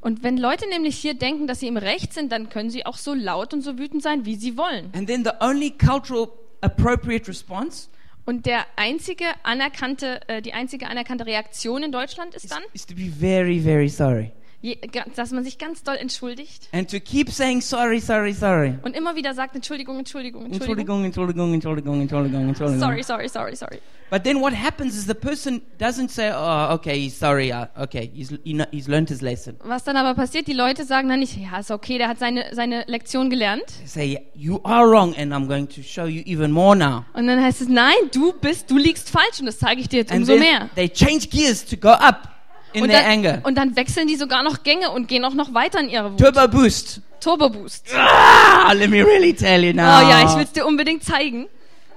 Und 0.00 0.22
wenn 0.22 0.36
Leute 0.36 0.68
nämlich 0.68 0.96
hier 0.96 1.14
denken, 1.14 1.46
dass 1.46 1.60
sie 1.60 1.66
im 1.66 1.76
Recht 1.76 2.14
sind, 2.14 2.30
dann 2.30 2.48
können 2.48 2.70
sie 2.70 2.86
auch 2.86 2.96
so 2.96 3.14
laut 3.14 3.52
und 3.52 3.62
so 3.62 3.78
wütend 3.78 4.02
sein, 4.02 4.24
wie 4.24 4.36
sie 4.36 4.56
wollen. 4.56 4.92
And 4.94 5.08
then 5.08 5.24
the 5.24 5.32
only 5.40 5.70
cultural 5.70 6.28
appropriate 6.60 7.26
response 7.28 7.88
Und 8.24 8.46
der 8.46 8.66
einzige 8.76 9.24
anerkannte, 9.42 10.20
äh, 10.28 10.42
die 10.42 10.52
einzige 10.52 10.86
anerkannte 10.88 11.26
Reaktion 11.26 11.82
in 11.82 11.92
Deutschland 11.92 12.34
ist 12.34 12.44
is, 12.44 12.50
dann, 12.50 12.62
is 12.74 12.86
to 12.86 12.94
be 12.94 13.10
very, 13.10 13.58
very 13.58 13.88
sorry. 13.88 14.32
Je, 14.60 14.76
dass 15.14 15.30
man 15.32 15.44
sich 15.44 15.58
ganz 15.58 15.82
doll 15.82 15.96
entschuldigt 15.96 16.68
And 16.72 16.90
to 16.90 16.98
keep 17.00 17.30
saying 17.30 17.60
sorry, 17.60 18.00
sorry, 18.00 18.32
sorry. 18.32 18.74
und 18.82 18.96
immer 18.96 19.14
wieder 19.16 19.34
sagt 19.34 19.54
Entschuldigung, 19.54 19.98
Entschuldigung, 19.98 20.46
Entschuldigung. 20.46 21.04
Entschuldigung, 21.04 21.04
Entschuldigung, 21.04 21.54
Entschuldigung, 21.54 22.00
Entschuldigung, 22.00 22.48
Entschuldigung. 22.48 22.80
Sorry, 22.80 23.02
sorry, 23.02 23.28
sorry, 23.28 23.56
sorry. 23.56 23.78
But 24.10 24.24
then 24.24 24.40
what 24.40 24.54
happens 24.54 24.96
is 24.96 25.04
the 25.06 25.14
person 25.14 25.60
doesn't 25.78 26.08
say, 26.10 26.30
oh, 26.34 26.72
okay, 26.74 26.98
he's 26.98 27.14
sorry, 27.18 27.52
uh, 27.52 27.66
okay, 27.78 28.10
he's, 28.14 28.32
he's 28.42 28.88
learned 28.88 29.10
his 29.10 29.20
lesson. 29.20 29.56
Was 29.64 29.84
dann 29.84 29.98
aber 29.98 30.14
passiert, 30.14 30.46
die 30.46 30.54
Leute 30.54 30.84
sagen 30.84 31.10
dann 31.10 31.20
nicht, 31.20 31.36
ja, 31.36 31.58
ist 31.58 31.70
okay, 31.70 31.98
der 31.98 32.08
hat 32.08 32.18
seine, 32.18 32.46
seine 32.52 32.84
Lektion 32.86 33.28
gelernt. 33.28 33.64
They 33.80 33.86
say, 33.86 34.22
you 34.34 34.60
are 34.64 34.88
wrong 34.88 35.14
and 35.14 35.32
I'm 35.34 35.46
going 35.46 35.68
to 35.68 35.82
show 35.82 36.06
you 36.06 36.22
even 36.24 36.50
more 36.50 36.74
now. 36.74 37.04
Und 37.12 37.26
dann 37.26 37.42
heißt 37.42 37.60
es, 37.60 37.68
nein, 37.68 37.92
du 38.12 38.32
bist, 38.32 38.70
du 38.70 38.78
liegst 38.78 39.10
falsch 39.10 39.40
und 39.40 39.46
das 39.46 39.58
zeige 39.58 39.82
ich 39.82 39.90
dir 39.90 39.98
jetzt 39.98 40.10
And 40.10 40.20
umso 40.20 40.38
mehr. 40.38 40.70
they 40.74 40.88
change 40.88 41.28
gears 41.28 41.62
to 41.66 41.76
go 41.76 41.90
up 41.90 42.30
in 42.72 42.82
Und 42.82 42.92
dann, 42.92 43.04
anger. 43.04 43.40
und 43.44 43.56
dann 43.56 43.76
wechseln 43.76 44.06
die 44.08 44.16
sogar 44.16 44.42
noch 44.42 44.62
Gänge 44.62 44.90
und 44.90 45.08
gehen 45.08 45.24
auch 45.24 45.34
noch 45.34 45.54
weiter 45.54 45.80
in 45.80 45.88
ihre 45.88 46.12
Wut. 46.12 46.18
Turbo 46.20 46.48
boost. 46.48 47.00
Turbo 47.20 47.48
Boost. 47.50 47.86
Ah, 47.96 48.72
let 48.74 48.90
me 48.90 49.04
really 49.04 49.34
tell 49.34 49.64
you 49.64 49.70
Oh 49.72 49.76
now. 49.76 50.08
ja, 50.08 50.22
ich 50.24 50.36
will 50.36 50.44
es 50.44 50.52
dir 50.52 50.64
unbedingt 50.66 51.02
zeigen. 51.02 51.46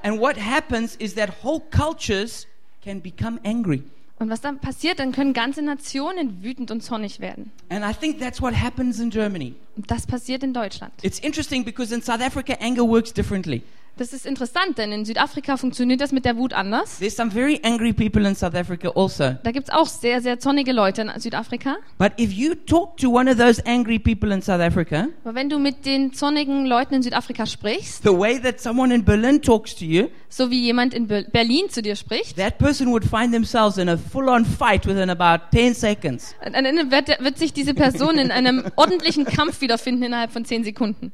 And 0.01 0.19
what 0.19 0.35
happens 0.35 0.95
is 0.95 1.13
that 1.13 1.29
whole 1.43 1.61
cultures 1.69 2.47
can 2.83 3.01
become 3.01 3.39
angry. 3.43 3.83
Und 4.17 4.29
was 4.29 4.41
dann 4.41 4.59
passiert, 4.59 4.97
dann 4.99 5.11
können 5.11 5.33
ganze 5.33 5.61
Nationen 5.61 6.41
wütend 6.43 6.71
und 6.71 6.81
zornig 6.81 7.19
werden. 7.19 7.51
And 7.69 7.83
I 7.85 7.93
think 7.93 8.19
that's 8.19 8.41
what 8.41 8.53
happens 8.55 8.99
in 8.99 9.09
Germany. 9.11 9.53
Und 9.75 9.89
das 9.91 10.07
passiert 10.07 10.43
in 10.43 10.53
Deutschland. 10.53 10.93
It's 11.03 11.19
interesting 11.19 11.63
because 11.65 11.93
in 11.93 12.01
South 12.01 12.21
Africa, 12.21 12.53
anger 12.59 12.83
works 12.87 13.13
differently. 13.13 13.61
Das 13.97 14.13
ist 14.13 14.25
interessant, 14.25 14.77
denn 14.77 14.91
in 14.91 15.05
Südafrika 15.05 15.57
funktioniert 15.57 16.01
das 16.01 16.11
mit 16.11 16.25
der 16.25 16.35
Wut 16.37 16.53
anders. 16.53 16.97
There's 16.99 17.15
some 17.15 17.29
very 17.29 17.59
angry 17.61 17.93
people 17.93 18.27
in 18.27 18.35
South 18.35 18.55
Africa 18.55 18.89
also. 18.95 19.35
Da 19.43 19.51
gibt's 19.51 19.69
auch 19.69 19.85
sehr, 19.85 20.21
sehr 20.21 20.39
zornige 20.39 20.71
Leute 20.71 21.01
in 21.03 21.11
Südafrika. 21.19 21.75
But 21.99 22.13
if 22.19 22.31
you 22.31 22.55
talk 22.55 22.97
to 22.97 23.09
one 23.11 23.29
of 23.29 23.37
those 23.37 23.61
angry 23.67 23.99
people 23.99 24.33
in 24.33 24.41
South 24.41 24.61
Africa, 24.61 25.07
Aber 25.23 25.35
wenn 25.35 25.49
du 25.49 25.59
mit 25.59 25.85
den 25.85 26.13
zornigen 26.13 26.65
Leuten 26.65 26.95
in 26.95 27.03
Südafrika 27.03 27.45
sprichst, 27.45 28.01
the 28.03 28.09
way 28.17 28.39
that 28.41 28.59
someone 28.59 28.93
in 28.95 29.03
Berlin 29.03 29.41
talks 29.41 29.75
to 29.75 29.85
you, 29.85 30.07
so 30.29 30.49
wie 30.49 30.61
jemand 30.61 30.93
in 30.95 31.07
Ber- 31.07 31.23
Berlin 31.23 31.69
zu 31.69 31.81
dir 31.81 31.95
spricht, 31.95 32.37
that 32.37 32.57
person 32.57 32.87
would 32.87 33.03
find 33.05 33.31
themselves 33.33 33.77
in 33.77 33.87
a 33.89 33.97
full 33.97 34.29
on 34.29 34.45
fight 34.45 34.87
within 34.87 35.09
about 35.11 35.43
10 35.51 35.75
seconds. 35.75 36.33
Ende 36.41 36.89
wird, 36.89 37.09
wird 37.19 37.37
sich 37.37 37.53
diese 37.53 37.73
Person 37.75 38.17
in 38.17 38.31
einem 38.31 38.63
ordentlichen 38.77 39.25
Kampf 39.25 39.61
wiederfinden 39.61 40.01
innerhalb 40.03 40.31
von 40.31 40.43
zehn 40.45 40.63
Sekunden. 40.63 41.11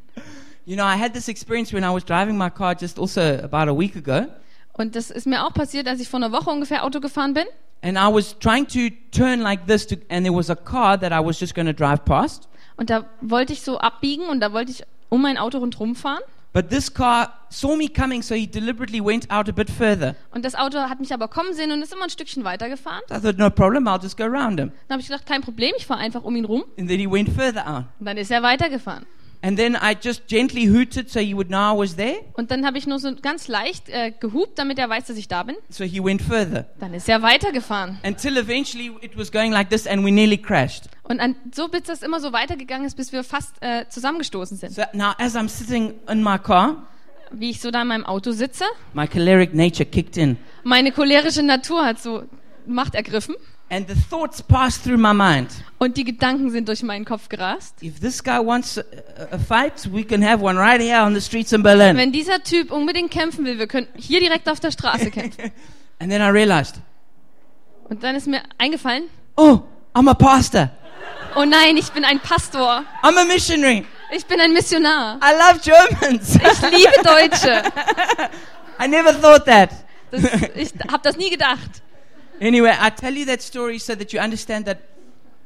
You 0.68 0.76
know, 0.76 0.84
I 0.84 0.98
had 0.98 1.14
this 1.14 1.30
experience 1.30 1.72
when 1.72 1.86
I 1.86 1.92
was 1.92 2.04
driving 2.04 2.38
my 2.38 2.50
car 2.50 2.76
just 2.76 3.00
also 3.00 3.40
about 3.42 3.70
a 3.70 3.74
week 3.74 3.96
ago. 3.96 4.28
Und 4.74 4.98
das 4.98 5.12
ist 5.12 5.26
mir 5.26 5.46
auch 5.46 5.54
passiert, 5.54 5.88
als 5.88 6.02
ich 6.02 6.10
vor 6.10 6.20
einer 6.20 6.34
Woche 6.34 6.50
ungefähr 6.50 6.84
Auto 6.84 7.00
gefahren 7.00 7.34
bin. 7.34 7.46
And 7.82 7.98
I 7.98 8.14
was 8.14 8.38
trying 8.38 8.68
to 8.68 8.94
turn 9.18 9.40
like 9.40 9.66
this, 9.66 9.88
to, 9.88 9.96
and 10.10 10.26
there 10.26 10.36
was 10.36 10.50
a 10.50 10.58
car 10.58 11.00
that 11.00 11.14
I 11.14 11.26
was 11.26 11.40
just 11.40 11.56
going 11.56 11.68
to 11.68 11.74
drive 11.74 12.04
past. 12.04 12.50
Und 12.76 12.90
da 12.90 13.06
wollte 13.22 13.54
ich 13.54 13.62
so 13.62 13.80
abbiegen 13.80 14.28
und 14.28 14.42
da 14.42 14.52
wollte 14.52 14.74
ich 14.74 14.84
um 15.08 15.22
mein 15.22 15.38
Auto 15.38 15.60
rundherum 15.60 15.96
fahren. 15.96 16.20
But 16.52 16.70
this 16.70 16.94
car 16.94 17.32
saw 17.48 17.78
me 17.78 17.88
coming, 17.88 18.22
so 18.22 18.36
he 18.36 18.46
deliberately 18.46 19.00
went 19.00 19.32
out 19.32 19.48
a 19.48 19.54
bit 19.54 19.70
further. 19.70 20.16
Und 20.32 20.44
das 20.44 20.54
Auto 20.54 20.80
hat 20.80 21.00
mich 21.00 21.14
aber 21.14 21.30
kommen 21.30 21.54
sehen 21.54 21.72
und 21.72 21.82
ist 21.82 21.94
immer 21.94 22.04
ein 22.04 22.10
Stückchen 22.10 22.44
weitergefahren. 22.44 23.04
I 23.10 23.22
thought, 23.22 23.38
no 23.38 23.50
problem, 23.50 23.88
I'll 23.88 24.04
just 24.04 24.18
go 24.18 24.26
around 24.26 24.60
him. 24.60 24.74
Dann 24.90 24.96
habe 24.96 25.02
ich 25.02 25.08
gedacht, 25.08 25.26
kein 25.26 25.42
Problem, 25.42 25.72
ich 25.78 25.86
fahre 25.86 26.02
einfach 26.02 26.26
um 26.26 26.36
ihn 26.36 26.44
rum. 26.44 26.66
And 26.78 26.90
then 26.90 27.00
he 27.00 27.10
went 27.10 27.30
further 27.30 27.66
out. 27.66 27.86
Und 28.02 28.06
dann 28.06 28.18
ist 28.18 28.32
er 28.32 28.44
weitergefahren. 28.44 29.06
And 29.41 29.58
then 29.58 29.76
I 29.76 29.95
just 30.02 30.28
gently 30.28 30.65
hooted 30.67 31.10
so 31.10 31.19
he 31.19 31.34
would 31.36 31.47
know 31.50 31.73
I 31.76 31.78
was 31.78 31.95
there. 31.95 32.17
Und 32.34 32.50
dann 32.52 32.65
habe 32.65 32.78
ich 32.78 32.88
nur 32.88 33.00
so 33.00 33.13
ganz 33.21 33.47
leicht 33.47 33.88
äh, 33.89 34.12
gehupt, 34.19 34.58
damit 34.58 34.80
er 34.80 34.89
weiß, 34.89 35.06
dass 35.06 35.17
ich 35.17 35.28
da 35.28 35.43
bin. 35.43 35.56
So 35.69 35.84
he 35.84 36.04
went 36.04 36.21
further. 36.21 36.65
Dann 36.80 36.93
ist 36.93 37.08
er 37.08 37.21
weitergefahren. 37.21 38.00
Until 38.04 38.38
eventually 38.38 38.91
it 39.02 39.15
was 39.17 39.32
going 39.32 39.52
like 39.52 39.69
this 39.69 39.86
and 39.86 40.04
we 40.04 40.12
nearly 40.12 40.38
crashed. 40.38 40.89
Und 41.04 41.19
an, 41.19 41.36
so 41.54 41.67
bis 41.67 41.84
das 41.84 42.02
immer 42.02 42.19
so 42.19 42.34
weitergegangen 42.34 42.86
ist, 42.88 42.95
bis 42.97 43.12
wir 43.12 43.23
fast 43.23 43.54
äh, 43.62 43.86
zusammengestoßen 43.89 44.58
sind. 44.58 44.73
So 44.73 44.82
now 44.93 45.12
as 45.19 45.36
I'm 45.36 45.47
sitting 45.50 45.93
in 46.10 46.23
my 46.23 46.38
car, 46.39 46.88
Wie 47.32 47.50
ich 47.52 47.62
so 47.62 47.71
da 47.71 47.82
in 47.84 47.89
meinem 47.89 48.06
Auto 48.06 48.32
sitze, 48.32 48.65
my 48.93 49.08
choleric 49.08 49.54
nature 49.54 49.86
kicked 49.86 50.17
in. 50.17 50.38
meine 50.63 50.91
cholerische 50.91 51.43
Natur 51.43 51.86
hat 51.86 52.00
so 52.02 52.23
Macht 52.65 52.95
ergriffen 52.95 53.36
And 53.70 53.86
the 53.88 53.96
thoughts 54.10 54.42
passed 54.42 54.84
through 54.84 54.98
my 54.98 55.14
mind. 55.14 55.50
und 55.78 55.98
die 55.98 56.06
Gedanken 56.06 56.50
sind 56.52 56.70
durch 56.70 56.84
meinen 56.84 57.04
Kopf 57.04 57.28
gerast. 57.28 57.76
If 57.84 58.00
this 58.00 58.24
guy 58.24 58.40
wants 58.40 58.78
a, 58.78 58.84
a 59.32 59.38
fight, 59.38 59.74
we 59.92 60.04
can 60.06 60.24
have 60.26 60.42
one 60.42 60.58
right 60.58 60.82
here 60.82 61.02
on 61.02 61.14
the 61.14 61.20
streets 61.22 61.52
in 61.52 61.62
Berlin. 61.64 61.98
Wenn 61.98 62.12
dieser 62.14 62.42
Typ 62.42 62.72
unbedingt 62.72 63.12
kämpfen 63.12 63.44
will, 63.46 63.60
wir 63.60 63.68
können 63.68 63.88
hier 63.96 64.22
direkt 64.22 64.48
auf 64.50 64.60
der 64.62 64.72
Straße 64.72 65.12
kämpfen. 65.12 65.52
And 66.00 66.10
then 66.12 66.22
I 66.22 66.30
realized, 66.30 66.76
Und 67.90 68.04
dann 68.04 68.16
ist 68.16 68.28
mir 68.28 68.42
eingefallen, 68.58 69.04
oh, 69.36 69.60
I'm 69.94 70.10
a 70.10 70.14
pastor. 70.14 70.70
oh 71.36 71.44
nein, 71.44 71.76
ich 71.76 71.92
bin 71.92 72.06
ein 72.06 72.20
Pastor. 72.22 72.86
I'm 73.04 73.18
a 73.18 73.26
missionary. 73.26 73.86
Ich 74.16 74.26
bin 74.26 74.40
ein 74.40 74.54
Missionar. 74.54 75.20
I 75.22 75.34
love 75.34 75.60
Germans. 75.62 76.36
Ich 76.36 76.62
liebe 76.72 77.04
Deutsche. 77.04 77.64
I 78.82 78.88
never 78.88 79.12
thought 79.20 79.44
that. 79.46 79.72
Das, 80.12 80.24
ich 80.56 80.72
habe 80.90 81.04
das 81.04 81.18
nie 81.18 81.30
gedacht. 81.30 81.82
Anyway, 82.39 82.73
I 82.78 82.89
tell 82.89 83.13
you 83.13 83.26
that 83.26 83.41
story 83.41 83.80
so 83.80 83.95
that 83.95 84.13
you 84.13 84.19
understand 84.19 84.65
that 84.65 84.80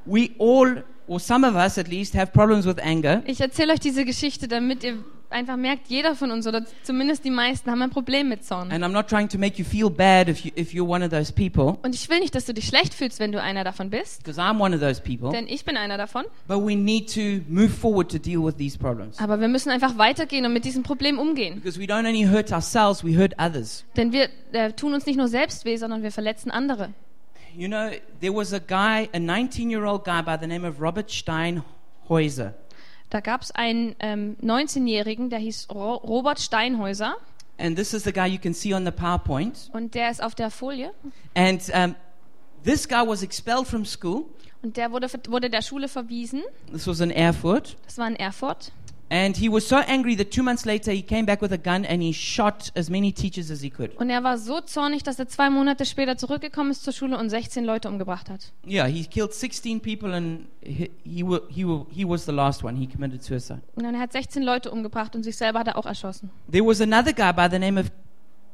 we 0.05 0.35
all, 0.39 0.67
or 1.07 1.19
some 1.19 1.43
of 1.43 1.55
us 1.55 1.77
at 1.77 1.87
least, 1.87 2.13
have 2.13 2.33
problems 2.33 2.65
with 2.65 2.79
anger. 2.79 3.23
Ich 3.25 3.39
erzähle 3.39 3.73
euch 3.73 3.79
diese 3.79 4.03
Geschichte, 4.05 4.47
damit 4.47 4.83
ihr 4.83 4.97
einfach 5.31 5.57
merkt, 5.57 5.87
jeder 5.87 6.15
von 6.15 6.31
uns 6.31 6.45
oder 6.47 6.63
zumindest 6.83 7.23
die 7.25 7.29
meisten 7.31 7.69
haben 7.71 7.81
ein 7.81 7.89
Problem 7.89 8.29
mit 8.29 8.43
Zorn. 8.45 8.71
And 8.71 8.83
I'm 8.83 8.89
not 8.91 9.07
trying 9.07 9.27
to 9.29 9.37
make 9.37 9.57
you 9.57 9.65
feel 9.65 9.89
bad 9.89 10.27
if, 10.29 10.45
you, 10.45 10.51
if 10.55 10.73
you're 10.73 10.87
one 10.87 11.03
of 11.03 11.11
those 11.11 11.31
people, 11.31 11.77
Und 11.83 11.95
ich 11.95 12.09
will 12.09 12.19
nicht, 12.19 12.35
dass 12.35 12.45
du 12.45 12.53
dich 12.53 12.67
schlecht 12.67 12.93
fühlst, 12.93 13.19
wenn 13.19 13.31
du 13.31 13.41
einer 13.41 13.63
davon 13.63 13.89
bist, 13.89 14.23
because 14.23 14.39
I'm 14.39 14.59
one 14.59 14.75
of 14.75 14.81
those 14.81 15.01
people. 15.01 15.31
denn 15.31 15.47
ich 15.47 15.65
bin 15.65 15.77
einer 15.77 15.97
davon. 15.97 16.25
But 16.47 16.59
we 16.65 16.75
need 16.75 17.13
to 17.13 17.43
move 17.49 17.69
forward 17.69 18.11
to 18.11 18.17
deal 18.17 18.43
with 18.43 18.55
these 18.57 18.77
problems. 18.77 19.19
Aber 19.19 19.39
wir 19.39 19.47
müssen 19.47 19.69
einfach 19.69 19.97
weitergehen 19.97 20.45
und 20.45 20.53
mit 20.53 20.65
diesem 20.65 20.83
Problem 20.83 21.19
umgehen. 21.19 21.55
Because 21.55 21.79
we 21.79 21.85
don't 21.85 22.07
only 22.07 22.23
hurt 22.25 22.51
ourselves, 22.51 23.03
we 23.03 23.17
hurt 23.17 23.33
others. 23.39 23.85
Denn 23.95 24.11
wir 24.11 24.29
äh, 24.51 24.73
tun 24.73 24.93
uns 24.93 25.05
nicht 25.05 25.17
nur 25.17 25.27
selbst 25.27 25.65
weh, 25.65 25.77
sondern 25.77 26.03
wir 26.03 26.11
verletzen 26.11 26.51
andere. 26.51 26.89
You 27.55 27.67
know, 27.67 27.89
there 28.21 28.33
was 28.33 28.53
a 28.53 28.59
guy, 28.59 29.09
a 29.13 29.19
19 29.19 29.69
year 29.69 29.83
old 29.83 30.05
guy 30.05 30.21
by 30.21 30.37
the 30.39 30.47
name 30.47 30.65
of 30.65 30.79
Robert 30.79 31.11
Steinhäuser. 31.11 32.53
Da 33.11 33.19
gab 33.19 33.41
es 33.41 33.51
einen 33.51 33.95
ähm, 33.99 34.37
19-Jährigen, 34.41 35.29
der 35.29 35.39
hieß 35.39 35.67
Ro 35.69 35.95
Robert 35.95 36.39
Steinhäuser 36.39 37.15
And 37.59 37.75
this 37.77 37.93
is 37.93 38.03
the 38.05 38.11
guy 38.11 38.25
you 38.25 38.39
can 38.39 38.55
see 38.55 38.73
on 38.73 38.85
the 38.85 38.91
PowerPoint. 38.91 39.69
und 39.73 39.93
der 39.93 40.09
ist 40.09 40.23
auf 40.23 40.33
der 40.33 40.49
Folie. 40.49 40.91
And 41.35 41.61
um, 41.75 41.95
this 42.63 42.87
guy 42.87 43.05
was 43.05 43.21
expelled 43.21 43.67
from 43.67 43.85
school. 43.85 44.25
Und 44.63 44.77
der 44.77 44.91
wurde, 44.91 45.07
wurde 45.27 45.49
der 45.49 45.61
Schule 45.61 45.87
verwiesen. 45.87 46.41
This 46.71 46.87
was 46.87 47.01
in 47.01 47.11
Erfurt. 47.11 47.75
Das 47.85 47.97
war 47.97 48.07
in 48.07 48.15
Erfurt. 48.15 48.71
And 49.13 49.35
he 49.35 49.51
was 49.51 49.67
so 49.67 49.75
angry 49.75 50.15
that 50.15 50.31
two 50.31 50.41
months 50.41 50.63
later 50.63 50.89
he 50.93 51.01
came 51.01 51.25
back 51.25 51.41
with 51.41 51.51
a 51.51 51.57
gun 51.57 51.83
and 51.83 52.01
he 52.01 52.13
shot 52.13 52.71
as 52.77 52.89
many 52.89 53.11
teachers 53.11 53.51
as 53.51 53.61
he 53.61 53.69
could. 53.69 53.93
Und 53.97 54.09
er 54.09 54.23
war 54.23 54.37
so 54.37 54.61
zornig, 54.61 55.03
dass 55.03 55.19
er 55.19 55.27
zwei 55.27 55.49
Monate 55.49 55.85
später 55.85 56.15
zurückgekommen 56.15 56.71
ist 56.71 56.83
zur 56.85 56.93
Schule 56.93 57.17
und 57.17 57.29
16 57.29 57.65
Leute 57.65 57.89
umgebracht 57.89 58.29
hat. 58.29 58.53
Yeah, 58.65 58.85
he 58.85 59.03
killed 59.03 59.33
16 59.33 59.81
people 59.81 60.13
and 60.15 60.47
he, 60.61 60.89
he, 61.03 61.25
he, 61.49 61.65
wa- 61.67 61.85
he 61.91 62.07
was 62.07 62.25
the 62.25 62.31
last 62.31 62.63
one. 62.63 62.77
He 62.77 62.87
committed 62.87 63.21
suicide. 63.21 63.61
Und 63.75 63.83
dann 63.83 63.99
hat 63.99 64.13
16 64.13 64.43
Leute 64.43 64.71
umgebracht 64.71 65.13
und 65.13 65.23
sich 65.23 65.35
selber 65.35 65.59
hat 65.59 65.67
er 65.67 65.77
auch 65.77 65.85
erschossen. 65.85 66.29
There 66.49 66.65
was 66.65 66.79
another 66.79 67.11
guy 67.11 67.33
by 67.33 67.49
the 67.51 67.59
name 67.59 67.77
of 67.77 67.87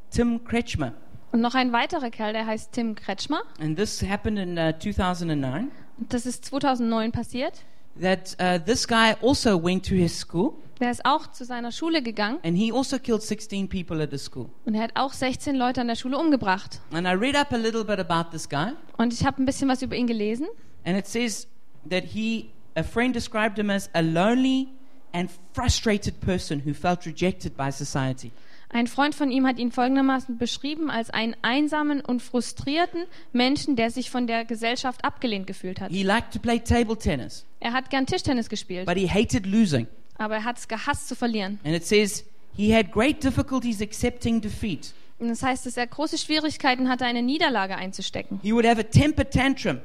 Tim 0.10 0.44
Kretschmer. 0.44 0.94
Und 1.34 1.42
noch 1.42 1.54
ein 1.54 1.72
weiterer 1.72 2.10
Kerl, 2.10 2.34
der 2.34 2.48
heißt 2.48 2.72
Tim 2.72 2.96
Kretschmer. 2.96 3.42
And 3.60 3.78
this 3.78 4.02
happened 4.02 4.40
in 4.40 4.58
uh, 4.58 4.74
2009. 4.80 5.70
Und 6.00 6.14
das 6.14 6.26
ist 6.26 6.46
2009 6.46 7.12
passiert. 7.12 7.62
That 8.02 8.36
uh, 8.40 8.64
this 8.64 8.88
guy 8.88 9.16
also 9.22 9.62
went 9.62 9.86
to 9.88 9.96
his 9.96 10.18
school 10.20 10.54
Der 10.80 10.92
ist 10.92 11.04
auch 11.06 11.32
zu 11.32 11.44
seiner 11.44 11.72
Schule 11.72 12.04
gegangen 12.04 12.38
and 12.44 12.56
he 12.56 12.72
also 12.72 13.00
killed 13.00 13.24
16 13.24 13.68
people 13.68 14.02
at 14.02 14.12
the 14.12 14.18
school. 14.20 14.50
und 14.66 14.76
er 14.76 14.84
hat 14.84 14.92
auch 14.96 15.12
16 15.14 15.56
Leute 15.56 15.82
an 15.82 15.88
der 15.88 15.96
Schule 15.96 16.18
umgebracht. 16.20 16.80
And 16.92 17.08
I 17.08 17.12
read 17.14 17.36
up 17.36 17.52
a 17.52 17.58
little 17.58 17.84
bit 17.84 18.00
about 18.00 18.30
this 18.32 18.48
guy. 18.48 18.74
Und 18.98 19.12
ich 19.14 19.26
habe 19.26 19.42
ein 19.42 19.46
bisschen 19.46 19.68
was 19.70 19.82
über 19.82 19.96
ihn 19.96 20.06
gelesen. 20.06 20.48
And 20.86 20.96
it 20.98 21.08
says 21.08 21.48
that 21.90 22.04
he, 22.04 22.52
a 22.76 22.84
friend 22.84 23.16
described 23.16 23.58
him 23.58 23.70
as 23.72 23.90
a 23.94 24.02
lonely 24.02 24.68
and 25.14 25.32
frustrated 25.54 26.20
person 26.22 26.62
who 26.64 26.74
felt 26.74 27.06
rejected 27.08 27.58
by 27.58 27.72
society. 27.72 28.32
Ein 28.78 28.86
Freund 28.86 29.16
von 29.16 29.32
ihm 29.32 29.48
hat 29.48 29.58
ihn 29.58 29.72
folgendermaßen 29.72 30.38
beschrieben 30.38 30.92
als 30.92 31.10
einen 31.10 31.36
einsamen 31.42 32.00
und 32.00 32.22
frustrierten 32.22 33.06
Menschen, 33.34 33.76
der 33.76 33.90
sich 33.90 34.12
von 34.12 34.28
der 34.28 34.46
Gesellschaft 34.46 35.04
abgelehnt 35.04 35.48
gefühlt 35.48 35.82
hat. 35.82 35.90
He 35.92 36.04
liked 36.04 36.32
to 36.32 36.38
play 36.40 36.60
table 36.60 36.96
tennis, 36.96 37.44
Er 37.60 37.74
hat 37.74 37.90
gern 37.90 38.06
Tischtennis 38.06 38.50
gespielt, 38.50 38.86
but 38.86 38.96
he 38.96 39.10
hated 39.10 39.48
losing. 39.48 39.88
aber 40.20 40.36
er 40.36 40.44
hat 40.44 40.60
es 40.60 40.68
gehasst 40.68 41.08
zu 41.08 41.16
verlieren. 41.16 41.60
And 41.64 41.76
it 41.76 41.88
says 41.88 42.24
he 42.56 42.72
had 42.72 42.92
great 42.92 43.24
difficulties 43.24 43.82
accepting 43.82 44.42
defeat. 44.42 44.94
Und 45.18 45.30
das 45.30 45.42
heißt, 45.42 45.66
dass 45.66 45.76
er 45.76 45.88
große 45.88 46.20
Schwierigkeiten 46.20 46.88
hatte, 46.88 47.04
eine 47.06 47.24
Niederlage 47.24 47.76
einzustecken. 47.78 48.40
He 48.44 48.54
would 48.54 48.68
have 48.68 48.80
a 48.80 48.84
temper 48.84 49.28
tantrum, 49.28 49.80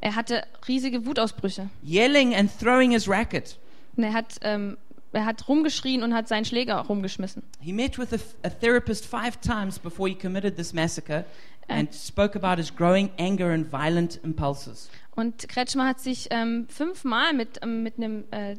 Er 0.00 0.14
hatte 0.14 0.44
riesige 0.68 1.04
Wutausbrüche. 1.04 1.68
yelling 1.84 2.32
and 2.36 2.48
throwing 2.60 2.92
his 2.92 3.08
racket. 3.08 3.58
Und 3.96 4.04
er 4.04 4.12
hat, 4.12 4.36
ähm, 4.42 4.76
er 5.12 5.26
hat 5.26 5.48
rumgeschrien 5.48 6.02
und 6.02 6.14
hat 6.14 6.28
seinen 6.28 6.44
Schläger 6.44 6.76
rumgeschmissen. 6.76 7.42
He 7.60 7.72
met 7.72 7.98
with 7.98 8.12
a, 8.12 8.46
a 8.46 8.50
therapist 8.50 9.06
five 9.06 9.40
times 9.40 9.78
before 9.78 10.08
he 10.08 10.14
committed 10.14 10.56
this 10.56 10.72
massacre 10.72 11.24
and 11.68 11.92
spoke 11.94 12.36
about 12.36 12.60
his 12.60 12.74
growing 12.74 13.10
anger 13.18 13.52
and 13.52 13.70
violent 13.70 14.20
impulses. 14.24 14.90
Und 15.14 15.48
Kretschmer 15.48 15.86
hat 15.86 16.00
sich 16.00 16.28
ähm, 16.30 16.66
fünfmal 16.68 17.32
mit, 17.32 17.60
ähm, 17.62 17.82
mit 17.82 17.96
einem 17.96 18.24
äh, 18.30 18.56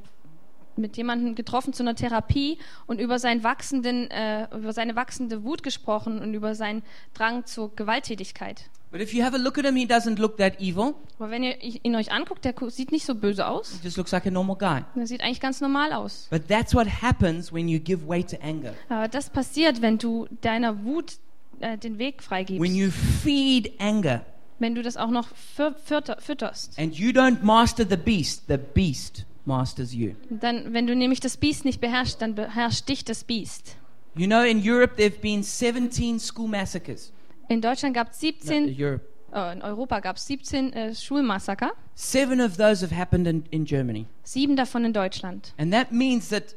mit 0.77 0.97
jemandem 0.97 1.35
getroffen 1.35 1.73
zu 1.73 1.83
einer 1.83 1.95
Therapie 1.95 2.57
und 2.87 2.99
über, 2.99 3.19
seinen 3.19 3.43
wachsenden, 3.43 4.09
äh, 4.09 4.47
über 4.55 4.73
seine 4.73 4.95
wachsende 4.95 5.43
Wut 5.43 5.63
gesprochen 5.63 6.19
und 6.19 6.33
über 6.33 6.55
seinen 6.55 6.81
Drang 7.13 7.45
zur 7.45 7.75
Gewalttätigkeit. 7.75 8.69
But 8.91 8.99
if 9.01 9.13
you 9.13 9.23
have 9.23 9.33
a 9.33 9.39
look 9.39 9.57
at 9.57 9.65
him, 9.65 9.75
he 9.77 9.85
doesn't 9.85 10.17
look 10.19 10.37
that 10.37 10.59
evil. 10.59 10.95
Aber 11.17 11.31
wenn 11.31 11.43
ihr 11.43 11.55
ihn 11.61 11.95
euch 11.95 12.11
anguckt, 12.11 12.43
der 12.43 12.53
sieht 12.69 12.91
nicht 12.91 13.05
so 13.05 13.15
böse 13.15 13.47
aus. 13.47 13.71
He 13.81 13.85
just 13.85 13.95
looks 13.97 14.11
like 14.11 14.25
a 14.25 14.31
normal 14.31 14.57
guy. 14.57 14.81
Der 14.95 15.07
sieht 15.07 15.21
eigentlich 15.21 15.39
ganz 15.39 15.61
normal 15.61 15.93
aus. 15.93 16.27
But 16.29 16.47
that's 16.49 16.73
what 16.75 16.87
happens 17.01 17.53
when 17.53 17.69
you 17.69 17.79
give 17.79 18.05
way 18.07 18.21
to 18.23 18.35
anger. 18.41 18.73
Aber 18.89 19.07
das 19.07 19.29
passiert, 19.29 19.81
wenn 19.81 19.97
du 19.97 20.27
deiner 20.41 20.83
Wut 20.83 21.13
äh, 21.61 21.77
den 21.77 21.99
Weg 21.99 22.17
When 22.17 22.23
freigibst. 22.27 22.75
you 22.75 22.89
feed 22.91 23.79
anger 23.79 24.25
Wenn 24.59 24.75
du 24.75 24.81
das 24.81 24.97
auch 24.97 25.09
noch 25.09 25.29
fü- 25.57 25.73
fütter, 25.85 26.17
fütterst. 26.19 26.77
and 26.77 26.93
you 26.93 27.11
don't 27.11 27.43
master 27.43 27.85
the 27.89 27.95
beast, 27.97 28.43
the 28.49 28.57
beast 28.57 29.25
masters 29.45 29.93
you. 29.93 30.15
Dann, 30.29 30.73
wenn 30.73 30.85
du 30.85 30.95
nämlich 30.95 31.19
das 31.21 31.37
Biest 31.37 31.63
nicht 31.63 31.79
beherrschst, 31.79 32.21
dann 32.21 32.35
beherrscht 32.35 32.89
dich 32.89 33.05
das 33.05 33.23
Biest. 33.23 33.77
You 34.15 34.27
know, 34.27 34.41
in 34.43 34.61
Europe, 34.61 34.97
there 34.97 35.09
have 35.09 35.19
been 35.21 35.41
17 35.43 36.19
school 36.19 36.49
massacres. 36.49 37.13
In 37.51 37.59
Deutschland 37.59 37.93
gab 37.93 38.11
es 38.11 38.21
No, 38.21 38.29
17, 38.29 38.75
Europe. 38.79 39.05
äh, 39.33 39.53
in 39.53 39.61
Europa 39.61 39.99
gab 39.99 40.15
es 40.15 40.25
17 40.25 40.71
äh, 40.71 40.95
Schulmassaker, 40.95 41.73
Seven 41.95 42.39
of 42.39 42.55
those 42.55 42.81
have 42.81 42.95
happened 42.95 43.27
in, 43.27 43.43
in 43.51 43.65
Germany. 43.65 44.05
sieben 44.23 44.55
davon 44.55 44.85
in 44.85 44.93
Deutschland. 44.93 45.53
And 45.57 45.73
that 45.73 45.91
means 45.91 46.29
that 46.29 46.55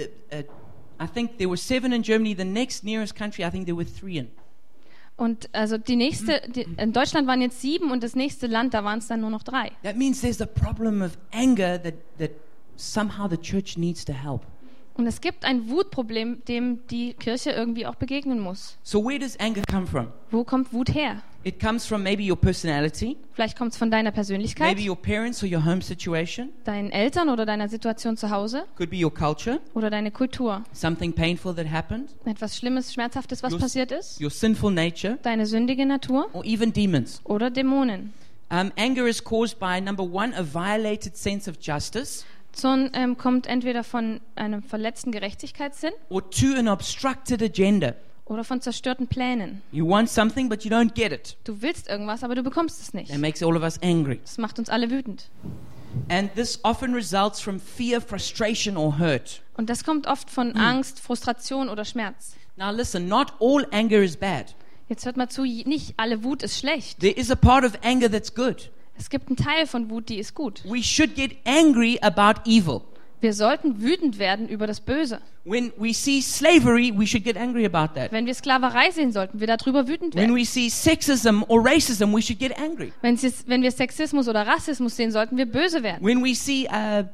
uh, 0.00 0.02
uh, 0.36 0.42
I 1.00 1.06
think 1.06 1.38
there 1.38 1.48
were 1.48 1.56
seven 1.56 1.92
in 1.92 2.02
Germany. 2.02 2.34
The 2.34 2.44
next 2.44 2.82
nearest 2.82 3.14
country, 3.14 3.44
I 3.44 3.50
think 3.50 3.66
there 3.66 3.76
were 3.76 3.86
three 3.86 4.18
in. 4.18 4.28
Und 5.16 5.48
also 5.52 5.78
die 5.78 5.94
nächste, 5.94 6.40
die, 6.48 6.66
in 6.78 6.92
Deutschland 6.92 7.28
waren 7.28 7.40
jetzt 7.40 7.60
sieben 7.60 7.92
und 7.92 8.02
das 8.02 8.16
nächste 8.16 8.48
Land, 8.48 8.74
da 8.74 8.82
waren 8.82 8.98
es 8.98 9.06
dann 9.06 9.20
nur 9.20 9.30
noch 9.30 9.44
drei. 9.44 9.70
That 9.84 9.96
means 9.96 10.20
there's 10.20 10.40
a 10.40 10.46
problem 10.46 11.00
of 11.00 11.16
anger 11.30 11.80
that, 11.80 11.94
that 12.18 12.32
somehow 12.74 13.28
the 13.30 13.36
church 13.36 13.76
needs 13.78 14.04
to 14.04 14.12
help. 14.12 14.44
Und 14.96 15.06
es 15.08 15.20
gibt 15.20 15.44
ein 15.44 15.68
Wutproblem, 15.68 16.42
dem 16.46 16.86
die 16.88 17.14
Kirche 17.14 17.50
irgendwie 17.50 17.84
auch 17.86 17.96
begegnen 17.96 18.38
muss. 18.38 18.76
So, 18.84 19.04
where 19.04 19.18
does 19.18 19.36
anger 19.40 19.62
come 19.70 19.86
from? 19.86 20.08
Wo 20.30 20.44
kommt 20.44 20.72
Wut 20.72 20.94
her? 20.94 21.20
It 21.42 21.60
comes 21.60 21.84
from 21.84 22.02
maybe 22.02 22.22
your 22.22 22.36
personality, 22.40 23.18
Vielleicht 23.34 23.58
kommt 23.58 23.72
es 23.72 23.76
von 23.76 23.90
deiner 23.90 24.12
Persönlichkeit, 24.12 24.74
maybe 24.76 24.88
your 24.88 24.96
parents 24.96 25.42
or 25.42 25.48
your 25.52 25.62
home 25.62 25.82
situation, 25.82 26.48
deinen 26.64 26.90
Eltern 26.90 27.28
oder 27.28 27.44
deiner 27.44 27.68
Situation 27.68 28.16
zu 28.16 28.30
Hause 28.30 28.64
could 28.76 28.88
be 28.88 28.96
your 29.04 29.12
culture, 29.12 29.60
oder 29.74 29.90
deine 29.90 30.10
Kultur. 30.10 30.64
something 30.72 31.12
painful 31.12 31.54
that 31.54 31.70
happened, 31.70 32.08
Etwas 32.24 32.56
Schlimmes, 32.56 32.94
Schmerzhaftes, 32.94 33.42
was 33.42 33.52
Your- 33.52 33.60
passiert 33.60 33.92
ist. 33.92 34.22
your 34.22 34.30
sinful 34.30 34.70
nature, 34.70 35.18
Deine 35.22 35.44
sündige 35.44 35.84
Natur 35.84 36.28
or 36.32 36.42
even 36.46 36.72
demons. 36.72 37.20
oder 37.24 37.50
Dämonen. 37.50 38.14
Um, 38.50 38.72
anger 38.76 39.06
is 39.06 39.22
caused 39.22 39.58
by 39.58 39.80
number 39.82 40.02
one, 40.04 40.32
a 40.34 40.42
violated 40.42 41.14
sense 41.16 41.50
of 41.50 41.58
justice. 41.60 42.24
Zorn 42.54 42.90
ähm, 42.94 43.16
kommt 43.16 43.46
entweder 43.46 43.84
von 43.84 44.20
einem 44.36 44.62
verletzten 44.62 45.12
Gerechtigkeitssinn 45.12 45.92
or 46.08 46.28
to 46.30 46.54
an 46.56 46.68
obstructed 46.68 47.42
agenda. 47.42 47.94
oder 48.26 48.44
von 48.44 48.60
zerstörten 48.60 49.06
Plänen. 49.06 49.62
You 49.70 49.88
want 49.88 50.08
something, 50.08 50.48
but 50.48 50.64
you 50.64 50.70
don't 50.70 50.94
get 50.94 51.12
it. 51.12 51.36
Du 51.44 51.60
willst 51.60 51.88
irgendwas, 51.88 52.22
aber 52.24 52.34
du 52.34 52.42
bekommst 52.42 52.80
es 52.80 52.94
nicht. 52.94 53.10
That 53.10 53.20
makes 53.20 53.42
all 53.42 53.56
of 53.56 53.62
us 53.62 53.78
angry. 53.82 54.20
Das 54.22 54.38
macht 54.38 54.58
uns 54.58 54.68
alle 54.68 54.90
wütend. 54.90 55.28
And 56.08 56.34
this 56.34 56.58
often 56.64 56.94
results 56.94 57.40
from 57.40 57.60
fear, 57.60 58.00
frustration, 58.00 58.76
or 58.76 58.98
hurt. 58.98 59.42
Und 59.56 59.70
das 59.70 59.84
kommt 59.84 60.06
oft 60.06 60.30
von 60.30 60.56
Angst, 60.56 61.00
Frustration 61.00 61.68
oder 61.68 61.84
Schmerz. 61.84 62.34
Now, 62.56 62.70
listen, 62.70 63.08
not 63.08 63.32
all 63.40 63.66
anger 63.72 64.02
is 64.02 64.16
bad. 64.16 64.54
Jetzt 64.88 65.06
hört 65.06 65.16
mal 65.16 65.28
zu, 65.28 65.42
nicht 65.42 65.94
alle 65.96 66.24
Wut 66.24 66.42
ist 66.42 66.58
schlecht. 66.58 67.00
There 67.00 67.12
is 67.14 67.30
a 67.30 67.36
part 67.36 67.64
of 67.64 67.72
anger 67.82 68.10
that's 68.10 68.34
good. 68.34 68.70
Es 68.96 69.10
gibt 69.10 69.28
einen 69.28 69.36
Teil 69.36 69.66
von 69.66 69.90
Wut, 69.90 70.08
die 70.08 70.18
ist 70.18 70.34
gut. 70.34 70.62
We 70.64 70.82
should 70.82 71.14
get 71.14 71.32
angry 71.44 71.98
about 72.00 72.48
evil. 72.48 72.82
Wir 73.20 73.32
sollten 73.32 73.80
wütend 73.80 74.18
werden 74.18 74.48
über 74.48 74.66
das 74.66 74.80
Böse. 74.80 75.18
When 75.44 75.72
we 75.78 75.94
see 75.94 76.20
slavery, 76.20 76.92
we 76.94 77.06
should 77.06 77.24
get 77.24 77.36
angry 77.38 77.64
about 77.64 77.94
that. 77.98 78.12
Wenn 78.12 78.26
wir 78.26 78.34
Sklaverei 78.34 78.90
sehen, 78.90 79.12
sollten 79.12 79.40
wir 79.40 79.46
darüber 79.46 79.88
wütend 79.88 80.14
When 80.14 80.28
werden. 80.28 80.36
we 80.36 80.44
see 80.44 80.68
sexism 80.68 81.42
or 81.48 81.64
racism, 81.64 82.14
we 82.14 82.20
should 82.20 82.38
get 82.38 82.52
angry. 82.58 82.92
Wenn, 83.00 83.18
wenn 83.46 83.62
wir 83.62 83.70
Sexismus 83.70 84.28
oder 84.28 84.46
Rassismus 84.46 84.96
sehen, 84.96 85.10
sollten 85.10 85.38
wir 85.38 85.46
böse 85.46 85.82
werden. 85.82 86.04
When 86.04 86.22
we 86.22 86.34
see 86.34 86.66
uh, 86.66 87.04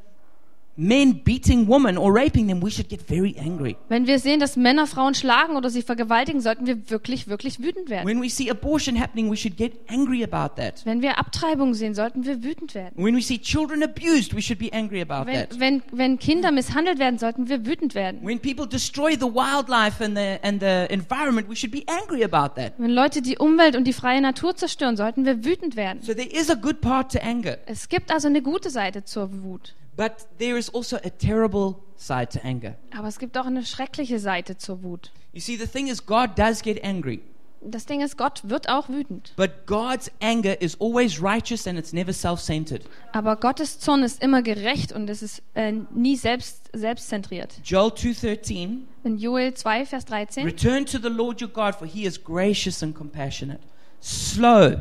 men 0.76 1.22
beating 1.24 1.68
women 1.68 1.98
or 1.98 2.12
raping 2.12 2.46
them, 2.48 2.62
we 2.62 2.70
should 2.70 2.88
get 2.88 3.02
very 3.02 3.36
angry. 3.38 3.76
Wenn 3.88 4.06
wir 4.06 4.18
sehen, 4.18 4.40
dass 4.40 4.56
Männer 4.56 4.86
Frauen 4.86 5.14
schlagen 5.14 5.56
oder 5.56 5.68
sie 5.68 5.82
vergewaltigen, 5.82 6.40
sollten 6.40 6.66
wir 6.66 6.90
wirklich, 6.90 7.28
wirklich 7.28 7.60
wütend 7.60 7.90
werden. 7.90 8.06
When 8.06 8.22
we 8.22 8.30
see 8.30 8.50
abortion 8.50 8.98
happening, 8.98 9.30
we 9.30 9.36
should 9.36 9.56
get 9.56 9.72
angry 9.88 10.24
about 10.24 10.54
that. 10.60 10.84
Wenn 10.84 11.02
wir 11.02 11.18
Abtreibung 11.18 11.74
sehen, 11.74 11.94
sollten 11.94 12.24
wir 12.24 12.42
wütend 12.42 12.74
werden. 12.74 12.92
When 12.96 13.16
we 13.16 13.22
see 13.22 13.38
children 13.38 13.82
abused, 13.82 14.34
we 14.34 14.40
should 14.40 14.58
be 14.58 14.72
angry 14.72 15.02
about 15.02 15.30
that. 15.30 15.58
Wenn, 15.58 15.82
wenn, 15.90 15.98
wenn 15.98 16.18
Kinder 16.18 16.50
misshandelt 16.50 16.98
werden, 16.98 17.18
sollten 17.18 17.48
wir 17.48 17.66
wütend 17.66 17.94
werden. 17.94 18.20
When 18.22 18.38
people 18.40 18.66
destroy 18.66 19.12
the 19.12 19.26
wildlife 19.26 20.02
and 20.02 20.16
the, 20.16 20.38
and 20.42 20.60
the 20.60 20.92
environment, 20.92 21.48
we 21.48 21.56
should 21.56 21.72
be 21.72 21.82
angry 21.86 22.24
about 22.24 22.54
that. 22.60 22.72
Wenn 22.78 22.90
Leute 22.90 23.22
die 23.22 23.36
Umwelt 23.38 23.76
und 23.76 23.84
die 23.84 23.92
freie 23.92 24.20
Natur 24.20 24.56
zerstören, 24.56 24.96
sollten 24.96 25.24
wir 25.24 25.44
wütend 25.44 25.76
werden. 25.76 26.00
So 26.02 26.14
there 26.14 26.28
is 26.28 26.50
a 26.50 26.54
good 26.54 26.80
part 26.80 27.12
to 27.12 27.18
anger, 27.20 27.58
Es 27.66 27.88
gibt 27.88 28.10
also 28.10 28.28
eine 28.28 28.42
gute 28.42 28.70
Seite 28.70 29.04
zur 29.04 29.42
Wut. 29.42 29.74
But 30.00 30.26
there 30.38 30.56
is 30.56 30.72
also 30.74 30.96
a 31.04 31.10
terrible 31.10 31.76
side 31.94 32.30
to 32.30 32.42
anger. 32.42 32.74
Aber 32.96 33.06
es 33.06 33.18
gibt 33.18 33.36
auch 33.36 33.44
eine 33.44 33.62
schreckliche 33.66 34.18
Seite 34.18 34.56
zur 34.56 34.82
Wut. 34.82 35.12
You 35.34 35.42
see, 35.42 35.58
the 35.58 35.66
thing 35.66 35.88
is, 35.88 36.06
God 36.06 36.30
does 36.38 36.62
get 36.62 36.82
angry, 36.82 37.20
Das 37.62 37.84
Ding 37.84 38.00
ist, 38.00 38.16
Gott 38.16 38.40
wird 38.44 38.70
auch 38.70 38.88
wütend. 38.88 39.34
but 39.36 39.66
God's 39.66 40.10
anger 40.22 40.58
is 40.62 40.80
always 40.80 41.22
righteous 41.22 41.66
and 41.66 41.78
it's 41.78 41.92
never 41.92 42.14
self 42.14 42.40
centered. 42.40 42.80
Aber 43.12 43.36
Gottes 43.36 43.78
Zorn 43.78 44.02
ist 44.02 44.22
immer 44.22 44.40
gerecht 44.40 44.90
und 44.92 45.10
es 45.10 45.20
ist 45.22 45.42
äh, 45.54 45.72
nie 45.94 46.16
selbst, 46.16 46.70
selbstzentriert. 46.72 47.60
Joel 47.62 47.90
2:13 47.90 48.78
In 49.04 49.18
Joel 49.18 49.52
2, 49.52 49.84
Vers 49.84 50.06
13. 50.06 50.46
Return 50.46 50.86
to 50.86 50.96
the 50.98 51.10
Lord 51.10 51.42
your 51.42 51.50
God 51.50 51.74
for 51.74 51.86
he 51.86 52.06
is 52.06 52.24
gracious 52.24 52.82
and 52.82 52.94
compassionate 52.94 53.60
slow 54.00 54.76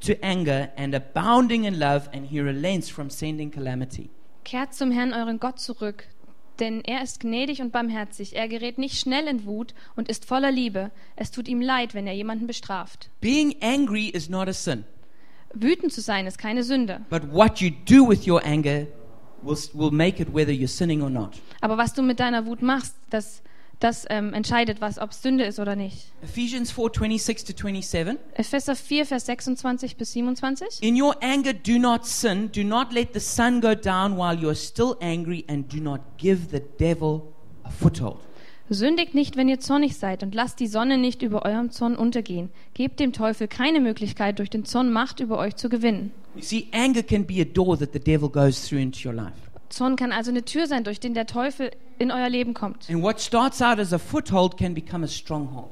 to 0.00 0.14
anger 0.20 0.70
and 0.76 0.92
abounding 0.96 1.62
in 1.62 1.78
love 1.78 2.08
and 2.12 2.26
he 2.26 2.40
relents 2.40 2.90
from 2.90 3.08
sending 3.08 3.52
calamity. 3.52 4.10
Kehrt 4.44 4.74
zum 4.74 4.90
Herrn 4.90 5.12
euren 5.12 5.40
Gott 5.40 5.58
zurück, 5.58 6.04
denn 6.60 6.82
er 6.84 7.02
ist 7.02 7.20
gnädig 7.20 7.60
und 7.62 7.72
barmherzig. 7.72 8.36
Er 8.36 8.46
gerät 8.48 8.78
nicht 8.78 8.98
schnell 8.98 9.26
in 9.26 9.44
Wut 9.46 9.74
und 9.96 10.08
ist 10.08 10.24
voller 10.26 10.52
Liebe. 10.52 10.90
Es 11.16 11.30
tut 11.30 11.48
ihm 11.48 11.60
leid, 11.60 11.94
wenn 11.94 12.06
er 12.06 12.12
jemanden 12.14 12.46
bestraft. 12.46 13.10
Being 13.20 13.56
angry 13.62 14.06
is 14.08 14.28
not 14.28 14.48
a 14.48 14.52
sin, 14.52 14.84
Wütend 15.54 15.92
zu 15.92 16.00
sein 16.00 16.26
ist 16.26 16.36
keine 16.38 16.62
Sünde. 16.64 17.00
but 17.10 17.22
what 17.32 17.60
you 17.60 17.70
do 17.88 18.06
with 18.08 18.26
your 18.26 18.44
anger 18.44 18.86
will, 19.42 19.56
will 19.72 19.90
make 19.90 20.20
it 20.20 20.28
whether 20.34 20.52
you're 20.52 20.68
sinning 20.68 21.00
or 21.02 21.10
not. 21.10 21.40
Aber 21.60 21.78
was 21.78 21.94
du 21.94 22.02
mit 22.02 22.20
deiner 22.20 22.44
Wut 22.46 22.60
machst, 22.60 22.96
das, 23.10 23.42
das 23.84 24.06
ähm, 24.08 24.32
entscheidet, 24.32 24.80
was, 24.80 24.98
ob 24.98 25.10
es 25.10 25.20
Sünde 25.20 25.44
ist 25.44 25.58
oder 25.58 25.76
nicht. 25.76 26.12
Ephesians 26.22 26.72
4:26 26.74 27.46
to 27.46 27.68
27 27.68 28.18
Epheser 28.34 28.74
4, 28.74 29.04
Vers 29.04 29.26
26 29.26 29.96
bis 29.96 30.12
27. 30.12 30.82
In 30.82 31.00
your 31.00 31.14
anger 31.22 31.52
do 31.52 31.78
not 31.78 32.06
sin 32.06 32.50
do 32.50 32.64
not 32.64 32.92
let 32.92 33.12
the 33.12 33.20
sun 33.20 33.60
go 33.60 33.74
down 33.74 34.16
while 34.16 34.34
you 34.34 34.48
are 34.48 34.56
still 34.56 34.96
angry 35.00 35.44
and 35.48 35.70
do 35.70 35.80
not 35.80 36.00
give 36.16 36.48
the 36.50 36.62
devil 36.80 37.34
a 37.64 37.70
foothold. 37.70 38.20
Sündigt 38.70 39.14
nicht, 39.14 39.36
wenn 39.36 39.50
ihr 39.50 39.60
zornig 39.60 39.98
seid, 39.98 40.22
und 40.22 40.34
lasst 40.34 40.58
die 40.58 40.66
Sonne 40.66 40.96
nicht 40.96 41.20
über 41.20 41.44
eurem 41.44 41.70
Zorn 41.70 41.94
untergehen. 41.94 42.48
Gebt 42.72 42.98
dem 42.98 43.12
Teufel 43.12 43.46
keine 43.46 43.80
Möglichkeit, 43.80 44.38
durch 44.38 44.48
den 44.48 44.64
Zorn 44.64 44.90
Macht 44.90 45.20
über 45.20 45.36
euch 45.36 45.56
zu 45.56 45.68
gewinnen. 45.68 46.12
You 46.34 46.40
see 46.40 46.68
anger 46.72 47.02
can 47.02 47.26
be 47.26 47.42
a 47.42 47.44
door 47.44 47.78
that 47.78 47.92
the 47.92 48.00
devil 48.00 48.30
goes 48.30 48.66
through 48.66 48.80
into 48.80 49.06
your 49.06 49.14
life. 49.14 49.53
Zorn 49.74 49.96
kann 49.96 50.12
also 50.12 50.30
eine 50.30 50.44
Tür 50.44 50.66
sein, 50.66 50.84
durch 50.84 51.00
den 51.00 51.14
der 51.14 51.26
Teufel 51.26 51.70
in 51.98 52.10
euer 52.10 52.28
Leben 52.28 52.54
kommt. 52.54 52.88
And 52.88 53.02
what 53.02 53.20
starts 53.20 53.60
out 53.60 53.78
as 53.78 53.92
a 53.92 53.98
foothold 53.98 54.56
can 54.56 54.74
become 54.74 55.04
a 55.04 55.08
stronghold. 55.08 55.70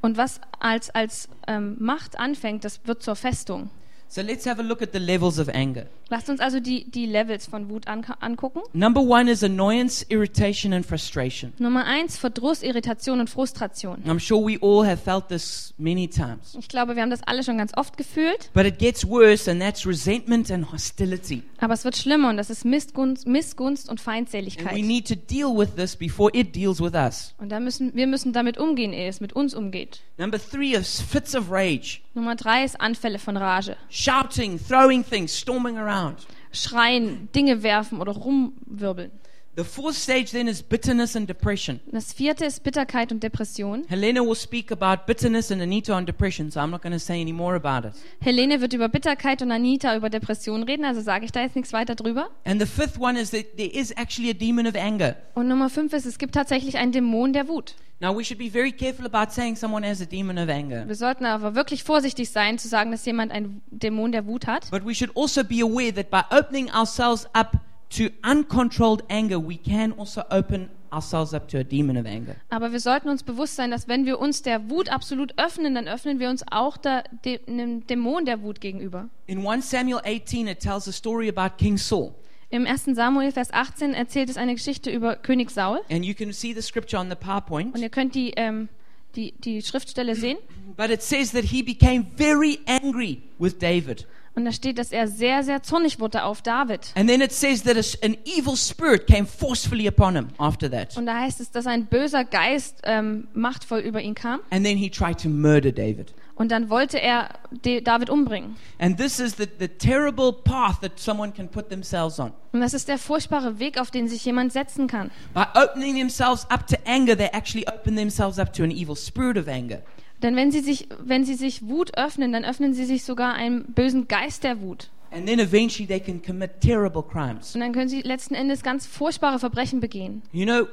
Und 0.00 0.16
was 0.16 0.40
als, 0.58 0.90
als 0.90 1.28
ähm, 1.46 1.76
Macht 1.78 2.18
anfängt, 2.18 2.64
das 2.64 2.80
wird 2.84 3.02
zur 3.02 3.14
Festung. 3.14 3.70
So 4.14 4.20
let's 4.20 4.44
have 4.44 4.60
a 4.60 4.62
look 4.62 4.82
at 4.82 4.92
the 4.92 4.98
levels 4.98 5.38
of 5.38 5.48
anger. 5.48 5.86
Lasst 6.10 6.28
uns 6.28 6.38
also 6.40 6.60
die, 6.60 6.84
die 6.86 7.06
Levels 7.06 7.46
von 7.46 7.70
Wut 7.70 7.88
an, 7.88 8.04
angucken. 8.20 8.60
Number 8.74 9.00
one 9.00 9.26
is 9.26 9.42
annoyance, 9.42 10.04
irritation, 10.10 10.74
and 10.74 10.84
frustration. 10.84 11.54
Nummer 11.58 11.86
eins, 11.86 12.18
Verdruss, 12.18 12.62
Irritation 12.62 13.20
und 13.20 13.30
Frustration. 13.30 14.02
I'm 14.06 14.18
sure 14.18 14.38
we 14.46 14.58
all 14.60 14.84
have 14.86 14.98
felt 15.00 15.28
this 15.28 15.72
many 15.78 16.06
times. 16.06 16.54
Ich 16.58 16.68
glaube, 16.68 16.94
wir 16.94 17.00
haben 17.00 17.08
das 17.08 17.22
alle 17.22 17.42
schon 17.42 17.56
ganz 17.56 17.72
oft 17.74 17.96
gefühlt, 17.96 18.50
But 18.52 18.66
it 18.66 18.78
gets 18.78 19.08
worse, 19.08 19.50
and 19.50 19.62
that's 19.62 19.86
resentment 19.86 20.50
and 20.50 20.70
hostility. 20.70 21.42
aber 21.60 21.72
es 21.72 21.82
wird 21.86 21.96
schlimmer 21.96 22.28
und 22.28 22.36
das 22.36 22.50
ist 22.50 22.66
Missgunst, 22.66 23.26
Missgunst 23.26 23.88
und 23.88 23.92
And 23.92 24.00
we 24.00 24.04
Feindseligkeit. 24.04 24.74
need 24.84 25.08
to 25.08 25.14
deal 25.14 25.56
with 25.56 25.74
this 25.76 25.96
before 25.96 26.30
it 26.34 26.54
deals 26.54 26.82
with 26.82 26.92
us. 26.92 27.34
Und 27.38 27.48
da 27.50 27.60
müssen, 27.60 27.94
wir 27.94 28.06
müssen 28.06 28.34
damit 28.34 28.58
umgehen, 28.58 28.92
ehe 28.92 29.08
es 29.08 29.22
mit 29.22 29.32
uns 29.32 29.54
umgeht. 29.54 30.00
Number 30.18 30.38
three 30.38 30.74
is 30.74 31.00
fits 31.00 31.34
of 31.34 31.50
rage, 31.50 32.02
Nummer 32.14 32.36
drei 32.36 32.64
ist 32.64 32.78
Anfälle 32.80 33.18
von 33.18 33.36
Rage. 33.36 33.76
shouting, 33.88 34.58
throwing 34.58 35.02
things, 35.04 35.38
storming 35.38 35.78
around. 35.78 36.26
Schreien, 36.52 37.30
Dinge 37.34 37.62
werfen 37.62 38.00
oder 38.00 38.12
rumwirbeln. 38.12 39.10
The 39.54 39.64
fourth 39.64 39.96
stage 39.96 40.30
then 40.30 40.48
is 40.48 40.62
bitterness 40.62 41.14
and 41.14 41.28
depression. 41.28 41.80
Das 41.90 42.14
vierte 42.14 42.46
ist 42.46 42.62
Bitterkeit 42.62 43.12
und 43.12 43.22
Depression. 43.22 43.84
Helena 43.86 44.22
will 44.22 44.34
speak 44.34 44.72
about 44.72 45.04
bitterness 45.06 45.52
and 45.52 45.60
Anita 45.60 45.94
on 45.94 46.06
depression, 46.06 46.50
so 46.50 46.58
I'm 46.58 46.70
not 46.70 46.80
going 46.80 46.94
to 46.94 46.98
say 46.98 47.20
any 47.20 47.34
more 47.34 47.54
about 47.54 47.86
it. 47.86 47.92
Helene 48.20 48.62
wird 48.62 48.72
über 48.72 48.88
Bitterkeit 48.88 49.42
und 49.42 49.50
Anita 49.50 49.94
über 49.94 50.08
Depression 50.08 50.62
reden, 50.62 50.86
also 50.86 51.02
sage 51.02 51.26
ich 51.26 51.32
da 51.32 51.42
jetzt 51.42 51.54
nichts 51.54 51.74
weiter 51.74 51.94
drüber. 51.94 52.30
And 52.46 52.62
the 52.62 52.66
fifth 52.66 52.98
one 52.98 53.20
is 53.20 53.30
that 53.32 53.58
there 53.58 53.68
is 53.68 53.90
actually 53.98 54.30
a 54.30 54.32
demon 54.32 54.66
of 54.66 54.74
anger. 54.74 55.16
Und 55.34 55.48
Nummer 55.48 55.68
fünf 55.68 55.92
ist, 55.92 56.06
es 56.06 56.16
gibt 56.16 56.34
tatsächlich 56.34 56.78
einen 56.78 56.92
Dämon 56.92 57.34
der 57.34 57.46
Wut. 57.46 57.74
Now, 58.00 58.16
we 58.18 58.24
should 58.24 58.38
be 58.38 58.50
very 58.50 58.72
careful 58.72 59.06
about 59.06 59.32
saying 59.32 59.54
someone 59.54 59.86
has 59.86 60.00
a 60.00 60.06
demon 60.06 60.36
of 60.36 60.48
anger. 60.48 60.88
Wir 60.88 60.96
sollten 60.96 61.24
aber 61.24 61.54
wirklich 61.54 61.84
vorsichtig 61.84 62.30
sein, 62.30 62.58
zu 62.58 62.66
sagen, 62.66 62.90
dass 62.90 63.04
jemand 63.04 63.30
einen 63.30 63.62
Dämon 63.70 64.10
der 64.10 64.26
Wut 64.26 64.48
hat. 64.48 64.70
But 64.72 64.84
we 64.84 64.94
should 64.94 65.16
also 65.16 65.44
be 65.44 65.62
aware 65.62 65.92
that 65.92 66.10
by 66.10 66.22
opening 66.36 66.68
ourselves 66.72 67.28
up 67.34 67.52
to 67.96 68.10
uncontrolled 68.22 69.02
anger, 69.08 69.38
we 69.38 69.56
can 69.56 69.92
also 69.98 70.22
open 70.30 70.70
ourselves 70.92 71.32
up 71.32 71.48
to 71.48 71.58
a 71.58 71.64
demon 71.64 71.96
of 71.96 72.06
anger. 72.06 72.36
Aber 72.50 72.72
wir 72.72 72.80
sollten 72.80 73.08
uns 73.08 73.22
bewusst 73.22 73.56
sein, 73.56 73.70
dass 73.70 73.88
wenn 73.88 74.04
wir 74.04 74.18
uns 74.18 74.42
der 74.42 74.70
Wut 74.70 74.90
absolut 74.90 75.38
öffnen, 75.38 75.74
dann 75.74 75.88
öffnen 75.88 76.18
wir 76.18 76.28
uns 76.28 76.44
auch 76.50 76.76
der, 76.76 77.04
de, 77.24 77.40
einem 77.46 77.86
Dämon 77.86 78.24
der 78.24 78.42
Wut 78.42 78.60
gegenüber. 78.60 79.08
In 79.26 79.46
1 79.46 79.70
Samuel 79.70 80.00
18, 80.04 80.48
it 80.48 80.60
tells 80.60 80.86
a 80.88 80.92
story 80.92 81.28
about 81.28 81.56
King 81.56 81.76
Saul. 81.76 82.14
Im 82.50 82.66
1. 82.66 82.84
Samuel, 82.94 83.32
Vers 83.32 83.50
18, 83.50 83.94
erzählt 83.94 84.28
es 84.28 84.36
eine 84.36 84.54
Geschichte 84.54 84.90
über 84.90 85.16
König 85.16 85.50
Saul. 85.50 85.80
And 85.90 86.04
you 86.04 86.12
can 86.12 86.34
see 86.34 86.52
the 86.52 86.60
scripture 86.60 87.00
on 87.00 87.08
the 87.08 87.16
PowerPoint. 87.16 87.74
Und 87.74 87.80
ihr 87.80 87.88
könnt 87.88 88.14
die, 88.14 88.34
ähm, 88.36 88.68
die, 89.16 89.32
die 89.32 89.62
Schriftstelle 89.62 90.14
sehen. 90.14 90.36
But 90.76 90.90
it 90.90 91.00
says 91.00 91.32
that 91.32 91.44
he 91.44 91.62
became 91.62 92.04
very 92.18 92.58
angry 92.66 93.22
with 93.38 93.58
David. 93.58 94.06
Und 94.34 94.46
da 94.46 94.52
steht, 94.52 94.78
dass 94.78 94.92
er 94.92 95.08
sehr, 95.08 95.42
sehr 95.42 95.62
zornig 95.62 96.00
wurde 96.00 96.24
auf 96.24 96.40
David. 96.40 96.92
And 96.94 97.08
then 97.08 97.20
it 97.20 97.32
says 97.32 97.62
that 97.64 97.76
a- 97.76 98.04
an 98.06 98.16
evil 98.24 98.56
spirit 98.56 99.06
came 99.06 99.26
forcefully 99.26 99.86
upon 99.86 100.14
him 100.16 100.28
after 100.38 100.70
that. 100.70 100.96
Und 100.96 101.04
da 101.06 101.18
heißt 101.20 101.40
es, 101.40 101.50
dass 101.50 101.66
ein 101.66 101.84
böser 101.86 102.24
Geist 102.24 102.80
ähm, 102.84 103.28
machtvoll 103.34 103.80
über 103.80 104.00
ihn 104.00 104.14
kam. 104.14 104.40
And 104.50 104.64
then 104.64 104.78
he 104.78 104.88
tried 104.88 105.20
to 105.22 105.28
murder 105.28 105.70
David. 105.70 106.14
Und 106.34 106.50
dann 106.50 106.70
wollte 106.70 106.98
er 106.98 107.28
David 107.62 108.08
umbringen. 108.08 108.56
And 108.78 108.96
this 108.96 109.20
is 109.20 109.36
the, 109.36 109.46
the 109.58 109.68
terrible 109.68 110.32
path 110.32 110.80
that 110.80 110.98
someone 110.98 111.30
can 111.30 111.46
put 111.48 111.68
themselves 111.68 112.18
on. 112.18 112.32
Und 112.52 112.60
das 112.62 112.72
ist 112.72 112.88
der 112.88 112.96
furchtbare 112.98 113.58
Weg, 113.58 113.78
auf 113.78 113.90
den 113.90 114.08
sich 114.08 114.24
jemand 114.24 114.50
setzen 114.52 114.86
kann. 114.86 115.10
By 115.34 115.42
opening 115.54 115.94
themselves 115.96 116.46
up 116.50 116.66
to 116.68 116.76
anger, 116.86 117.14
they 117.16 117.28
actually 117.32 117.66
open 117.68 117.96
themselves 117.96 118.38
up 118.38 118.50
to 118.54 118.62
an 118.62 118.70
evil 118.70 118.96
spirit 118.96 119.36
of 119.36 119.46
anger. 119.46 119.82
Denn 120.22 120.36
wenn 120.36 120.50
sie 120.50 120.60
sich, 120.60 120.88
wenn 121.00 121.24
sie 121.24 121.34
sich 121.34 121.68
Wut 121.68 121.96
öffnen, 121.96 122.32
dann 122.32 122.44
öffnen 122.44 122.74
sie 122.74 122.84
sich 122.84 123.04
sogar 123.04 123.34
einem 123.34 123.64
bösen 123.64 124.08
Geist 124.08 124.44
der 124.44 124.60
Wut. 124.60 124.90
And 125.10 125.26
then 125.26 125.38
eventually 125.38 125.86
they 125.86 126.00
can 126.00 126.22
commit 126.22 126.60
terrible 126.60 127.02
crimes. 127.02 127.54
Und 127.54 127.60
dann 127.60 127.72
können 127.72 127.88
sie 127.88 128.00
letzten 128.00 128.34
Endes 128.34 128.62
ganz 128.62 128.86
furchtbare 128.86 129.38
Verbrechen 129.38 129.80
begehen. 129.80 130.22
You 130.32 130.46
know, 130.46 130.66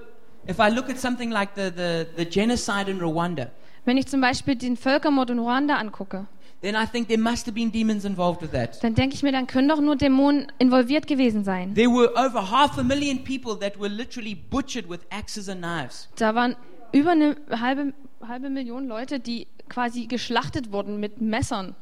if 0.48 0.60
I 0.60 0.74
look 0.74 0.90
at 0.90 0.98
something 0.98 1.30
like 1.32 1.50
the, 1.56 1.72
the, 1.76 2.06
the 2.16 2.26
genocide 2.26 2.90
in 2.90 3.00
Rwanda, 3.00 3.48
Wenn 3.86 3.98
ich 3.98 4.08
zum 4.08 4.22
Beispiel 4.22 4.56
den 4.56 4.78
Völkermord 4.78 5.30
in 5.32 5.40
Ruanda 5.40 5.76
angucke, 5.76 6.28
then 6.62 6.76
I 6.76 6.86
think 6.86 7.08
there 7.08 7.20
must 7.20 7.48
have 7.48 7.54
been 7.54 7.72
demons 7.72 8.06
involved 8.06 8.42
with 8.42 8.52
that. 8.52 8.82
dann 8.84 8.94
denke 8.94 9.16
ich 9.16 9.24
mir, 9.24 9.32
dann 9.32 9.48
können 9.48 9.68
doch 9.68 9.82
nur 9.82 9.96
Dämonen 9.96 10.52
involviert 10.60 11.08
gewesen 11.08 11.44
sein. 11.44 11.74
There 11.74 11.90
were 11.90 12.12
over 12.16 12.52
half 12.52 12.78
a 12.78 12.84
million 12.84 13.24
people 13.24 13.58
that 13.60 13.80
were 13.80 13.90
literally 13.90 14.36
butchered 14.36 14.90
with 14.90 15.00
axes 15.10 15.50
and 15.50 15.62
knives. 15.62 16.08
Da 16.18 16.36
waren 16.36 16.56
über 16.92 17.12
eine 17.12 17.36
halbe, 17.50 17.94
halbe 18.28 18.50
Million 18.50 18.88
Leute, 18.88 19.20
die 19.20 19.48
quasi 19.70 20.08
geschlachtet 20.08 20.72
wurden 20.72 21.00
mit 21.00 21.22
Messern. 21.22 21.76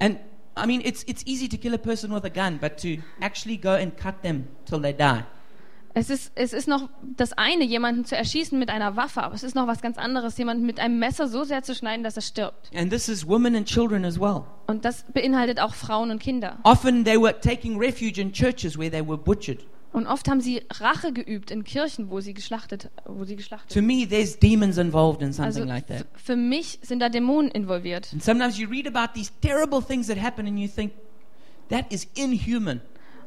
And 0.00 0.18
I 0.56 0.66
mean, 0.66 0.80
it's, 0.84 1.04
it's 1.04 1.24
easy 1.26 1.48
to 1.48 1.56
kill 1.56 1.74
a 1.74 1.78
person 1.78 2.12
with 2.12 2.24
a 2.24 2.30
gun, 2.30 2.58
but 2.60 2.78
to 2.78 2.98
actually 3.20 3.56
go 3.56 3.70
and 3.70 3.96
cut 3.96 4.22
them 4.22 4.48
till 4.64 4.80
they 4.80 4.92
die. 4.92 5.24
Es 5.94 6.10
ist, 6.10 6.30
es 6.36 6.52
ist 6.52 6.68
noch 6.68 6.88
das 7.16 7.32
eine, 7.32 7.64
jemanden 7.64 8.04
zu 8.04 8.16
erschießen 8.16 8.56
mit 8.56 8.70
einer 8.70 8.94
Waffe, 8.94 9.22
aber 9.22 9.34
es 9.34 9.42
ist 9.42 9.56
noch 9.56 9.66
was 9.66 9.80
ganz 9.80 9.98
anderes, 9.98 10.36
jemanden 10.38 10.64
mit 10.64 10.78
einem 10.78 10.98
Messer 10.98 11.26
so 11.26 11.42
sehr 11.42 11.62
zu 11.62 11.74
schneiden, 11.74 12.04
dass 12.04 12.14
er 12.14 12.22
stirbt. 12.22 12.70
And 12.74 12.90
this 12.92 13.08
is 13.08 13.26
women 13.26 13.56
and 13.56 13.66
children 13.66 14.04
as 14.04 14.20
well. 14.20 14.42
Und 14.66 14.84
das 14.84 15.04
beinhaltet 15.12 15.58
auch 15.58 15.74
Frauen 15.74 16.10
und 16.10 16.20
Kinder. 16.20 16.58
Often 16.62 17.04
they 17.04 17.20
were 17.20 17.38
taking 17.40 17.78
refuge 17.78 18.20
in 18.20 18.32
churches 18.32 18.78
where 18.78 18.90
they 18.90 19.04
were 19.04 19.18
butchered. 19.18 19.64
Und 19.92 20.06
oft 20.06 20.28
haben 20.28 20.40
sie 20.40 20.62
Rache 20.80 21.12
geübt 21.12 21.50
in 21.50 21.64
Kirchen, 21.64 22.10
wo 22.10 22.20
sie 22.20 22.34
geschlachtet, 22.34 22.90
wo 23.06 23.24
sie 23.24 23.36
geschlachtet. 23.36 23.72
To 23.72 23.80
me, 23.82 24.06
there's 24.08 24.38
demons 24.38 24.76
involved 24.76 25.22
in 25.22 25.32
something 25.32 25.62
Also 25.62 25.64
like 25.64 25.86
that. 25.86 26.06
für 26.14 26.36
mich 26.36 26.78
sind 26.82 27.00
da 27.00 27.08
Dämonen 27.08 27.50
involviert. 27.50 28.08
And 28.12 28.22
sometimes 28.22 28.58
you 28.58 28.68
read 28.68 28.86
about 28.86 29.14
these 29.14 29.30
terrible 29.40 29.80
things 29.82 30.06
that 30.08 30.18
happen 30.20 30.46
and 30.46 30.58
you 30.58 30.68
think, 30.68 30.92
that 31.70 31.90
is 31.92 32.06
inhuman. 32.14 32.80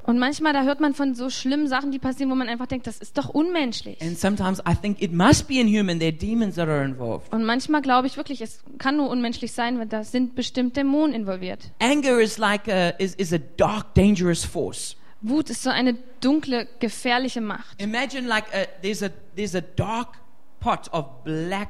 Und 0.04 0.18
manchmal 0.18 0.52
da 0.54 0.64
hört 0.64 0.80
man 0.80 0.96
von 0.96 1.14
so 1.14 1.30
schlimmen 1.30 1.68
Sachen, 1.68 1.92
die 1.92 2.00
passieren, 2.00 2.32
wo 2.32 2.36
man 2.36 2.50
einfach 2.50 2.66
denkt, 2.66 2.88
das 2.88 2.98
ist 2.98 3.18
doch 3.20 3.30
unmenschlich. 3.30 4.02
And 4.02 4.18
sometimes 4.18 4.60
I 4.60 4.74
think 4.76 5.00
it 5.02 5.14
must 5.14 5.48
be 5.48 5.60
inhuman. 5.60 6.00
There 6.00 6.10
are 6.12 6.18
demons 6.18 6.56
that 6.56 6.68
are 6.68 6.84
involved. 6.84 7.32
Und 7.32 7.44
manchmal 7.44 7.82
glaube 7.84 8.08
ich 8.08 8.18
wirklich, 8.18 8.42
es 8.42 8.64
kann 8.80 8.98
nur 8.98 9.10
unmenschlich 9.10 9.52
sein, 9.52 9.78
weil 9.78 9.86
da 9.88 10.04
sind 10.04 10.34
bestimmt 10.36 10.76
Dämonen 10.76 11.14
involviert. 11.16 11.72
Anger 11.80 12.20
is 12.20 12.38
like 12.40 12.68
a, 12.68 12.90
is, 12.98 13.14
is 13.16 13.32
a 13.32 13.38
dark, 13.58 13.94
dangerous 13.94 14.44
force. 14.44 14.96
Wut 15.22 15.50
ist 15.50 15.62
so 15.64 15.70
eine 15.70 15.96
dunkle, 16.20 16.68
gefährliche 16.80 17.42
Macht. 17.42 17.82
Imagine 17.82 18.28
like 18.28 18.46
a, 18.54 18.66
there's 18.82 19.04
a 19.04 19.12
there's 19.36 19.56
a 19.56 19.62
dark 19.62 20.18
pot 20.60 20.88
of 20.94 21.24
black 21.24 21.70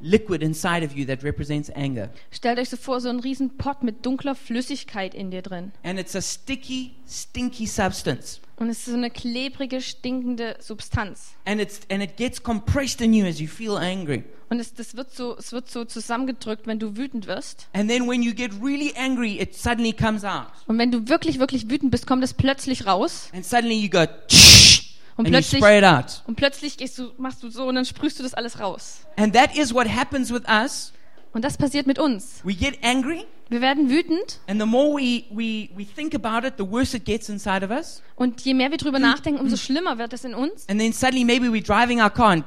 liquid 0.00 0.42
inside 0.42 0.84
of 0.84 0.92
you 0.94 1.06
that 1.06 1.22
represents 1.24 1.70
anger, 1.70 2.10
Stellt 2.30 2.58
euch 2.58 2.68
so 2.68 2.76
vor, 2.76 3.00
so 3.00 3.08
einen 3.08 3.20
riesen 3.20 3.56
Pott 3.56 3.82
mit 3.82 4.04
dunkler 4.04 4.34
Flüssigkeit 4.34 5.14
in 5.14 5.30
dir 5.30 5.42
drin. 5.42 5.72
and 5.82 5.98
it's 5.98 6.14
a 6.14 6.20
sticky, 6.20 6.94
stinky 7.08 7.66
substance, 7.66 8.40
Und 8.58 8.70
es 8.70 8.78
ist 8.78 8.86
so 8.86 8.94
eine 8.94 9.10
klebrige, 9.10 9.82
stinkende 9.82 10.56
Substanz. 10.60 11.34
and 11.44 11.60
it's 11.60 11.80
and 11.90 12.02
it 12.02 12.16
gets 12.16 12.42
compressed 12.42 13.00
in 13.02 13.12
you 13.12 13.26
as 13.26 13.38
you 13.38 13.46
feel 13.48 13.76
angry. 13.76 14.24
Und 14.48 14.60
es, 14.60 14.72
das 14.72 14.96
wird 14.96 15.12
so, 15.14 15.36
es 15.36 15.52
wird 15.52 15.68
so 15.68 15.84
zusammengedrückt, 15.84 16.66
wenn 16.66 16.78
du 16.78 16.96
wütend 16.96 17.26
wirst. 17.26 17.66
And 17.74 17.90
then 17.90 18.08
when 18.08 18.22
you 18.22 18.32
get 18.32 18.52
really 18.62 18.94
angry, 18.96 19.38
it 19.40 19.54
suddenly 19.54 19.92
comes 19.92 20.24
out, 20.24 20.46
Und 20.66 20.78
wenn 20.78 20.90
du 20.90 21.08
wirklich, 21.08 21.38
wirklich 21.38 21.68
wütend 21.68 21.90
bist, 21.90 22.06
kommt 22.06 22.22
es 22.24 22.32
plötzlich 22.32 22.86
raus. 22.86 23.28
and 23.34 23.44
suddenly 23.44 23.74
you 23.76 23.90
go, 23.90 23.98
and 23.98 24.08
Und 25.16 25.26
plötzlich, 25.28 25.60
spray 25.60 25.78
it 25.78 25.84
out. 25.84 26.22
und 26.26 26.36
plötzlich 26.36 26.76
du, 26.76 27.10
machst 27.18 27.42
du 27.42 27.50
so 27.50 27.66
und 27.66 27.74
dann 27.74 27.84
sprühst 27.84 28.18
du 28.18 28.22
das 28.22 28.34
alles 28.34 28.60
raus. 28.60 29.00
And 29.16 29.34
that 29.34 29.56
is 29.56 29.74
what 29.74 29.88
happens 29.88 30.30
with 30.32 30.42
us. 30.48 30.92
Und 31.36 31.44
das 31.44 31.58
passiert 31.58 31.86
mit 31.86 31.98
uns. 31.98 32.40
We 32.44 32.54
get 32.54 32.82
angry, 32.82 33.26
Wir 33.50 33.60
werden 33.60 33.90
wütend 33.90 34.40
and 34.46 34.58
the 34.58 34.66
more 34.66 34.96
we 34.96 35.24
we 35.30 35.68
we 35.76 35.84
think 35.84 36.14
about 36.14 36.46
it, 36.46 36.54
the 36.56 36.64
worse 36.64 36.96
it 36.96 37.04
gets 37.04 37.28
inside 37.28 37.62
of 37.62 37.70
us. 37.70 38.02
und 38.14 38.40
je 38.40 38.54
mehr 38.54 38.70
wir 38.70 38.78
drüber 38.78 38.98
nachdenken, 38.98 39.38
umso 39.40 39.58
schlimmer 39.58 39.98
wird 39.98 40.14
es 40.14 40.24
in 40.24 40.32
uns. 40.32 40.66
And 40.66 40.80
then 40.80 40.94
suddenly 40.94 41.26
maybe 41.26 41.48
we're 41.48 41.62
driving 41.62 42.00
our 42.00 42.08
car 42.08 42.30
and 42.30 42.44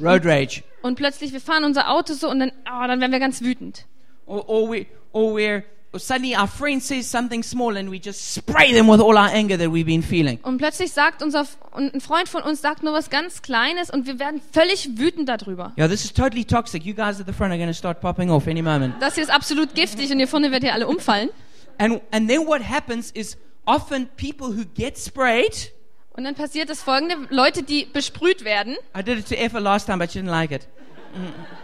road 0.00 0.26
rage. 0.26 0.64
Und 0.82 0.96
plötzlich, 0.96 1.32
wir 1.32 1.40
fahren 1.40 1.62
unser 1.62 1.88
Auto 1.88 2.14
so 2.14 2.28
und 2.28 2.40
dann, 2.40 2.50
oh, 2.64 2.86
dann 2.88 3.00
werden 3.00 3.12
wir 3.12 3.20
ganz 3.20 3.42
wütend. 3.42 3.86
Or, 4.26 4.48
or, 4.48 4.72
we, 4.72 4.86
or 5.12 5.32
we're, 5.36 5.62
suddenly 5.98 6.36
our 6.36 6.46
friend 6.46 6.82
says 6.82 7.10
something 7.10 7.42
small 7.42 7.76
and 7.76 7.90
we 7.90 7.98
just 7.98 8.34
spray 8.34 8.72
them 8.72 8.88
with 8.88 9.00
all 9.00 9.16
our 9.16 9.28
anger 9.28 9.56
that 9.58 9.70
we've 9.70 9.86
been 9.86 10.02
feeling. 10.02 10.38
Und 10.42 10.58
plötzlich 10.58 10.92
sagt 10.92 11.22
unser, 11.22 11.46
ein 11.72 12.00
Freund 12.00 12.28
von 12.28 12.42
uns 12.42 12.60
sagt 12.60 12.82
nur 12.82 12.92
was 12.92 13.10
ganz 13.10 13.42
Kleines 13.42 13.90
und 13.90 14.06
wir 14.06 14.18
werden 14.18 14.40
völlig 14.52 14.98
wütend 14.98 15.28
darüber. 15.28 15.72
Yeah, 15.78 15.88
this 15.88 16.04
is 16.04 16.12
totally 16.12 16.44
toxic. 16.44 16.84
You 16.84 16.94
guys 16.94 17.20
at 17.20 17.26
the 17.26 17.32
front 17.32 17.52
are 17.52 17.58
going 17.58 17.70
to 17.70 17.76
start 17.76 18.00
popping 18.00 18.30
off 18.30 18.46
any 18.46 18.62
moment. 18.62 18.94
Das 19.00 19.14
hier 19.14 19.24
ist 19.24 19.30
absolut 19.30 19.74
giftig 19.74 20.10
und 20.10 20.18
hier 20.18 20.28
vorne 20.28 20.50
werdet 20.50 20.68
ihr 20.68 20.74
alle 20.74 20.86
umfallen. 20.86 21.30
And, 21.78 22.00
and 22.10 22.28
then 22.28 22.46
what 22.46 22.62
happens 22.62 23.10
is 23.10 23.36
often 23.66 24.08
people 24.16 24.48
who 24.48 24.64
get 24.74 24.98
sprayed, 24.98 25.72
Und 26.16 26.24
dann 26.24 26.34
passiert 26.34 26.70
das 26.70 26.82
folgende, 26.82 27.16
Leute, 27.28 27.62
die 27.62 27.84
besprüht 27.84 28.42
werden. 28.44 28.76
I 28.98 29.02
did 29.02 29.18
it 29.18 29.28
to 29.28 29.34
Effa 29.34 29.58
last 29.58 29.86
time, 29.86 29.98
but 29.98 30.10
she 30.10 30.20
didn't 30.20 30.30
like 30.30 30.50
it. 30.50 30.66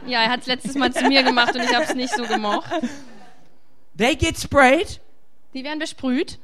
Ja, 0.07 0.22
er 0.22 0.30
hat 0.30 0.41
es 0.41 0.47
letztes 0.47 0.74
Mal 0.74 0.93
zu 0.93 1.05
mir 1.07 1.22
gemacht 1.22 1.55
und 1.55 1.62
ich 1.62 1.74
habe 1.74 1.85
es 1.85 1.95
nicht 1.95 2.14
so 2.14 2.24
gemocht. 2.24 2.70
They 4.03 4.16
get 4.16 4.36
sprayed, 4.36 5.00
Die 5.55 5.62
werden 5.62 5.78
besprüht 5.78 6.38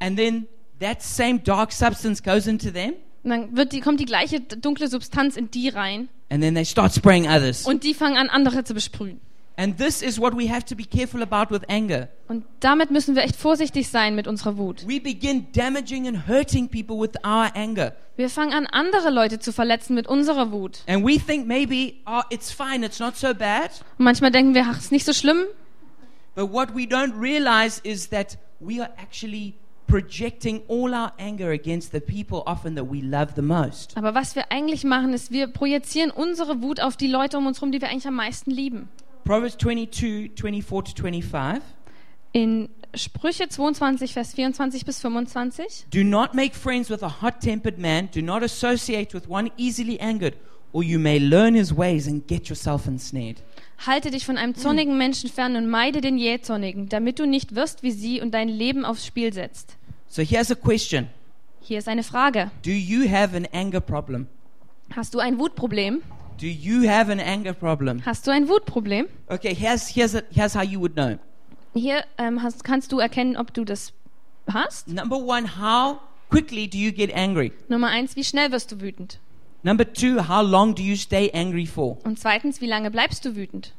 and 0.00 0.18
then 0.18 0.46
that 0.80 1.00
same 1.02 1.38
dark 1.38 1.72
substance 1.72 2.22
goes 2.22 2.46
into 2.46 2.70
them, 2.70 2.92
und 3.22 3.30
dann 3.30 3.56
wird 3.56 3.72
die, 3.72 3.80
kommt 3.80 4.00
die 4.00 4.04
gleiche 4.04 4.40
dunkle 4.40 4.86
Substanz 4.88 5.36
in 5.36 5.50
die 5.50 5.70
rein 5.70 6.08
and 6.28 6.42
then 6.42 6.54
they 6.54 6.64
start 6.66 6.92
spraying 6.92 7.26
others. 7.26 7.66
und 7.66 7.84
die 7.84 7.94
fangen 7.94 8.18
an, 8.18 8.28
andere 8.28 8.64
zu 8.64 8.74
besprühen. 8.74 9.18
And 9.56 9.76
this 9.78 10.00
is 10.00 10.18
what 10.18 10.34
we 10.34 10.50
have 10.50 10.64
to 10.66 10.74
be 10.76 10.84
careful 10.84 11.22
about 11.22 11.54
with 11.54 11.62
anger. 11.68 12.08
Und 12.28 12.44
damit 12.60 12.90
müssen 12.90 13.14
wir 13.14 13.22
echt 13.24 13.36
vorsichtig 13.36 13.88
sein 13.88 14.14
mit 14.14 14.26
unserer 14.26 14.56
Wut. 14.58 14.86
We 14.86 15.00
begin 15.00 15.46
damaging 15.52 16.06
and 16.06 16.26
hurting 16.28 16.68
people 16.68 16.98
with 16.98 17.10
our 17.26 17.54
anger. 17.54 17.94
Wir 18.16 18.30
fangen 18.30 18.52
an, 18.52 18.66
andere 18.66 19.10
Leute 19.10 19.38
zu 19.38 19.52
verletzen 19.52 19.94
mit 19.94 20.06
unserer 20.06 20.50
Wut. 20.52 20.82
And 20.86 21.06
we 21.06 21.18
think 21.18 21.46
maybe, 21.46 21.94
oh, 22.06 22.22
it's 22.30 22.50
fine, 22.50 22.84
it's 22.84 23.00
not 23.00 23.16
so 23.16 23.34
bad. 23.34 23.70
Und 23.98 24.04
manchmal 24.04 24.30
denken 24.30 24.54
wir, 24.54 24.66
ach, 24.66 24.78
ist 24.78 24.92
nicht 24.92 25.04
so 25.06 25.12
schlimm. 25.12 25.44
But 26.34 26.52
what 26.52 26.74
we 26.74 26.86
don't 26.86 27.14
realize 27.18 27.80
is 27.82 28.08
that 28.08 28.38
we 28.60 28.80
are 28.80 28.90
actually 28.96 29.54
projecting 29.90 30.62
all 30.68 30.94
our 30.94 31.12
anger 31.18 31.50
against 31.50 31.92
the 31.92 32.00
people 32.00 32.42
often 32.46 32.76
that 32.76 32.84
we 32.84 33.00
love 33.00 33.34
the 33.34 33.42
most. 33.42 33.96
Aber 33.96 34.14
was 34.14 34.36
wir 34.36 34.50
eigentlich 34.52 34.84
machen, 34.84 35.12
ist, 35.12 35.32
wir 35.32 35.48
projizieren 35.48 36.10
unsere 36.10 36.62
Wut 36.62 36.80
auf 36.80 36.96
die 36.96 37.08
Leute 37.08 37.36
um 37.38 37.46
uns 37.46 37.58
herum, 37.58 37.72
die 37.72 37.80
wir 37.80 37.88
eigentlich 37.88 38.06
am 38.06 38.14
meisten 38.14 38.50
lieben. 38.50 38.88
Proverbs 39.24 39.56
22, 39.58 40.32
24 40.40 40.94
to 40.94 41.02
25. 41.02 41.62
In 42.32 42.68
Sprüche 42.94 43.48
22, 43.48 44.12
Vers 44.12 44.34
24 44.34 44.84
bis 44.84 45.00
25. 45.00 45.86
Do 45.90 46.04
not 46.04 46.34
make 46.34 46.54
friends 46.54 46.88
with 46.90 47.02
a 47.02 47.22
hot 47.22 47.40
tempered 47.40 47.78
man. 47.78 48.08
Do 48.12 48.22
not 48.22 48.42
associate 48.42 49.12
with 49.14 49.28
one 49.28 49.50
easily 49.56 49.98
angered, 50.00 50.34
or 50.72 50.82
you 50.84 50.98
may 50.98 51.18
learn 51.18 51.54
his 51.54 51.72
ways 51.72 52.06
and 52.06 52.26
get 52.26 52.48
yourself 52.48 52.86
ensnared. 52.86 53.40
Halte 53.86 54.10
dich 54.10 54.26
von 54.26 54.36
einem 54.36 54.54
zornigen 54.54 54.98
Menschen 54.98 55.30
fern 55.30 55.56
und 55.56 55.66
meide 55.66 56.02
den 56.02 56.18
Jähzornigen, 56.18 56.90
damit 56.90 57.18
du 57.18 57.26
nicht 57.26 57.54
wirst 57.54 57.82
wie 57.82 57.92
sie 57.92 58.20
und 58.20 58.32
dein 58.32 58.48
Leben 58.48 58.84
aufs 58.84 59.06
Spiel 59.06 59.32
setzt. 59.32 59.76
So 60.06 60.22
here's 60.22 60.50
a 60.50 60.54
question 60.54 61.08
Hier 61.62 61.78
ist 61.78 61.88
eine 61.88 62.02
Frage. 62.02 62.50
Do 62.62 62.70
you 62.70 63.10
have 63.10 63.34
an 63.34 63.46
anger 63.52 63.80
problem? 63.80 64.26
Hast 64.94 65.14
du 65.14 65.18
ein 65.18 65.38
Wutproblem? 65.38 66.02
Do 66.38 66.46
you 66.46 66.86
have 66.88 67.10
an 67.10 67.20
anger 67.20 67.54
problem? 67.54 68.04
Hast 68.04 68.26
du 68.26 68.30
ein 68.30 68.48
Wutproblem? 68.48 69.06
Okay, 69.28 69.54
here's, 69.54 69.88
here's, 69.88 70.14
a, 70.14 70.20
here's 70.30 70.54
how 70.54 70.62
you 70.62 70.78
would 70.80 70.94
know. 70.94 71.18
Hier 71.72 72.04
ähm, 72.18 72.42
hast, 72.42 72.64
kannst 72.64 72.92
du 72.92 72.98
erkennen, 72.98 73.36
ob 73.36 73.54
du 73.54 73.64
das 73.64 73.94
hast. 74.52 74.88
Number 74.88 75.16
one, 75.16 75.46
how 75.58 76.00
quickly 76.28 76.68
do 76.68 76.76
you 76.76 76.92
get 76.92 77.14
angry? 77.14 77.52
Nummer 77.68 77.88
eins, 77.88 78.14
wie 78.16 78.24
schnell 78.24 78.52
wirst 78.52 78.72
du 78.72 78.80
wütend? 78.80 79.20
Number 79.62 79.84
two, 79.84 80.20
how 80.28 80.42
long 80.42 80.74
do 80.74 80.82
you 80.82 80.96
stay 80.96 81.30
angry 81.34 81.66
for? 81.66 81.98
Und 82.04 82.18
zweitens, 82.18 82.60
wie 82.60 82.66
lange 82.66 82.90
bleibst 82.90 83.24
du 83.24 83.36
wütend? 83.36 83.74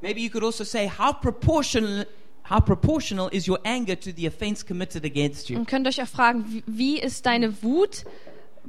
Maybe 0.00 0.20
you 0.20 0.30
could 0.30 0.44
also 0.44 0.64
say, 0.64 0.88
how 0.88 1.12
proportional, 1.12 2.06
how 2.48 2.60
proportional 2.60 3.28
is 3.32 3.46
your 3.48 3.58
anger 3.64 3.98
to 3.98 4.10
the 4.14 4.26
offense 4.26 4.64
committed 4.64 5.04
against 5.04 5.48
you? 5.50 5.58
Und 5.58 5.66
könnt 5.68 5.86
euch 5.86 6.00
auch 6.02 6.06
fragen, 6.06 6.62
wie, 6.66 6.98
ist 6.98 7.26
deine 7.26 7.62
Wut 7.62 8.04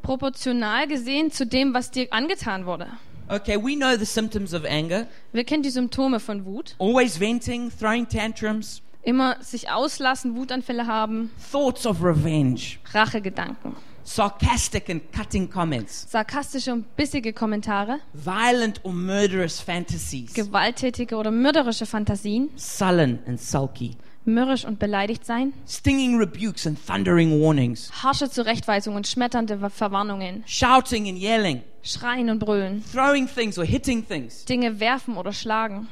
proportional 0.01 0.87
gesehen 0.87 1.31
zu 1.31 1.45
dem, 1.45 1.73
was 1.73 1.91
dir 1.91 2.07
angetan 2.11 2.65
wurde? 2.65 2.87
Okay, 3.29 3.57
we 3.57 3.75
know 3.75 3.97
the 3.97 4.05
symptoms 4.05 4.53
of 4.53 4.63
anger 4.63 5.07
Wir 5.33 5.43
kennen 5.43 5.63
die 5.63 5.69
Symptome 5.69 6.19
von 6.19 6.45
Wut. 6.45 6.75
always 6.79 7.19
venting, 7.19 7.69
throwing 7.69 8.07
tantrums, 8.07 8.81
Immer 9.03 9.37
sich 9.41 9.69
auslassen, 9.69 10.35
Wutanfälle 10.35 10.85
haben, 10.87 11.29
thoughts 11.51 11.85
of 11.85 12.03
revenge, 12.03 12.77
Rachegedanken, 12.93 13.75
sarcastic 14.07 14.89
and 14.89 15.01
cutting 15.11 15.49
comments, 15.49 16.07
sarkastische 16.09 16.71
und 16.71 16.95
bissige 16.95 17.33
Kommentare, 17.33 17.99
violent 18.13 18.79
or 18.83 18.93
murderous 18.93 19.59
fantasies, 19.59 20.33
gewalttätige 20.33 21.17
oder 21.17 21.29
mörderische 21.29 21.85
Fantasien, 21.85 22.49
sullen 22.55 23.19
and 23.27 23.39
sulky, 23.39 23.97
mürrisch 24.23 24.65
und 24.65 24.79
beleidigt 24.79 25.25
sein, 25.25 25.51
stinging 25.67 26.17
rebukes 26.17 26.65
and 26.65 26.79
thundering 26.87 27.41
warnings, 27.41 27.91
harsche 28.01 28.29
Zurechtweisungen 28.29 28.95
und 28.95 29.07
schmetternde 29.07 29.69
Verwarnungen, 29.69 30.43
shouting 30.47 31.09
and 31.09 31.19
yelling, 31.19 31.61
schreien 31.83 32.29
und 32.29 32.39
brüllen, 32.39 32.83
throwing 32.89 33.27
things 33.27 33.59
or 33.59 33.65
hitting 33.65 34.07
things, 34.07 34.45
Dinge 34.45 34.79
werfen 34.79 35.17
oder 35.17 35.33
schlagen, 35.33 35.89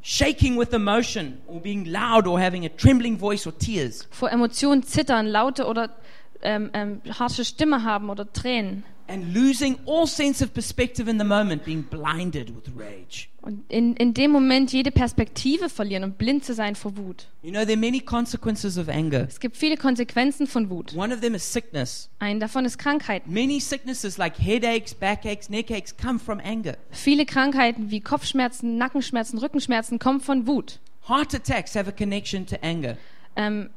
shaking 0.00 0.58
with 0.58 0.72
emotion 0.72 1.36
or 1.46 1.60
being 1.60 1.84
loud 1.84 2.26
or 2.26 2.40
having 2.40 2.64
a 2.64 2.70
trembling 2.70 3.18
voice 3.18 3.46
or 3.46 3.52
tears, 3.52 4.08
vor 4.10 4.30
Emotionen 4.30 4.82
zittern, 4.82 5.26
laute 5.26 5.66
oder 5.66 5.90
ähm, 6.42 6.70
ähm, 6.72 7.00
harsche 7.18 7.44
Stimme 7.44 7.84
haben 7.84 8.10
oder 8.10 8.32
Tränen, 8.32 8.84
and 9.08 9.34
losing 9.34 9.78
all 9.86 10.06
sense 10.06 10.42
of 10.42 10.52
perspective 10.52 11.08
in 11.08 11.18
the 11.18 11.24
moment, 11.24 11.64
being 11.64 11.82
blinded 11.82 12.54
with 12.54 12.70
rage. 12.76 13.28
Und 13.40 13.64
in, 13.70 13.96
in 13.96 14.12
dem 14.12 14.30
Moment 14.30 14.72
jede 14.72 14.90
Perspektive 14.90 15.70
verlieren 15.70 16.04
und 16.04 16.18
blind 16.18 16.44
zu 16.44 16.52
sein 16.52 16.76
vor 16.76 16.96
Wut. 16.98 17.26
You 17.42 17.50
know, 17.50 17.62
there 17.62 17.72
are 17.72 17.80
many 17.80 18.00
consequences 18.00 18.76
of 18.76 18.88
anger. 18.88 19.26
Es 19.26 19.40
gibt 19.40 19.56
viele 19.56 19.76
Konsequenzen 19.76 20.46
von 20.46 20.68
Wut. 20.68 20.94
One 20.94 21.14
of 21.14 21.20
them 21.20 21.34
is 21.34 21.50
sickness. 21.50 22.10
Eine 22.18 22.40
davon 22.40 22.66
ist 22.66 22.78
Krankheit. 22.78 23.26
Many 23.26 23.58
sicknesses 23.60 24.18
like 24.18 24.38
headaches, 24.38 24.94
backaches, 24.94 25.48
neck 25.48 25.70
aches 25.70 25.96
come 25.96 26.18
from 26.18 26.40
anger. 26.40 26.76
Viele 26.90 27.24
Krankheiten 27.24 27.90
wie 27.90 28.00
Kopfschmerzen, 28.00 28.76
Nackenschmerzen, 28.76 29.38
Rückenschmerzen 29.38 29.98
kommen 29.98 30.20
von 30.20 30.46
Wut. 30.46 30.80
Heart 31.08 31.34
attacks 31.34 31.74
have 31.74 31.88
a 31.88 31.92
connection 31.92 32.46
to 32.46 32.56
anger. 32.60 32.98
Ähm, 33.34 33.70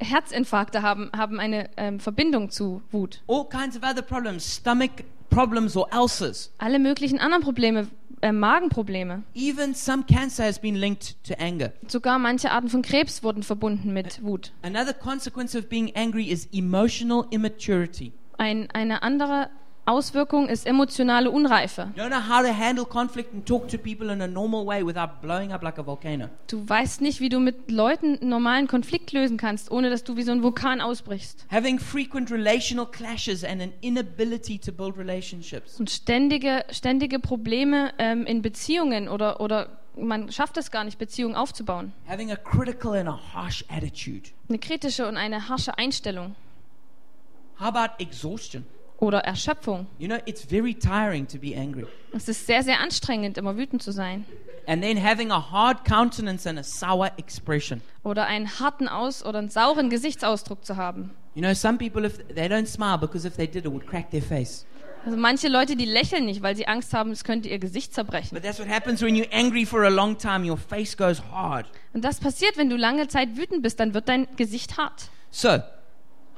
Herzinfarkte 0.00 0.82
haben, 0.82 1.10
haben 1.16 1.38
eine 1.38 1.70
ähm, 1.76 2.00
Verbindung 2.00 2.50
zu 2.50 2.82
Wut. 2.90 3.22
All 3.28 3.48
kinds 3.48 3.76
of 3.76 3.82
other 3.82 4.02
problems, 4.02 4.56
stomach 4.56 4.90
problems 5.28 5.76
or 5.76 5.86
ulcers. 5.92 6.52
Alle 6.58 6.78
möglichen 6.78 7.18
anderen 7.18 7.42
Probleme, 7.42 7.88
äh, 8.22 8.32
Magenprobleme. 8.32 9.22
Even 9.34 9.74
some 9.74 10.04
cancer 10.04 10.44
has 10.44 10.58
been 10.58 10.74
linked 10.74 11.16
to 11.24 11.34
anger. 11.38 11.72
Sogar 11.86 12.18
manche 12.18 12.50
Arten 12.50 12.68
von 12.68 12.82
Krebs 12.82 13.22
wurden 13.22 13.42
verbunden 13.42 13.92
mit 13.92 14.22
Wut. 14.22 14.52
Another 14.62 14.92
consequence 14.92 15.56
of 15.56 15.68
being 15.68 15.94
angry 15.94 16.30
is 16.30 16.48
emotional 16.52 17.26
immaturity. 17.30 18.12
Ein, 18.36 18.68
eine 18.72 19.02
andere 19.02 19.50
Auswirkung 19.90 20.48
ist 20.48 20.66
emotionale 20.66 21.30
Unreife. 21.30 21.92
You 21.96 22.02
don't 22.02 22.08
know 22.08 22.28
how 22.28 22.44
to 22.44 22.52
handle 22.52 22.84
conflict 22.84 23.34
and 23.34 23.46
talk 23.46 23.68
to 23.68 23.78
people 23.78 24.10
in 24.12 24.22
a 24.22 24.26
normal 24.26 24.66
way 24.66 24.84
without 24.84 25.20
blowing 25.20 25.52
up 25.52 25.62
like 25.62 25.78
a 25.78 25.86
volcano. 25.86 26.28
Du 26.48 26.68
weißt 26.68 27.00
nicht, 27.00 27.20
wie 27.20 27.28
du 27.28 27.40
mit 27.40 27.70
Leuten 27.70 28.18
einen 28.20 28.30
normalen 28.30 28.68
Konflikt 28.68 29.12
lösen 29.12 29.36
kannst, 29.36 29.70
ohne 29.70 29.90
dass 29.90 30.04
du 30.04 30.16
wie 30.16 30.22
so 30.22 30.32
ein 30.32 30.42
Vulkan 30.42 30.80
ausbrichst. 30.80 31.46
Having 31.50 31.78
frequent 31.78 32.30
relational 32.30 32.86
clashes 32.86 33.44
and 33.44 33.60
an 33.60 33.72
inability 33.80 34.58
to 34.58 34.72
build 34.72 34.96
relationships. 34.96 35.78
Und 35.78 35.90
ständige, 35.90 36.64
ständige 36.70 37.18
Probleme 37.18 37.92
ähm, 37.98 38.26
in 38.26 38.42
Beziehungen 38.42 39.08
oder, 39.08 39.40
oder 39.40 39.80
man 39.96 40.30
schafft 40.30 40.56
es 40.56 40.70
gar 40.70 40.84
nicht, 40.84 40.98
Beziehungen 40.98 41.34
aufzubauen. 41.34 41.92
Having 42.08 42.30
a 42.32 42.36
critical 42.36 42.94
and 42.94 43.08
a 43.08 43.18
harsh 43.34 43.64
attitude. 43.68 44.30
Eine 44.48 44.58
kritische 44.58 45.06
und 45.08 45.16
eine 45.16 45.48
harsche 45.48 45.76
Einstellung 45.76 46.34
How 47.60 47.68
about 47.68 48.02
exhaustion? 48.02 48.64
Oder 49.00 49.20
Erschöpfung. 49.20 49.86
You 49.98 50.08
know, 50.08 50.18
it's 50.26 50.44
very 50.44 50.74
tiring 50.74 51.26
to 51.28 51.38
be 51.38 51.56
angry. 51.56 51.86
Es 52.12 52.28
ist 52.28 52.46
sehr, 52.46 52.62
sehr 52.62 52.80
anstrengend, 52.80 53.38
immer 53.38 53.56
wütend 53.56 53.82
zu 53.82 53.92
sein. 53.92 54.24
And 54.66 54.82
then 54.82 55.02
having 55.02 55.32
a 55.32 55.50
hard 55.50 55.84
countenance 55.84 56.48
and 56.48 56.58
a 56.58 56.62
sour 56.62 57.10
expression. 57.16 57.80
Oder 58.04 58.26
einen 58.26 58.60
harten 58.60 58.88
Aus- 58.88 59.24
oder 59.24 59.38
einen 59.38 59.48
sauren 59.48 59.90
Gesichtsausdruck 59.90 60.64
zu 60.64 60.76
haben. 60.76 61.10
You 61.34 61.42
know, 61.42 61.54
some 61.54 61.78
people, 61.78 62.04
if 62.04 62.18
they 62.34 62.46
don't 62.46 62.66
smile 62.66 62.98
because 62.98 63.26
if 63.26 63.36
they 63.36 63.48
did, 63.48 63.64
it 63.64 63.72
would 63.72 63.86
crack 63.86 64.10
their 64.10 64.22
face. 64.22 64.66
Also 65.06 65.16
manche 65.16 65.48
Leute, 65.48 65.76
die 65.76 65.86
lächeln 65.86 66.26
nicht, 66.26 66.42
weil 66.42 66.54
sie 66.54 66.68
Angst 66.68 66.92
haben, 66.92 67.10
es 67.10 67.24
könnte 67.24 67.48
ihr 67.48 67.58
Gesicht 67.58 67.94
zerbrechen. 67.94 68.34
But 68.34 68.42
that's 68.42 68.58
what 68.58 68.68
happens 68.68 69.00
when 69.00 69.16
you're 69.16 69.32
angry 69.32 69.64
for 69.64 69.82
a 69.84 69.88
long 69.88 70.18
time. 70.18 70.48
Your 70.48 70.58
face 70.58 70.94
goes 70.94 71.22
hard. 71.32 71.66
Und 71.94 72.04
das 72.04 72.20
passiert, 72.20 72.58
wenn 72.58 72.68
du 72.68 72.76
lange 72.76 73.08
Zeit 73.08 73.36
wütend 73.36 73.62
bist, 73.62 73.80
dann 73.80 73.94
wird 73.94 74.08
dein 74.08 74.28
Gesicht 74.36 74.76
hart. 74.76 75.08
So, 75.30 75.62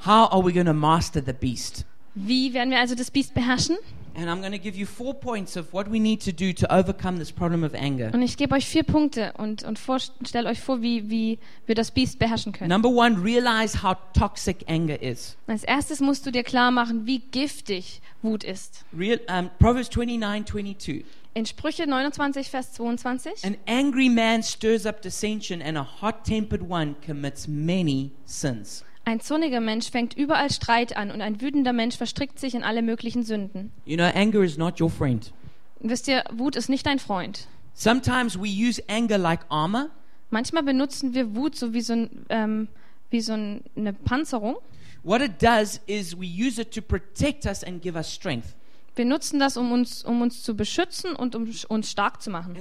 how 0.06 0.30
are 0.30 0.44
we 0.44 0.52
going 0.52 0.66
to 0.66 0.72
master 0.72 1.20
the 1.24 1.32
beast? 1.32 1.84
Wie 2.14 2.52
werden 2.52 2.70
wir 2.70 2.78
also 2.78 2.94
das 2.94 3.10
Biest 3.10 3.34
beherrschen? 3.34 3.76
And 4.14 4.28
I'm 4.28 4.40
going 4.40 4.52
to 4.52 4.58
give 4.58 4.76
you 4.76 4.84
four 4.84 5.14
points 5.14 5.56
of 5.56 5.72
what 5.72 5.90
we 5.90 5.98
need 5.98 6.20
to 6.24 6.32
do 6.32 6.52
to 6.52 6.70
overcome 6.70 7.18
this 7.18 7.32
problem 7.32 7.64
of 7.64 7.72
anger. 7.72 8.10
Und 8.12 8.20
ich 8.20 8.36
gebe 8.36 8.54
euch 8.54 8.66
vier 8.66 8.82
Punkte 8.82 9.32
und, 9.38 9.64
und 9.64 9.78
stelle 10.26 10.50
euch 10.50 10.60
vor, 10.60 10.82
wie, 10.82 11.08
wie 11.08 11.38
wir 11.64 11.74
das 11.74 11.90
Biest 11.90 12.18
beherrschen 12.18 12.52
können. 12.52 12.68
Number 12.68 12.90
one, 12.90 13.16
realize 13.22 13.82
how 13.82 13.96
toxic 14.12 14.68
anger 14.68 15.00
is. 15.00 15.36
Als 15.46 15.64
erstes 15.64 16.00
musst 16.00 16.26
du 16.26 16.30
dir 16.30 16.42
klar 16.42 16.70
machen, 16.70 17.06
wie 17.06 17.20
giftig 17.20 18.02
Wut 18.20 18.44
ist. 18.44 18.84
Real, 18.96 19.18
um, 19.28 19.48
Proverbs 19.58 19.88
29 19.90 20.44
22. 20.46 21.04
In 21.34 21.46
Sprüche 21.46 21.86
29, 21.86 22.50
Vers 22.50 22.74
22. 22.74 23.44
An 23.44 23.56
angry 23.66 24.10
man 24.10 24.42
stirs 24.42 24.84
up 24.84 25.00
dissension, 25.00 25.62
and 25.62 25.78
a 25.78 25.86
hot 26.02 26.24
tempered 26.26 26.68
one 26.68 26.94
commits 27.00 27.48
many 27.48 28.10
sins. 28.26 28.84
Ein 29.04 29.20
zorniger 29.20 29.60
Mensch 29.60 29.90
fängt 29.90 30.14
überall 30.14 30.50
Streit 30.50 30.96
an 30.96 31.10
und 31.10 31.20
ein 31.20 31.40
wütender 31.40 31.72
Mensch 31.72 31.96
verstrickt 31.96 32.38
sich 32.38 32.54
in 32.54 32.62
alle 32.62 32.82
möglichen 32.82 33.24
Sünden. 33.24 33.72
You 33.84 33.96
know, 33.96 34.06
anger 34.14 34.42
is 34.42 34.56
not 34.56 34.80
your 34.80 34.90
friend. 34.90 35.32
Wisst 35.80 36.06
ihr, 36.06 36.22
Wut 36.32 36.54
ist 36.54 36.68
nicht 36.68 36.86
dein 36.86 37.00
Freund. 37.00 37.48
Sometimes 37.74 38.38
we 38.38 38.46
use 38.46 38.80
anger 38.88 39.18
like 39.18 39.40
armor. 39.48 39.88
Manchmal 40.30 40.62
benutzen 40.62 41.14
wir 41.14 41.34
Wut 41.34 41.56
so 41.56 41.74
wie 41.74 41.80
so, 41.80 41.94
ein, 41.94 42.26
ähm, 42.28 42.68
wie 43.10 43.20
so 43.20 43.32
ein, 43.32 43.64
eine 43.76 43.92
Panzerung. 43.92 44.56
What 45.02 45.20
it 45.20 45.42
does 45.42 45.80
is 45.86 46.16
we 46.16 46.26
use 46.26 46.60
it 46.60 46.72
to 46.74 46.80
protect 46.80 47.44
us 47.44 47.64
and 47.64 47.82
give 47.82 47.96
us 47.96 48.12
strength. 48.12 48.54
Wir 48.94 49.04
nutzen 49.06 49.38
das, 49.38 49.56
um 49.56 49.72
uns, 49.72 50.04
um 50.04 50.20
uns 50.20 50.42
zu 50.42 50.54
beschützen 50.54 51.16
und 51.16 51.34
um 51.34 51.50
uns 51.68 51.90
stark 51.90 52.20
zu 52.20 52.30
machen. 52.30 52.54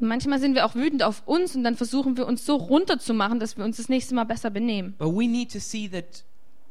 Manchmal 0.00 0.40
sind 0.40 0.54
wir 0.54 0.66
auch 0.66 0.74
wütend 0.74 1.02
auf 1.02 1.22
uns 1.26 1.54
und 1.56 1.64
dann 1.64 1.76
versuchen 1.76 2.16
wir 2.16 2.26
uns 2.26 2.44
so 2.44 2.56
runterzumachen, 2.56 3.38
dass 3.38 3.56
wir 3.56 3.64
uns 3.64 3.76
das 3.76 3.88
nächste 3.88 4.14
Mal 4.14 4.24
besser 4.24 4.50
benehmen. 4.50 4.94
But 4.98 5.14
we 5.14 5.28
need 5.28 5.52
to 5.52 5.60
see 5.60 5.88
that 5.88 6.24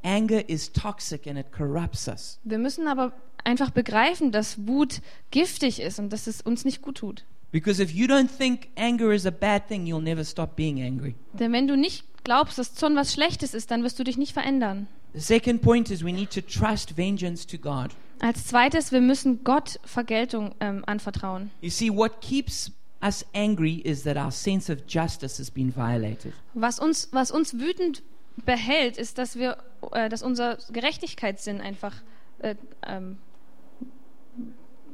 anger 0.03 0.47
is 0.49 0.71
toxic 0.71 1.27
and 1.27 1.37
it 1.37 1.51
corrupts 1.51 2.07
us. 2.07 2.39
Wir 2.43 2.57
müssen 2.57 2.87
aber 2.87 3.13
einfach 3.43 3.69
begreifen, 3.71 4.31
dass 4.31 4.67
Wut 4.67 5.01
giftig 5.31 5.79
ist 5.81 5.99
und 5.99 6.11
dass 6.11 6.27
es 6.27 6.41
uns 6.41 6.65
nicht 6.65 6.81
gut 6.81 6.97
tut. 6.97 7.25
Because 7.51 7.81
if 7.81 7.91
you 7.91 8.05
don't 8.05 8.29
think 8.29 8.67
anger 8.75 9.11
is 9.11 9.25
a 9.25 9.31
bad 9.31 9.67
thing, 9.67 9.87
you'll 9.87 10.01
never 10.01 10.23
stop 10.23 10.55
being 10.55 10.81
angry. 10.83 11.15
Denn 11.33 11.51
wenn 11.51 11.67
du 11.67 11.75
nicht 11.75 12.08
glaubst, 12.23 12.57
dass 12.57 12.73
Zorn 12.73 12.95
was 12.95 13.13
Schlechtes 13.13 13.53
ist, 13.53 13.71
dann 13.71 13.83
wirst 13.83 13.99
du 13.99 14.03
dich 14.03 14.17
nicht 14.17 14.33
verändern. 14.33 14.87
The 15.13 15.19
second 15.19 15.61
point 15.61 15.89
is 15.89 16.03
we 16.03 16.13
need 16.13 16.31
to 16.31 16.41
trust 16.41 16.97
vengeance 16.97 17.45
to 17.47 17.57
God. 17.57 17.91
Als 18.19 18.47
zweites, 18.47 18.91
wir 18.91 19.01
müssen 19.01 19.43
Gott 19.43 19.79
Vergeltung 19.83 20.53
ähm, 20.59 20.83
anvertrauen. 20.85 21.51
You 21.61 21.69
see, 21.69 21.89
what 21.89 22.21
keeps 22.21 22.71
us 23.01 23.25
angry 23.33 23.75
is 23.75 24.03
that 24.03 24.17
our 24.17 24.31
sense 24.31 24.71
of 24.71 24.79
justice 24.87 25.39
has 25.39 25.49
been 25.49 25.73
violated. 25.75 26.33
Was 26.53 26.79
uns, 26.79 27.07
was 27.11 27.31
uns 27.31 27.53
wütend 27.53 28.03
behält, 28.45 28.97
ist, 28.97 29.17
dass 29.17 29.37
wir, 29.37 29.57
äh, 29.91 30.09
dass 30.09 30.21
unser 30.21 30.57
Gerechtigkeitssinn 30.71 31.61
einfach 31.61 31.95
äh, 32.39 32.55
ähm, 32.85 33.17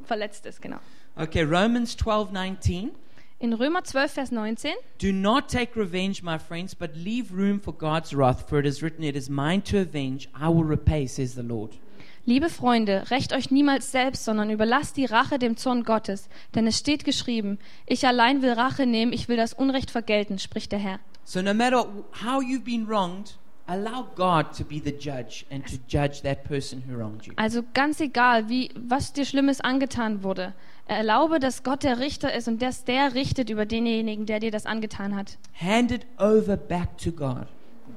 verletzt 0.04 0.46
ist, 0.46 0.62
genau. 0.62 0.78
Okay, 1.16 1.42
Romans 1.42 1.96
12 1.96 2.30
19. 2.30 2.90
In 3.38 3.52
Römer 3.52 3.84
12, 3.84 4.12
Vers 4.12 4.32
19. 4.32 4.72
Do 4.96 5.12
not 5.12 5.50
take 5.50 5.76
revenge, 5.76 6.22
my 6.22 6.38
friends, 6.38 6.74
but 6.74 6.96
leave 6.96 7.30
room 7.30 7.60
for 7.60 7.74
God's 7.74 8.14
wrath, 8.14 8.48
for 8.48 8.58
it 8.58 8.64
is 8.64 8.82
written, 8.82 9.04
It 9.04 9.14
is 9.14 9.28
mine 9.28 9.60
to 9.64 9.78
avenge, 9.80 10.30
I 10.34 10.48
will 10.48 10.64
repay, 10.64 11.06
says 11.06 11.34
the 11.34 11.42
Lord. 11.42 11.76
Liebe 12.24 12.48
Freunde, 12.48 13.10
rächt 13.10 13.34
euch 13.34 13.50
niemals 13.50 13.92
selbst, 13.92 14.24
sondern 14.24 14.48
überlasst 14.48 14.96
die 14.96 15.04
Rache 15.04 15.38
dem 15.38 15.58
Zorn 15.58 15.84
Gottes. 15.84 16.30
Denn 16.54 16.66
es 16.66 16.78
steht 16.78 17.04
geschrieben, 17.04 17.58
ich 17.84 18.06
allein 18.06 18.40
will 18.40 18.52
Rache 18.52 18.86
nehmen, 18.86 19.12
ich 19.12 19.28
will 19.28 19.36
das 19.36 19.52
Unrecht 19.52 19.90
vergelten, 19.90 20.38
spricht 20.38 20.72
der 20.72 20.78
Herr. 20.78 20.98
So, 21.24 21.42
no 21.42 21.52
matter 21.52 21.86
how 22.24 22.42
you've 22.42 22.64
been 22.64 22.88
wronged, 22.88 23.36
allow 23.66 24.06
God 24.14 24.52
to 24.56 24.64
be 24.64 24.80
the 24.80 24.92
judge 24.92 25.44
and 25.50 25.64
to 25.66 25.78
judge 25.88 26.22
that 26.22 26.44
person 26.44 26.82
who 26.86 26.96
wronged 26.96 27.26
you. 27.26 27.32
Also 27.36 27.62
ganz 27.74 28.00
egal, 28.00 28.48
wie, 28.48 28.70
was 28.76 29.12
dir 29.12 29.24
Schlimmes 29.24 29.60
angetan 29.60 30.22
wurde, 30.22 30.54
erlaube, 30.86 31.38
dass 31.38 31.62
Gott 31.62 31.82
der 31.82 31.98
Richter 31.98 32.32
ist 32.32 32.48
und 32.48 32.62
dass 32.62 32.84
der 32.84 33.14
richtet 33.14 33.50
über 33.50 33.66
denjenigen, 33.66 34.26
der 34.26 34.40
dir 34.40 34.50
das 34.50 34.66
angetan 34.66 35.16
hat. 35.16 35.38
Hand 35.60 35.90
it 35.90 36.06
over 36.18 36.56
back 36.56 36.96
to 36.98 37.10
God. 37.10 37.46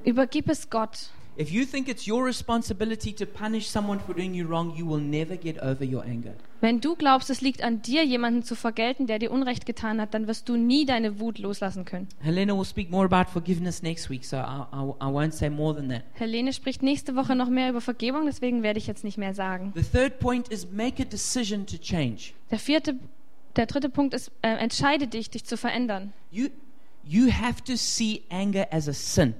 Übergib 0.04 0.50
es 0.50 0.70
Gott. 0.70 1.10
If 1.40 1.52
you 1.52 1.64
think 1.64 1.88
it's 1.88 2.06
your 2.06 2.26
responsibility 2.26 3.14
to 3.14 3.26
punish 3.26 3.70
someone 3.70 4.02
for 4.02 4.14
doing 4.14 4.34
you 4.34 4.46
wrong, 4.46 4.76
you 4.76 4.86
will 4.86 5.00
never 5.00 5.38
get 5.38 5.58
over 5.60 5.86
your 5.86 6.04
anger. 6.04 6.34
Wenn 6.60 6.82
du 6.82 6.98
glaubst, 6.98 7.30
es 7.30 7.40
liegt 7.40 7.64
an 7.64 7.82
dir, 7.82 8.04
jemanden 8.04 8.44
zu 8.44 8.56
vergelten, 8.56 9.08
der 9.08 9.20
dir 9.20 9.32
Unrecht 9.32 9.66
getan 9.66 10.02
hat, 10.02 10.14
dann 10.14 10.28
wirst 10.28 10.50
du 10.50 10.58
nie 10.58 10.86
deine 10.86 11.22
Wut 11.22 11.40
loslassen 11.40 11.86
können. 11.86 12.10
Helena 12.20 12.54
will 12.58 12.66
speak 12.66 12.92
more 12.92 13.06
about 13.06 13.32
forgiveness 13.32 13.82
next 13.82 14.10
week, 14.10 14.26
so 14.26 14.36
I, 14.36 14.66
I, 14.74 14.84
I 15.00 15.10
won't 15.10 15.32
say 15.32 15.50
more 15.50 15.74
than 15.74 15.88
that. 15.88 16.04
Helene 16.16 16.52
spricht 16.52 16.84
nächste 16.84 17.16
Woche 17.16 17.38
noch 17.38 17.48
mehr 17.48 17.70
über 17.70 17.80
Vergebung, 17.80 18.26
deswegen 18.26 18.62
werde 18.62 18.78
ich 18.78 18.88
jetzt 18.88 19.06
nicht 19.06 19.18
mehr 19.18 19.34
sagen. 19.34 19.72
The 19.78 19.84
third 19.84 20.20
point 20.20 20.50
is 20.50 20.70
make 20.70 21.02
a 21.02 21.06
decision 21.06 21.66
to 21.68 21.78
change. 21.78 22.34
Der 22.52 22.60
vierte, 22.60 23.00
der 23.56 23.66
dritte 23.66 23.88
Punkt 23.88 24.14
ist, 24.14 24.30
äh, 24.42 24.58
entscheide 24.58 25.08
dich, 25.08 25.30
dich 25.30 25.46
zu 25.46 25.56
verändern. 25.56 26.12
You, 26.32 26.50
you 27.06 27.32
have 27.32 27.64
to 27.64 27.78
see 27.78 28.24
anger 28.30 28.68
as 28.72 28.90
a 28.90 28.94
sin. 28.94 29.36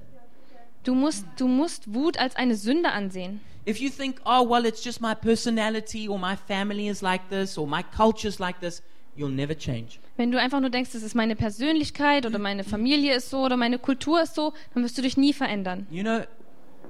Du 0.82 0.94
musst, 0.94 1.26
du 1.36 1.46
musst 1.46 1.92
Wut 1.94 2.18
als 2.18 2.36
eine 2.36 2.54
Sünde 2.54 2.90
ansehen. 2.90 3.40
If 3.68 3.78
you 3.78 3.90
think, 3.90 4.20
oh, 4.24 4.48
well, 4.48 4.64
it's 4.64 4.82
just 4.82 5.00
my 5.02 5.14
personality, 5.14 6.08
or 6.08 6.18
my 6.18 6.34
family 6.36 6.88
is 6.88 7.02
like 7.02 7.28
this, 7.28 7.58
or 7.58 7.66
my 7.66 7.82
culture's 7.94 8.38
like 8.38 8.60
this, 8.60 8.82
you'll 9.14 9.28
never 9.28 9.54
change. 9.54 9.98
Wenn 10.16 10.30
du 10.32 10.40
einfach 10.40 10.60
nur 10.60 10.70
denkst, 10.70 10.92
das 10.92 11.02
ist 11.02 11.14
meine 11.14 11.36
Persönlichkeit 11.36 12.24
oder 12.24 12.38
meine 12.38 12.64
Familie 12.64 13.14
ist 13.14 13.28
so 13.28 13.40
oder 13.40 13.58
meine 13.58 13.78
Kultur 13.78 14.22
ist 14.22 14.34
so, 14.34 14.54
dann 14.72 14.82
wirst 14.82 14.96
du 14.96 15.02
dich 15.02 15.18
nie 15.18 15.34
verändern. 15.34 15.86
You 15.90 16.02
know, 16.02 16.20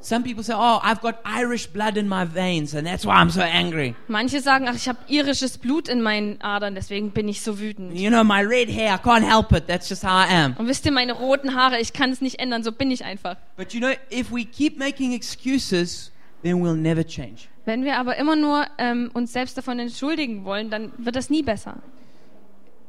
Some 0.02 0.22
people 0.24 0.42
say, 0.42 0.54
"Oh, 0.56 0.80
I've 0.82 1.00
got 1.02 1.16
Irish 1.24 1.66
blood 1.66 1.96
in 1.96 2.08
my 2.08 2.24
veins, 2.24 2.74
and 2.74 2.86
that's 2.86 3.04
why 3.04 3.16
I'm 3.16 3.30
so 3.30 3.42
angry." 3.42 3.94
Manche 4.08 4.40
sagen, 4.40 4.66
ach, 4.68 4.74
ich 4.74 4.88
habe 4.88 4.98
irisches 5.08 5.58
Blut 5.58 5.88
in 5.88 6.00
meinen 6.00 6.40
Adern, 6.40 6.74
deswegen 6.74 7.10
bin 7.10 7.28
ich 7.28 7.42
so 7.42 7.58
wütend. 7.58 7.94
You 7.94 8.10
know, 8.10 8.24
my 8.24 8.40
red 8.40 8.68
hair, 8.68 8.94
I 8.94 8.98
can't 8.98 9.24
help 9.24 9.52
it. 9.52 9.66
That's 9.66 9.88
just 9.88 10.02
how 10.02 10.10
I 10.10 10.32
am. 10.32 10.54
Und 10.58 10.68
wisst 10.68 10.86
ihr, 10.86 10.92
meine 10.92 11.12
roten 11.12 11.54
Haare, 11.54 11.78
ich 11.78 11.92
kann 11.92 12.10
es 12.10 12.20
nicht 12.20 12.40
ändern, 12.40 12.62
so 12.62 12.72
bin 12.72 12.90
ich 12.90 13.04
einfach. 13.04 13.36
But 13.56 13.74
you 13.74 13.80
know, 13.80 13.92
if 14.10 14.32
we 14.32 14.44
keep 14.44 14.78
making 14.78 15.12
excuses, 15.12 16.10
then 16.42 16.62
we'll 16.62 16.74
never 16.76 17.04
change. 17.06 17.48
Wenn 17.66 17.84
wir 17.84 17.98
aber 17.98 18.16
immer 18.16 18.36
nur 18.36 18.66
ähm, 18.78 19.10
uns 19.12 19.32
selbst 19.32 19.58
davon 19.58 19.78
entschuldigen 19.78 20.44
wollen, 20.44 20.70
dann 20.70 20.92
wird 20.96 21.14
das 21.14 21.28
nie 21.28 21.42
besser. 21.42 21.76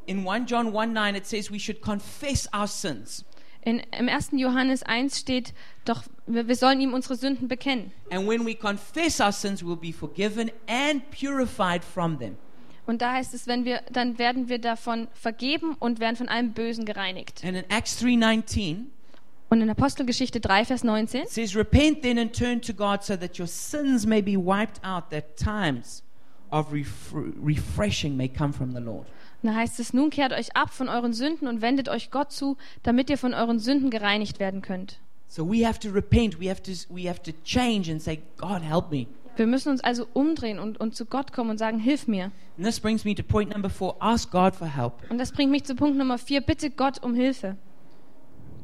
In 0.05 0.27
1 0.27 0.49
John 0.49 0.75
1 0.75 0.93
9, 0.93 1.15
it 1.15 1.27
says 1.27 1.51
we 1.51 1.59
should 1.59 1.81
confess 1.81 2.47
our 2.53 2.67
sins. 2.67 3.25
In, 3.63 3.81
Im 3.97 4.09
1. 4.09 4.31
Johannes 4.33 4.83
1 4.83 5.19
steht, 5.19 5.53
doch 5.85 6.03
wir, 6.25 6.47
wir 6.47 6.55
sollen 6.55 6.81
ihm 6.81 6.93
unsere 6.93 7.15
Sünden 7.15 7.47
bekennen. 7.47 7.91
And 8.09 8.27
when 8.27 8.45
we 8.45 8.55
confess 8.55 9.19
our 9.19 9.31
sins, 9.31 9.63
we'll 9.63 9.75
be 9.75 9.93
forgiven 9.93 10.51
and 10.67 11.03
purified 11.11 11.83
from 11.83 12.17
them. 12.17 12.37
Und 12.87 13.01
da 13.01 13.13
heißt 13.13 13.33
es, 13.33 13.47
wenn 13.47 13.63
wir, 13.63 13.81
dann 13.91 14.17
werden 14.17 14.49
wir 14.49 14.59
davon 14.59 15.07
vergeben 15.13 15.75
und 15.79 15.99
werden 15.99 16.15
von 16.15 16.27
allem 16.27 16.53
Bösen 16.53 16.85
gereinigt. 16.85 17.43
And 17.45 17.55
in 17.55 17.69
Acts 17.69 18.01
3:19, 18.01 18.87
Und 19.49 19.61
in 19.61 19.69
Apostelgeschichte 19.69 20.39
3, 20.39 20.65
Vers 20.65 20.83
19 20.83 21.23
it 21.23 21.29
says, 21.29 21.55
"Repent 21.55 22.01
then 22.01 22.17
and 22.17 22.33
turn 22.33 22.61
to 22.61 22.73
God 22.73 23.03
so 23.03 23.15
that 23.15 23.37
your 23.37 23.47
sins 23.47 24.05
may 24.05 24.21
be 24.21 24.35
wiped 24.37 24.83
out, 24.83 25.09
that 25.11 25.37
times 25.37 26.03
of 26.49 26.71
ref- 26.73 27.13
refreshing 27.13 28.17
may 28.17 28.27
come 28.27 28.53
from 28.53 28.73
the 28.73 28.79
Lord." 28.79 29.07
Und 29.41 29.49
da 29.49 29.55
heißt 29.55 29.79
es, 29.79 29.93
nun 29.93 30.09
kehrt 30.09 30.33
euch 30.33 30.55
ab 30.55 30.69
von 30.71 30.89
euren 30.89 31.13
Sünden 31.13 31.47
und 31.47 31.61
wendet 31.61 31.89
euch 31.89 32.11
Gott 32.11 32.31
zu, 32.31 32.57
damit 32.83 33.09
ihr 33.09 33.17
von 33.17 33.33
euren 33.33 33.59
Sünden 33.59 33.89
gereinigt 33.89 34.39
werden 34.39 34.61
könnt. 34.61 34.99
So 35.27 35.49
we 35.49 35.65
have 35.65 35.79
to 35.79 35.89
repent. 35.89 36.39
We 36.39 36.49
have 36.49 36.61
to 36.63 36.71
we 36.89 37.09
have 37.09 37.21
to 37.23 37.31
change 37.43 37.89
and 37.89 38.01
say, 38.01 38.19
"God, 38.37 38.61
help 38.61 38.91
me." 38.91 39.07
Wir 39.37 39.47
müssen 39.47 39.69
uns 39.69 39.81
also 39.81 40.07
umdrehen 40.13 40.59
und, 40.59 40.79
und 40.79 40.95
zu 40.95 41.05
Gott 41.05 41.31
kommen 41.31 41.51
und 41.51 41.57
sagen, 41.57 41.79
hilf 41.79 42.07
mir. 42.07 42.25
And 42.57 42.65
this 42.65 42.79
brings 42.79 43.05
me 43.05 43.15
to 43.15 43.23
point 43.23 43.51
number 43.51 43.69
4, 43.69 43.95
ask 43.99 44.29
God 44.29 44.55
for 44.55 44.67
help. 44.67 44.93
Und 45.09 45.17
das 45.17 45.31
bringt 45.31 45.51
mich 45.51 45.63
zu 45.63 45.73
Punkt 45.73 45.97
Nummer 45.97 46.17
4, 46.17 46.41
bitte 46.41 46.69
Gott 46.69 47.01
um 47.01 47.15
Hilfe. 47.15 47.55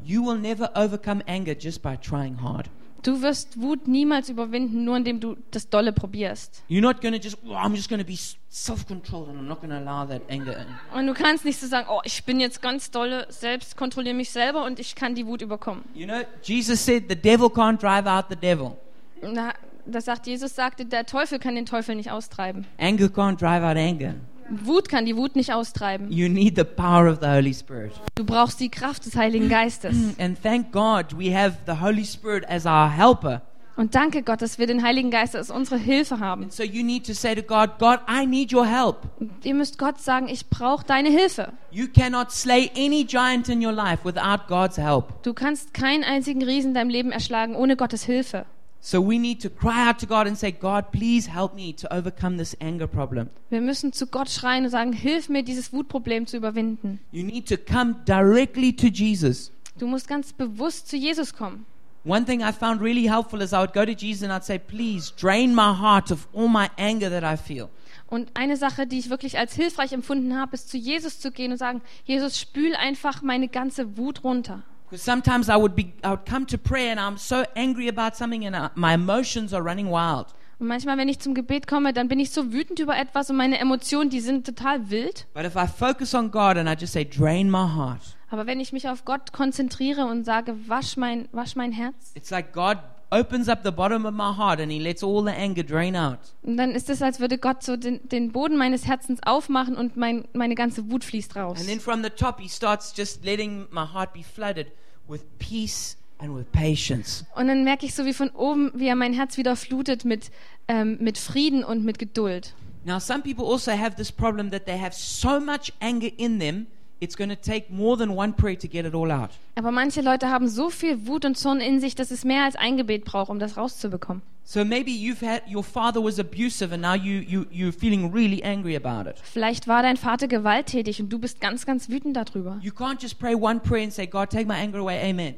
You 0.04 0.26
will 0.26 0.38
never 0.38 0.70
overcome 0.76 1.24
anger 1.28 1.56
just 1.58 1.82
by 1.82 1.98
trying 1.98 2.42
hard. 2.42 2.70
Du 3.08 3.22
wirst 3.22 3.62
Wut 3.62 3.88
niemals 3.88 4.28
überwinden, 4.28 4.84
nur 4.84 4.98
indem 4.98 5.22
du 5.22 5.38
das 5.52 5.70
Dolle 5.70 5.94
probierst. 5.94 6.62
You're 6.70 6.82
not 6.82 7.00
going 7.00 7.14
to 7.14 7.22
just, 7.22 7.38
oh, 7.48 7.54
I'm 7.54 7.74
just 7.74 7.88
going 7.88 8.02
to 8.02 8.06
be 8.06 8.18
self-controlled 8.50 9.30
and 9.30 9.40
I'm 9.40 9.48
not 9.48 9.62
going 9.62 9.70
to 9.70 9.78
allow 9.78 10.06
that 10.06 10.24
anger 10.30 10.58
in. 10.58 10.66
Und 10.94 11.08
du 11.08 11.14
kannst 11.14 11.46
nicht 11.46 11.58
so 11.58 11.68
sagen, 11.68 11.88
oh, 11.90 12.02
ich 12.04 12.26
bin 12.26 12.42
jetzt 12.42 12.62
ganz 12.62 12.92
dolle, 12.92 13.26
selbst 13.30 13.78
kontrolliere 13.78 14.14
mich 14.14 14.32
selber 14.32 14.66
und 14.66 14.78
ich 14.82 14.94
kann 14.94 15.16
die 15.16 15.26
Wut 15.26 15.42
überkommen. 15.42 15.86
You 15.94 16.06
know, 16.06 16.24
Jesus 16.44 16.84
said 16.84 17.06
the 17.08 17.16
devil 17.16 17.48
can't 17.48 17.80
drive 17.80 18.06
out 18.06 18.26
the 18.30 18.36
devil. 18.36 18.76
Na, 19.22 19.54
das 19.86 20.04
sagt 20.04 20.28
Jesus 20.28 20.54
sagte, 20.54 20.84
der 20.84 21.06
Teufel 21.06 21.40
kann 21.40 21.56
den 21.56 21.66
Teufel 21.66 21.96
nicht 21.96 22.12
austreiben. 22.12 22.66
Anger 22.78 23.06
can't 23.06 23.38
drive 23.40 23.64
out 23.64 23.78
anger. 23.78 24.16
Wut 24.50 24.90
kann 24.90 25.06
die 25.06 25.16
Wut 25.16 25.36
nicht 25.36 25.54
austreiben. 25.54 26.12
You 26.12 26.30
need 26.30 26.56
the 26.56 26.64
power 26.64 27.12
of 27.12 27.20
the 27.22 27.28
Holy 27.28 27.54
Spirit. 27.54 27.94
Du 28.16 28.24
brauchst 28.24 28.60
die 28.60 28.70
Kraft 28.70 29.06
des 29.06 29.16
Heiligen 29.16 29.50
Geistes. 29.50 29.96
And 30.20 30.42
thank 30.42 30.72
God 30.72 31.18
we 31.18 31.36
have 31.36 31.58
the 31.66 31.80
Holy 31.82 32.06
Spirit 32.06 32.48
as 32.50 32.66
our 32.66 32.90
helper. 32.90 33.42
Und 33.78 33.94
danke 33.94 34.24
Gott, 34.24 34.42
dass 34.42 34.58
wir 34.58 34.66
den 34.66 34.82
Heiligen 34.82 35.12
Geist 35.12 35.36
als 35.36 35.52
unsere 35.52 35.78
Hilfe 35.78 36.20
haben. 36.20 36.50
So 36.50 36.64
you 36.64 36.84
need 36.84 37.06
to 37.06 37.14
say 37.14 37.36
to 37.36 37.44
God, 37.44 37.78
God, 37.78 38.00
I 38.10 38.26
need 38.26 38.52
your 38.52 38.66
help. 38.66 38.98
Und 39.20 39.46
ihr 39.46 39.54
müsst 39.54 39.78
Gott 39.78 40.02
sagen, 40.02 40.28
ich 40.30 40.50
brauche 40.50 40.84
deine 40.84 41.10
Hilfe. 41.10 41.54
You 41.70 41.86
cannot 41.88 42.32
slay 42.32 42.72
any 42.76 43.06
giant 43.06 43.50
in 43.50 43.64
your 43.64 43.72
life 43.72 44.04
without 44.04 44.48
God's 44.48 44.78
help. 44.78 45.22
Du 45.22 45.36
kannst 45.36 45.76
keinen 45.76 46.04
einzigen 46.04 46.44
Riesen 46.44 46.70
in 46.70 46.74
deinem 46.74 46.90
Leben 46.90 47.12
erschlagen 47.12 47.56
ohne 47.56 47.76
Gottes 47.76 48.04
Hilfe. 48.04 48.48
So 48.80 49.02
we 49.02 49.18
need 49.18 49.42
to 49.42 49.50
cry 49.50 49.90
out 49.90 50.00
to 50.00 50.06
God 50.06 50.28
and 50.28 50.38
say, 50.38 50.52
God, 50.52 50.92
please 50.92 51.30
help 51.30 51.56
me 51.56 51.74
to 51.74 51.92
overcome 51.94 52.38
this 52.38 52.56
anger 52.62 52.88
problem. 52.88 53.30
Wir 53.50 53.62
müssen 53.62 53.92
zu 53.92 54.08
Gott 54.08 54.30
schreien 54.30 54.66
und 54.66 54.70
sagen, 54.70 54.94
hilf 54.94 55.30
mir, 55.30 55.44
dieses 55.44 55.74
Wutproblem 55.74 56.28
zu 56.28 56.38
überwinden. 56.38 57.00
You 57.12 57.24
need 57.24 57.48
to 57.50 57.58
come 57.58 57.96
directly 58.06 58.74
to 58.74 58.88
Jesus. 58.88 59.52
Du 59.78 59.88
musst 59.88 60.08
ganz 60.08 60.32
bewusst 60.34 60.88
zu 60.88 60.96
Jesus 60.96 61.34
kommen. 61.34 61.66
One 62.06 62.24
thing 62.24 62.40
I 62.42 62.54
found 62.54 62.82
really 62.82 63.10
helpful 63.10 63.42
is 63.42 63.52
I 63.52 63.58
would 63.58 63.74
go 63.74 63.84
to 63.84 63.92
Jesus 63.92 64.24
and 64.24 64.32
I'd 64.32 64.46
say, 64.46 64.58
Please 64.58 65.12
drain 65.20 65.54
my 65.54 65.74
heart 65.74 66.10
of 66.10 66.28
all 66.34 66.48
my 66.48 66.70
anger 66.78 67.10
that 67.10 67.24
I 67.24 67.36
feel. 67.36 67.68
Und 68.08 68.32
eine 68.36 68.56
Sache, 68.56 68.88
die 68.88 69.00
ich 69.00 69.10
wirklich 69.10 69.38
als 69.38 69.54
hilfreich 69.56 69.92
empfunden 69.92 70.40
habe, 70.40 70.56
ist 70.56 70.70
zu 70.70 70.78
Jesus 70.78 71.20
zu 71.20 71.32
gehen 71.32 71.52
und 71.52 71.58
sagen, 71.58 71.82
Jesus, 72.06 72.40
spül 72.40 72.74
einfach 72.76 73.22
meine 73.22 73.50
ganze 73.50 73.98
Wut 73.98 74.24
runter. 74.24 74.64
Because 74.90 75.04
sometimes 75.04 75.50
I 75.50 75.58
would 75.58 75.76
be, 75.76 75.94
I 76.04 76.12
would 76.12 76.26
come 76.26 76.46
to 76.48 76.58
prayer 76.58 76.92
and 76.92 77.00
I'm 77.00 77.18
so 77.18 77.44
angry 77.56 77.90
about 77.90 78.16
something 78.16 78.46
and 78.46 78.56
I, 78.56 78.70
my 78.76 78.94
emotions 78.94 79.54
are 79.54 79.62
running 79.62 79.90
wild. 79.90 80.28
Und 80.60 80.68
manchmal, 80.68 80.98
wenn 80.98 81.10
ich 81.10 81.20
zum 81.20 81.36
Gebet 81.36 81.68
komme, 81.68 81.94
dann 81.94 82.08
bin 82.08 82.20
ich 82.20 82.32
so 82.32 82.52
wütend 82.52 82.80
über 82.80 82.98
etwas 82.98 83.30
und 83.30 83.36
meine 83.36 83.60
Emotionen, 83.60 84.10
die 84.10 84.22
sind 84.22 84.46
total 84.46 84.90
wild. 84.90 85.28
But 85.34 85.46
if 85.46 85.56
I 85.56 85.68
focus 85.68 86.16
on 86.16 86.32
God 86.32 86.58
and 86.58 86.68
I 86.70 86.74
just 86.80 86.94
say, 86.94 87.06
Drain 87.06 87.52
my 87.52 87.68
heart, 87.76 88.16
Aber 88.30 88.48
wenn 88.48 88.60
ich 88.60 88.74
mich 88.74 88.90
auf 88.90 89.06
Gott 89.06 89.34
konzentriere 89.34 90.06
und 90.06 90.24
sage, 90.24 90.56
wasch 90.68 90.98
mein, 90.98 91.28
wasch 91.32 91.56
mein 91.56 91.72
Herz, 91.72 92.14
it's 92.16 92.32
like 92.32 92.54
God 92.54 92.78
opens 93.12 93.48
up 93.48 93.60
the 93.64 93.72
bottom 93.72 94.06
of 94.06 94.14
my 94.14 94.34
heart 94.36 94.60
and 94.60 94.72
He 94.72 94.80
lets 94.80 95.04
all 95.04 95.24
the 95.24 95.32
anger 95.32 95.64
drain 95.64 95.96
out. 95.96 96.20
und 96.44 96.58
dann 96.58 96.72
ist 96.72 96.90
es, 96.90 97.02
als 97.02 97.20
würde 97.20 97.38
Gott 97.38 97.64
so 97.64 97.78
den, 97.78 98.00
den 98.10 98.32
Boden 98.32 98.58
meines 98.58 98.86
Herzens 98.88 99.20
aufmachen 99.24 99.76
und 99.76 99.98
mein, 99.98 100.26
meine 100.34 100.56
ganze 100.56 100.90
Wut 100.92 101.04
fließt 101.04 101.36
raus. 101.36 101.60
And 101.60 101.68
then 101.68 101.80
from 101.80 102.04
the 102.04 102.10
top, 102.10 102.40
He 102.40 102.50
starts 102.50 102.94
just 102.96 103.24
letting 103.24 103.68
my 103.72 103.86
heart 103.86 104.14
be 104.14 104.24
flooded 104.24 104.68
with 105.08 105.22
peace 105.40 105.98
and 106.20 106.36
with 106.36 106.46
patience. 106.52 107.26
Und 107.36 107.48
dann 107.48 107.64
merke 107.64 107.86
ich 107.86 107.94
so 107.96 108.06
wie 108.06 108.14
von 108.14 108.30
oben, 108.32 108.72
wie 108.74 108.88
er 108.88 108.96
mein 108.96 109.14
Herz 109.14 109.38
wieder 109.38 109.56
flutet 109.56 110.04
mit, 110.04 110.32
ähm, 110.68 110.98
mit 111.00 111.18
Frieden 111.18 111.64
und 111.64 111.84
mit 111.86 112.00
Geduld. 112.00 112.54
Now, 112.86 113.00
some 113.00 113.22
people 113.22 113.46
also 113.46 113.72
have 113.72 113.96
this 113.98 114.12
problem 114.12 114.50
that 114.52 114.66
they 114.66 114.80
have 114.80 114.94
so 114.94 115.40
much 115.40 115.74
anger 115.82 116.10
in 116.18 116.40
them, 116.40 116.68
it's 117.00 117.16
going 117.16 117.30
to 117.30 117.36
take 117.36 117.70
more 117.70 117.98
than 117.98 118.16
one 118.16 118.34
prayer 118.34 118.58
to 118.58 118.68
get 118.68 118.86
it 118.86 118.94
all 118.94 119.12
out. 119.12 119.32
Aber 119.56 119.72
manche 119.72 120.02
Leute 120.02 120.30
haben 120.30 120.48
so 120.48 120.70
viel 120.70 121.08
Wut 121.08 121.26
und 121.26 121.38
Zorn 121.38 121.60
in 121.60 121.80
sich, 121.80 121.96
dass 121.96 122.12
es 122.12 122.24
mehr 122.24 122.44
als 122.44 122.56
ein 122.56 122.78
Gebet 122.78 123.06
braucht, 123.06 123.30
um 123.30 123.40
das 123.40 123.58
rauszubekommen. 123.58 124.22
So 124.44 124.64
maybe 124.64 124.92
you've 124.92 125.22
had 125.22 125.44
your 125.54 125.64
father 125.64 126.02
was 126.02 126.20
abusive 126.20 126.72
and 126.74 126.82
now 126.82 126.94
you, 126.94 127.20
you, 127.20 127.46
you're 127.52 127.78
feeling 127.78 128.14
really 128.14 128.42
angry 128.44 128.78
about 128.78 129.10
it. 129.10 129.18
Vielleicht 129.22 129.68
war 129.68 129.82
dein 129.82 129.98
Vater 129.98 130.30
gewalttätig 130.30 131.02
und 131.02 131.10
du 131.10 131.20
bist 131.20 131.42
ganz, 131.42 131.66
ganz 131.66 131.90
wütend 131.90 132.16
darüber. 132.16 132.58
You 132.62 132.72
can't 132.72 133.02
just 133.02 133.20
pray 133.20 133.36
one 133.36 133.60
prayer 133.60 133.84
and 133.84 133.92
say, 133.92 134.08
God, 134.08 134.30
take 134.30 134.46
my 134.46 134.56
anger 134.56 134.80
away, 134.80 135.02
amen. 135.10 135.36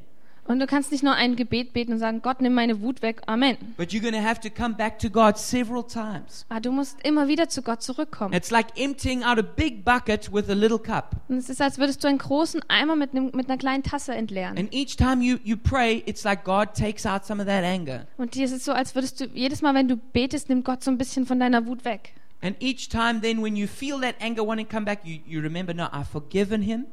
Und 0.49 0.59
du 0.59 0.65
kannst 0.65 0.91
nicht 0.91 1.03
nur 1.03 1.13
ein 1.13 1.35
Gebet 1.35 1.73
beten 1.73 1.93
und 1.93 1.99
sagen, 1.99 2.23
Gott, 2.23 2.41
nimm 2.41 2.55
meine 2.55 2.81
Wut 2.81 3.03
weg, 3.03 3.21
Amen. 3.27 3.55
But 3.77 3.89
you're 3.91 4.11
to 4.11 4.17
have 4.17 4.39
to 4.41 4.49
come 4.49 4.73
back 4.73 4.97
to 4.97 5.07
God 5.07 5.37
several 5.37 5.83
times. 5.83 6.43
Aber 6.49 6.59
du 6.59 6.71
musst 6.71 6.97
immer 7.05 7.27
wieder 7.27 7.49
zu 7.49 7.61
Gott 7.61 7.83
zurückkommen. 7.83 8.33
It's 8.33 8.49
like 8.49 8.65
emptying 8.75 9.23
out 9.23 9.37
a 9.37 9.43
big 9.43 9.85
bucket 9.85 10.33
with 10.33 10.49
a 10.49 10.53
little 10.53 10.79
cup. 10.79 11.11
Und 11.27 11.37
es 11.37 11.51
ist, 11.51 11.61
als 11.61 11.77
würdest 11.77 12.03
du 12.03 12.07
einen 12.07 12.17
großen 12.17 12.61
Eimer 12.67 12.95
mit, 12.95 13.11
einem, 13.11 13.29
mit 13.35 13.47
einer 13.47 13.59
kleinen 13.59 13.83
Tasse 13.83 14.15
entleeren. 14.15 14.57
And 14.57 14.73
each 14.73 14.95
time 14.95 15.23
you, 15.23 15.37
you 15.43 15.55
pray, 15.55 16.01
it's 16.07 16.23
like 16.23 16.43
God 16.43 16.73
takes 16.73 17.05
out 17.05 17.25
some 17.25 17.39
of 17.39 17.47
that 17.47 17.63
anger. 17.63 18.07
Und 18.17 18.33
dir 18.33 18.45
ist 18.45 18.51
es 18.51 18.65
so, 18.65 18.71
als 18.71 18.95
würdest 18.95 19.21
du, 19.21 19.25
jedes 19.25 19.61
Mal, 19.61 19.75
wenn 19.75 19.87
du 19.87 19.97
betest, 19.97 20.49
nimmt 20.49 20.65
Gott 20.65 20.83
so 20.83 20.89
ein 20.89 20.97
bisschen 20.97 21.27
von 21.27 21.39
deiner 21.39 21.67
Wut 21.67 21.85
weg. 21.85 22.13
And 22.41 22.55
each 22.59 22.89
time 22.89 23.21
then 23.21 23.43
when 23.43 23.55
you 23.55 23.67
feel 23.67 24.01
that 24.01 24.15
anger 24.19 24.43
wanting 24.43 24.67
to 24.67 24.73
come 24.73 24.85
back, 24.85 25.01
you, 25.03 25.19
you 25.27 25.41
remember, 25.41 25.75
no, 25.75 25.89
I've 25.93 26.09
forgiven 26.09 26.63
him 26.63 26.87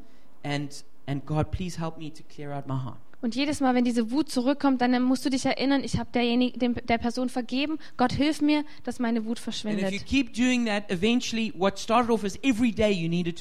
and 0.45 0.71
and 1.07 1.25
God, 1.25 1.51
please 1.53 1.79
help 1.79 1.97
me 1.97 2.11
to 2.11 2.23
clear 2.23 2.53
out 2.53 2.67
my 2.67 2.77
heart. 2.77 2.99
Und 3.23 3.35
jedes 3.35 3.61
Mal, 3.61 3.75
wenn 3.75 3.85
diese 3.85 4.11
Wut 4.11 4.31
zurückkommt, 4.31 4.81
dann 4.81 5.03
musst 5.03 5.25
du 5.25 5.31
dich 5.31 5.47
erinnern, 5.47 5.83
ich 5.83 5.99
habe 5.99 6.11
der 6.13 6.99
Person 6.99 7.29
vergeben. 7.29 7.79
Gott, 7.97 8.13
hilf 8.13 8.41
mir, 8.41 8.65
dass 8.85 8.99
meine 8.99 9.25
Wut 9.25 9.39
verschwindet. 9.39 9.85
that, 9.85 9.93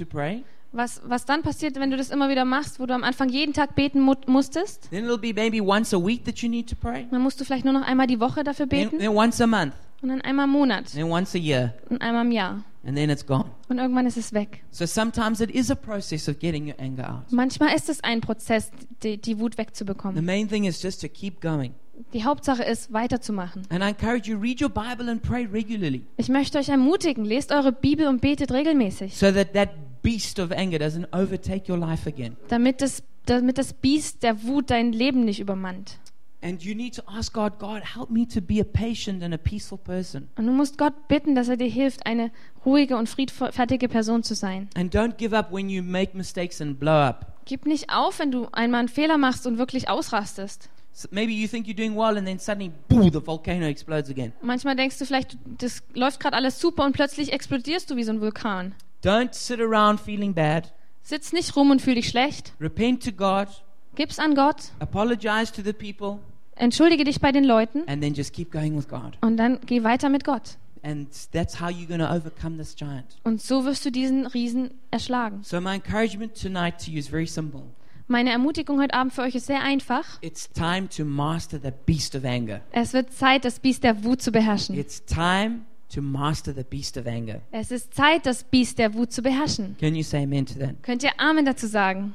pray, 0.06 0.44
Was, 0.72 1.02
was 1.06 1.26
dann 1.26 1.42
passiert, 1.42 1.76
wenn 1.80 1.90
du 1.90 1.96
das 1.96 2.10
immer 2.10 2.30
wieder 2.30 2.44
machst, 2.44 2.82
wo 2.82 2.86
du 2.86 2.94
am 2.94 3.04
Anfang 3.04 3.30
jeden 3.30 3.54
Tag 3.54 3.76
beten 3.76 4.02
mu 4.02 4.14
musstest, 4.28 4.90
then 4.90 5.06
it'll 5.06 5.18
be 5.18 5.34
maybe 5.34 5.62
once 5.62 5.94
a 5.94 5.98
week 5.98 6.26
that 6.26 6.40
you 6.40 6.50
need 6.50 6.70
to 6.70 6.76
pray, 6.76 7.08
dann 7.12 7.22
musst 7.22 7.40
du 7.40 7.46
vielleicht 7.46 7.64
nur 7.64 7.74
noch 7.74 7.84
einmal 7.84 8.08
die 8.08 8.20
Woche 8.20 8.44
dafür 8.44 8.68
then, 8.68 8.90
beten 8.90 9.00
then 9.00 9.16
once 9.16 9.40
a 9.40 9.48
month, 9.48 9.74
und 10.02 10.10
dann 10.10 10.22
einmal 10.22 10.46
im 10.46 10.52
Monat 10.52 10.92
then 10.94 11.06
once 11.12 11.36
a 11.36 11.38
year, 11.40 11.74
und 11.90 12.02
einmal 12.02 12.26
im 12.26 12.32
Jahr. 12.32 12.64
and 12.86 12.96
then 12.96 13.10
it's 13.10 13.26
gone. 13.26 13.46
Und 13.70 13.80
irgendwann 13.80 14.06
ist 14.06 14.18
es 14.18 14.32
weg. 14.34 14.64
So 14.72 14.86
sometimes 14.86 15.40
it 15.42 15.50
is 15.52 15.72
a 15.72 15.76
process 15.76 16.30
of 16.30 16.38
getting 16.40 16.68
your 16.68 16.80
anger 16.80 17.10
out. 17.18 17.32
Manchmal 17.32 17.76
ist 17.76 17.90
es 17.90 18.04
ein 18.04 18.22
Prozess, 18.22 18.70
die, 19.04 19.18
die 19.18 19.40
Wut 19.40 19.54
The 19.54 19.58
wegzubekommen. 19.60 20.24
main 20.24 20.48
thing 20.48 20.66
is 20.66 20.82
just 20.82 21.02
to 21.02 21.08
keep 21.08 21.42
going. 21.42 21.74
Die 22.14 22.24
Hauptsache 22.26 22.62
ist, 22.64 22.92
weiterzumachen. 22.92 23.64
And 23.70 23.82
I 23.84 23.88
encourage 23.88 24.30
you 24.30 24.38
read 24.38 24.62
your 24.62 24.70
Bible 24.70 25.10
and 25.10 25.22
pray 25.22 25.46
regularly 25.46 26.04
Ich 26.18 26.28
möchte 26.30 26.58
euch 26.60 26.68
ermutigen, 26.70 27.24
lest 27.26 27.52
eure 27.52 27.72
Bibel 27.72 28.08
und 28.08 28.20
betet 28.22 28.52
regelmäßig, 28.52 29.18
so 29.18 29.32
that 29.32 29.54
that 29.54 29.70
beast 30.04 30.40
of 30.40 30.52
anger 30.52 30.78
doesn't 30.78 31.08
overtake 31.14 31.72
your 31.72 31.78
life 31.80 32.08
again. 32.08 32.36
damit 32.50 32.82
das, 32.82 33.02
damit 33.26 33.58
das 33.58 33.74
Biest 33.74 34.22
der 34.24 34.44
Wut 34.44 34.70
dein 34.70 34.92
Leben 34.92 35.24
nicht 35.26 35.40
übermannt. 35.40 35.98
And 36.46 36.62
you 36.62 36.76
need 36.76 36.94
to 36.96 37.02
ask 37.08 37.34
God, 37.34 37.58
God, 37.58 37.82
help 37.96 38.12
me 38.12 38.28
to 38.28 38.40
be 38.40 38.62
a 38.62 38.64
patient 38.64 39.24
and 39.24 39.34
a 39.34 39.38
peaceful 39.38 39.80
person. 39.80 40.30
Und 40.38 40.46
du 40.46 40.52
musst 40.52 40.78
Gott 40.78 41.08
bitten, 41.08 41.34
dass 41.34 41.48
er 41.50 41.58
dir 41.58 41.68
hilft, 41.70 42.06
eine 42.06 42.30
ruhige 42.64 42.98
und 42.98 43.10
friedfertige 43.10 43.90
Person 43.90 44.22
zu 44.22 44.36
sein. 44.36 44.70
And 44.76 44.94
don't 44.96 45.14
give 45.18 45.36
up 45.36 45.52
when 45.52 45.70
you 45.70 45.82
make 45.82 46.16
mistakes 46.16 46.62
and 46.62 46.80
blow 46.80 46.92
up. 46.92 47.34
Gib 47.46 47.66
nicht 47.66 47.90
auf, 47.90 48.20
wenn 48.20 48.32
du 48.32 48.48
einmal 48.52 48.82
einen 48.82 48.90
Fehler 48.90 49.18
machst 49.18 49.48
und 49.48 49.58
wirklich 49.58 49.90
ausrastest. 49.90 50.70
S- 50.94 51.10
Maybe 51.12 51.32
you 51.32 51.48
think 51.48 51.66
you're 51.68 51.76
doing 51.76 51.96
well, 51.96 52.16
and 52.16 52.28
then 52.28 52.38
suddenly, 52.38 52.72
boom, 52.90 53.12
the 53.12 53.26
volcano 53.26 53.66
explodes 53.66 54.10
again. 54.12 54.32
Manchmal 54.42 54.76
denkst 54.76 55.00
du 55.00 55.06
vielleicht, 55.06 55.38
das 55.58 55.82
läuft 55.96 56.20
gerade 56.20 56.36
alles 56.38 56.60
super 56.60 56.86
und 56.86 56.94
plötzlich 56.94 57.34
explodierst 57.34 57.90
du 57.90 57.96
wie 57.96 58.04
so 58.04 58.12
ein 58.12 58.22
Vulkan. 58.22 58.76
Don't 59.04 59.34
sit 59.34 59.60
around 59.60 60.00
feeling 60.00 60.34
bad. 60.34 60.72
Sitz 61.02 61.34
nicht 61.34 61.56
rum 61.56 61.72
und 61.72 61.82
fühl 61.82 61.96
dich 61.96 62.08
schlecht. 62.10 62.54
Repent 62.62 63.04
to 63.04 63.12
God. 63.12 63.48
Gib's 63.96 64.20
an 64.20 64.36
Gott. 64.36 64.72
Apologize 64.80 65.52
to 65.54 65.62
the 65.64 65.72
people, 65.74 66.20
Entschuldige 66.56 67.04
dich 67.04 67.20
bei 67.20 67.32
den 67.32 67.44
Leuten 67.44 67.84
and 67.88 68.02
then 68.02 68.14
just 68.14 68.34
keep 68.34 68.52
going 68.52 68.78
with 68.78 68.88
God. 68.88 69.18
und 69.22 69.38
dann 69.38 69.60
geh 69.66 69.84
weiter 69.84 70.10
mit 70.10 70.24
Gott. 70.24 70.58
And 70.84 71.08
that's 71.32 71.60
how 71.60 71.68
you're 71.70 71.88
going 71.88 72.00
to 72.00 72.06
overcome 72.10 72.58
this 72.58 72.76
giant. 72.76 73.18
Und 73.24 73.42
so 73.42 73.66
wirst 73.66 73.84
du 73.86 73.92
diesen 73.92 74.28
Riesen 74.28 74.70
erschlagen. 74.92 75.40
So, 75.44 75.60
my 75.60 75.74
encouragement 75.74 76.40
tonight 76.40 76.76
to 76.86 76.92
you 76.92 77.00
is 77.00 77.08
very 77.08 77.26
simple. 77.26 77.64
Meine 78.08 78.30
Ermutigung 78.30 78.80
heute 78.80 78.94
Abend 78.94 79.12
für 79.14 79.24
euch 79.24 79.34
ist 79.34 79.48
sehr 79.48 79.62
einfach. 79.64 80.22
It's 80.22 80.48
time 80.48 80.88
to 80.96 81.04
master 81.04 81.60
the 81.60 81.72
beast 81.88 82.16
of 82.16 82.24
anger. 82.24 82.62
Es 82.72 82.94
wird 82.94 83.12
Zeit, 83.14 83.46
das 83.46 83.60
Biest 83.60 83.84
der 83.84 84.04
Wut 84.04 84.22
zu 84.22 84.32
beherrschen. 84.32 84.78
It's 84.78 85.04
time 85.04 85.62
to 85.92 86.04
master 86.04 86.54
the 86.54 86.64
beast 86.64 86.98
of 86.98 87.08
anger. 87.08 87.42
Es 87.52 87.72
ist 87.72 87.96
Zeit, 87.96 88.28
das 88.28 88.44
Biest 88.44 88.78
der 88.78 88.94
Wut 88.94 89.12
zu 89.12 89.24
beherrschen. 89.24 89.76
Can 89.80 89.96
you 89.96 90.04
say 90.04 90.22
amen 90.24 90.46
to 90.46 90.54
that? 90.60 90.76
Könnt 90.84 91.02
ihr 91.02 91.20
Amen 91.20 91.46
dazu 91.46 91.66
sagen? 91.66 92.14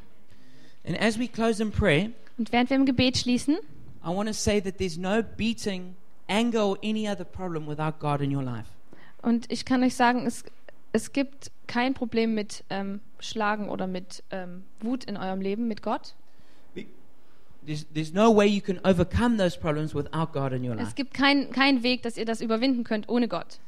And 0.86 0.96
as 1.00 1.18
we 1.18 1.26
close 1.26 1.60
in 1.60 1.72
prayer, 1.72 2.10
Und 2.38 2.52
während 2.52 2.70
wir 2.70 2.76
im 2.76 2.86
Gebet 2.86 3.18
schließen, 3.18 3.56
I 4.04 4.10
want 4.10 4.28
to 4.28 4.34
say 4.34 4.60
that 4.60 4.78
there's 4.78 4.98
no 4.98 5.22
beating 5.22 5.94
anger 6.28 6.60
or 6.60 6.78
any 6.82 7.08
other 7.08 7.24
problem 7.24 7.66
without 7.66 7.98
God 7.98 8.20
in 8.20 8.34
your 8.34 8.42
life. 8.42 8.68
und 9.22 9.50
ich 9.50 9.64
kann 9.64 9.82
euch 9.82 9.94
sagen, 9.94 10.26
es, 10.26 10.44
es 10.92 11.12
gibt 11.12 11.50
kein 11.66 11.94
Problem 11.94 12.34
mit 12.34 12.64
ähm, 12.70 13.00
Schlagen 13.18 13.68
oder 13.68 13.86
mit 13.86 14.22
ähm, 14.30 14.64
Wut 14.80 15.04
in 15.04 15.16
eurem 15.16 15.40
Leben 15.40 15.68
mit 15.68 15.82
Gott. 15.82 16.14
There's, 17.66 17.86
there's 17.92 18.14
no 18.14 18.34
way 18.34 18.46
you 18.46 18.62
can 18.62 18.80
overcome 18.84 19.36
those 19.36 19.54
problems 19.54 19.94
without 19.94 20.32
God 20.32 20.52
in 20.52 20.64
your 20.64 20.74
life. 20.74 20.88
Es 20.88 20.94
gibt 20.94 21.12
keinen 21.12 21.50
kein 21.52 21.82
Weg, 21.82 22.02
dass 22.02 22.16
ihr 22.16 22.24
das 22.24 22.40
überwinden 22.40 22.84
könnt 22.84 23.08
ohne 23.10 23.28
Gott. 23.28 23.60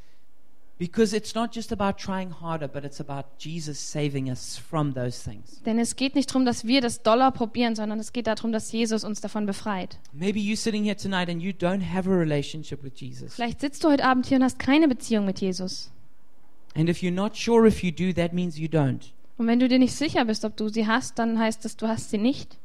Because 0.82 1.16
it's 1.16 1.32
not 1.36 1.54
just 1.54 1.70
about 1.70 1.96
trying 1.96 2.32
harder, 2.40 2.66
but 2.66 2.84
it's 2.84 2.98
about 2.98 3.38
Jesus 3.38 3.78
saving 3.78 4.28
us 4.28 4.58
from 4.58 4.94
those 4.94 5.22
things. 5.22 5.62
Denn 5.64 5.78
es 5.78 5.94
geht 5.94 6.16
nicht 6.16 6.28
darum, 6.28 6.44
dass 6.44 6.66
wir 6.66 6.80
das 6.80 7.04
Dollar 7.04 7.30
probieren, 7.30 7.76
sondern 7.76 8.00
es 8.00 8.12
geht 8.12 8.26
darum, 8.26 8.50
dass 8.50 8.72
Jesus 8.72 9.04
uns 9.04 9.20
davon 9.20 9.46
befreit. 9.46 10.00
Maybe 10.12 10.40
you're 10.40 10.56
sitting 10.56 10.82
here 10.82 10.96
tonight 10.96 11.28
and 11.28 11.40
you 11.40 11.52
don't 11.52 11.88
have 11.94 12.10
a 12.10 12.12
relationship 12.12 12.82
with 12.82 12.94
Jesus. 12.96 13.36
Vielleicht 13.36 13.60
sitzt 13.60 13.84
du 13.84 13.90
heute 13.90 14.04
Abend 14.04 14.26
hier 14.26 14.38
und 14.38 14.42
hast 14.42 14.58
keine 14.58 14.88
Beziehung 14.88 15.24
mit 15.24 15.40
Jesus. 15.40 15.92
And 16.74 16.88
if 16.88 16.98
you're 16.98 17.12
not 17.12 17.36
sure 17.36 17.64
if 17.64 17.84
you 17.84 17.92
do, 17.92 18.12
that 18.12 18.32
means 18.32 18.58
you 18.58 18.66
don't. 18.66 19.12
Und 19.38 19.46
wenn 19.46 19.60
du 19.60 19.68
dir 19.68 19.78
nicht 19.78 19.94
sicher 19.94 20.24
bist, 20.24 20.44
ob 20.44 20.56
du 20.56 20.68
sie 20.68 20.88
hast, 20.88 21.16
dann 21.16 21.38
heißt 21.38 21.64
es, 21.64 21.76
du 21.76 21.86
hast 21.86 22.10
sie 22.10 22.18
nicht. 22.18 22.58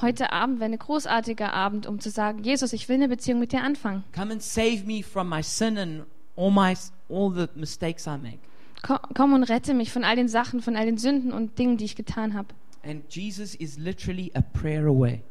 Heute 0.00 0.32
Abend 0.32 0.60
wäre 0.60 0.70
ein 0.70 0.78
großartiger 0.78 1.52
Abend, 1.52 1.86
um 1.86 2.00
zu 2.00 2.10
sagen, 2.10 2.42
Jesus, 2.42 2.72
ich 2.72 2.88
will 2.88 2.96
eine 2.96 3.08
Beziehung 3.08 3.40
mit 3.40 3.52
dir 3.52 3.62
anfangen. 3.62 4.04
Come 4.14 4.32
and 4.32 4.42
save 4.42 4.84
me 4.84 5.02
from 5.02 5.28
my 5.28 5.42
sin 5.42 5.78
and 5.78 6.04
all 6.36 6.50
my 6.50 6.74
all 7.08 7.30
the 7.32 7.48
mistakes 7.54 8.06
I 8.06 8.16
make. 8.18 8.38
Komm, 8.82 8.98
komm 9.14 9.32
und 9.32 9.44
rette 9.44 9.74
mich 9.74 9.90
von 9.90 10.04
all 10.04 10.16
den 10.16 10.28
Sachen, 10.28 10.60
von 10.60 10.76
all 10.76 10.86
den 10.86 10.98
Sünden 10.98 11.32
und 11.32 11.58
Dingen, 11.58 11.76
die 11.76 11.84
ich 11.84 11.96
getan 11.96 12.34
habe. 12.34 12.48
And 12.84 13.12
Jesus 13.12 13.54
is 13.54 13.76
literally 13.76 14.30
a 14.34 14.40
prayer 14.40 14.86
away. 14.86 15.22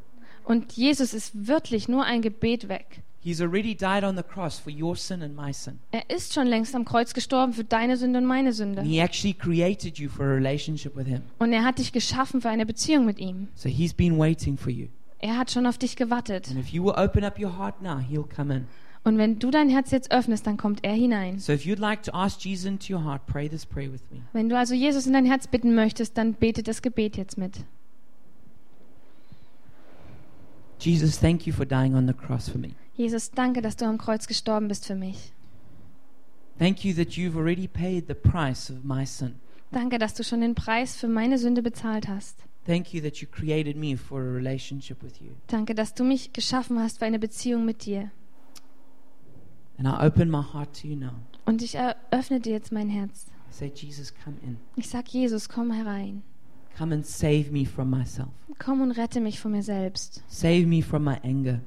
Und 0.44 0.72
Jesus 0.72 1.14
ist 1.14 1.46
wirklich 1.46 1.88
nur 1.88 2.04
ein 2.04 2.22
Gebet 2.22 2.68
weg. 2.68 3.02
Er 5.90 6.10
ist 6.10 6.34
schon 6.34 6.46
längst 6.46 6.74
am 6.74 6.84
Kreuz 6.84 7.14
gestorben 7.14 7.52
für 7.52 7.64
deine 7.64 7.96
Sünde 7.96 8.18
und 8.18 8.26
meine 8.26 8.52
Sünde. 8.52 8.80
And 8.80 8.90
he 8.90 8.98
actually 8.98 9.34
created 9.34 9.98
you 9.98 10.08
for 10.08 10.26
a 10.26 10.34
relationship 10.34 10.96
with 10.96 11.06
him. 11.06 11.22
Und 11.38 11.52
er 11.52 11.64
hat 11.64 11.78
dich 11.78 11.92
geschaffen 11.92 12.40
für 12.40 12.48
eine 12.48 12.66
Beziehung 12.66 13.04
mit 13.04 13.18
ihm. 13.18 13.48
So 13.54 13.68
he's 13.68 13.92
been 13.92 14.18
waiting 14.18 14.56
for 14.56 14.70
you. 14.70 14.88
Er 15.20 15.36
hat 15.36 15.50
schon 15.50 15.66
auf 15.66 15.78
dich 15.78 15.96
gewartet. 15.96 16.48
And 16.48 16.58
if 16.58 16.68
you 16.68 16.84
will 16.84 16.94
open 16.96 17.24
up 17.24 17.38
your 17.38 17.58
heart 17.58 17.82
now, 17.82 17.98
he'll 17.98 18.28
come 18.28 18.54
in. 18.54 18.66
Und 19.04 19.16
wenn 19.16 19.38
du 19.38 19.50
dein 19.50 19.70
Herz 19.70 19.90
jetzt 19.90 20.10
öffnest, 20.10 20.46
dann 20.46 20.56
kommt 20.56 20.84
er 20.84 20.92
hinein. 20.92 21.38
So 21.38 21.52
like 21.78 22.02
heart. 23.04 23.22
Wenn 24.32 24.48
du 24.48 24.56
also 24.56 24.74
Jesus 24.74 25.06
in 25.06 25.12
dein 25.14 25.24
Herz 25.24 25.46
bitten 25.46 25.74
möchtest, 25.74 26.18
dann 26.18 26.34
bete 26.34 26.62
das 26.62 26.82
Gebet 26.82 27.16
jetzt 27.16 27.38
mit. 27.38 27.64
Jesus, 30.80 31.18
thank 31.18 31.46
you 31.46 31.52
for 31.52 31.66
dying 31.66 31.94
on 31.94 32.06
the 32.06 32.12
cross 32.12 32.48
for 32.48 32.58
me. 32.58 32.74
Jesus, 32.98 33.30
danke, 33.30 33.62
dass 33.62 33.76
du 33.76 33.84
am 33.84 33.96
Kreuz 33.96 34.26
gestorben 34.26 34.66
bist 34.66 34.84
für 34.84 34.96
mich. 34.96 35.32
Thank 36.58 36.84
you 36.84 36.92
that 36.94 37.12
you've 37.12 37.36
already 37.36 37.68
paid 37.68 38.08
the 38.08 38.14
price 38.14 38.72
of 38.72 38.82
my 38.82 39.06
sin. 39.06 39.36
Danke, 39.70 39.98
dass 39.98 40.14
du 40.14 40.24
schon 40.24 40.40
den 40.40 40.56
Preis 40.56 40.96
für 40.96 41.06
meine 41.06 41.38
Sünde 41.38 41.62
bezahlt 41.62 42.08
hast. 42.08 42.42
Thank 42.66 42.92
you 42.92 43.00
that 43.00 43.18
you 43.18 43.28
created 43.30 43.76
me 43.76 43.96
for 43.96 44.20
a 44.20 44.32
relationship 44.32 45.00
with 45.00 45.20
you. 45.20 45.30
Danke, 45.46 45.76
dass 45.76 45.94
du 45.94 46.02
mich 46.02 46.32
geschaffen 46.32 46.80
hast 46.80 46.98
für 46.98 47.04
eine 47.04 47.20
Beziehung 47.20 47.64
mit 47.64 47.86
dir. 47.86 48.10
And 49.78 49.86
I 49.86 50.04
open 50.04 50.28
my 50.28 50.42
heart 50.42 50.80
to 50.82 50.88
you 50.88 50.96
now. 50.96 51.12
Und 51.46 51.62
ich 51.62 51.76
eröffne 51.76 52.40
dir 52.40 52.50
jetzt 52.50 52.72
mein 52.72 52.88
Herz. 52.88 53.26
I 53.48 53.54
say, 53.54 53.72
Jesus, 53.72 54.12
come 54.24 54.38
in. 54.42 54.56
Ich 54.74 54.88
sag 54.88 55.06
Jesus, 55.06 55.48
komm 55.48 55.70
herein. 55.70 56.24
Come 56.76 56.96
and 56.96 57.06
save 57.06 57.52
me 57.52 57.64
from 57.64 57.90
myself. 57.90 58.30
Komm 58.58 58.80
und 58.80 58.90
rette 58.90 59.20
mich 59.20 59.38
von 59.38 59.52
mir 59.52 59.62
selbst. 59.62 60.24
Save 60.26 60.66
me 60.66 60.82
from 60.82 61.04
my 61.04 61.16
anger. 61.22 61.60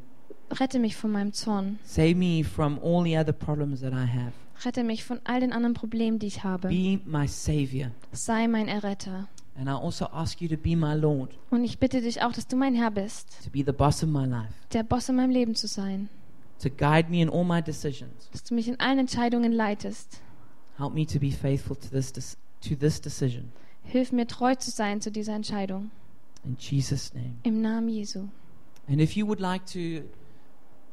Rette 0.60 0.80
mich 0.80 0.96
von 0.96 1.12
meinem 1.12 1.34
Zorn. 1.34 1.80
Save 1.84 2.16
me 2.16 2.44
from 2.44 2.80
all 2.84 3.04
the 3.04 3.18
other 3.18 3.34
problems 3.34 3.82
that 3.82 3.94
I 3.94 4.06
have. 4.06 4.34
Rette 4.64 4.84
mich 4.84 5.04
von 5.04 5.20
all 5.24 5.40
den 5.40 5.54
anderen 5.54 5.74
Problemen, 5.74 6.20
die 6.20 6.28
ich 6.28 6.44
habe. 6.44 6.68
Be 6.68 7.00
my 7.06 7.28
Savior. 7.28 7.92
Sei 8.12 8.48
mein 8.48 8.68
Erretter. 8.68 9.28
And 9.58 9.68
I 9.68 9.72
also 9.72 10.06
ask 10.06 10.42
you 10.42 10.48
to 10.48 10.58
be 10.58 10.76
my 10.76 10.94
Lord, 10.96 11.32
Und 11.50 11.64
ich 11.64 11.78
bitte 11.78 12.02
dich 12.02 12.22
auch, 12.22 12.32
dass 12.32 12.48
du 12.48 12.56
mein 12.56 12.74
Herr 12.74 12.90
bist, 12.92 13.28
to 13.44 13.50
be 13.50 13.64
the 13.66 13.74
boss 13.74 14.02
of 14.04 14.10
my 14.10 14.26
life, 14.26 14.54
der 14.72 14.84
Boss 14.84 15.10
in 15.10 15.16
meinem 15.18 15.30
Leben 15.32 15.56
zu 15.56 15.68
sein. 15.68 16.10
to 16.62 16.70
guide 16.70 17.10
me 17.10 17.22
in 17.22 17.30
all 17.30 17.44
my 17.44 17.62
decisions. 17.62 18.30
Dass 18.32 18.44
du 18.44 18.54
mich 18.56 18.68
in 18.68 18.80
allen 18.80 19.00
Entscheidungen 19.00 19.52
leitest. 19.52 20.22
Help 20.78 20.94
me 20.94 21.06
to 21.06 21.20
be 21.20 21.32
faithful 21.32 21.76
to 21.76 21.88
this, 21.90 22.12
to 22.62 22.76
this 22.76 23.02
decision. 23.02 23.52
Hilf 23.84 24.12
mir 24.12 24.26
treu 24.28 24.56
zu 24.56 24.72
sein 24.72 25.02
zu 25.02 25.12
dieser 25.12 25.34
Entscheidung. 25.36 25.92
In 26.46 26.56
Jesus' 26.58 27.14
name. 27.14 27.34
Im 27.44 27.62
Namen 27.62 27.90
Jesu. 27.90 28.28
And 28.88 29.02
if 29.02 29.16
you 29.16 29.28
would 29.28 29.40
like 29.40 29.66
to 29.68 30.04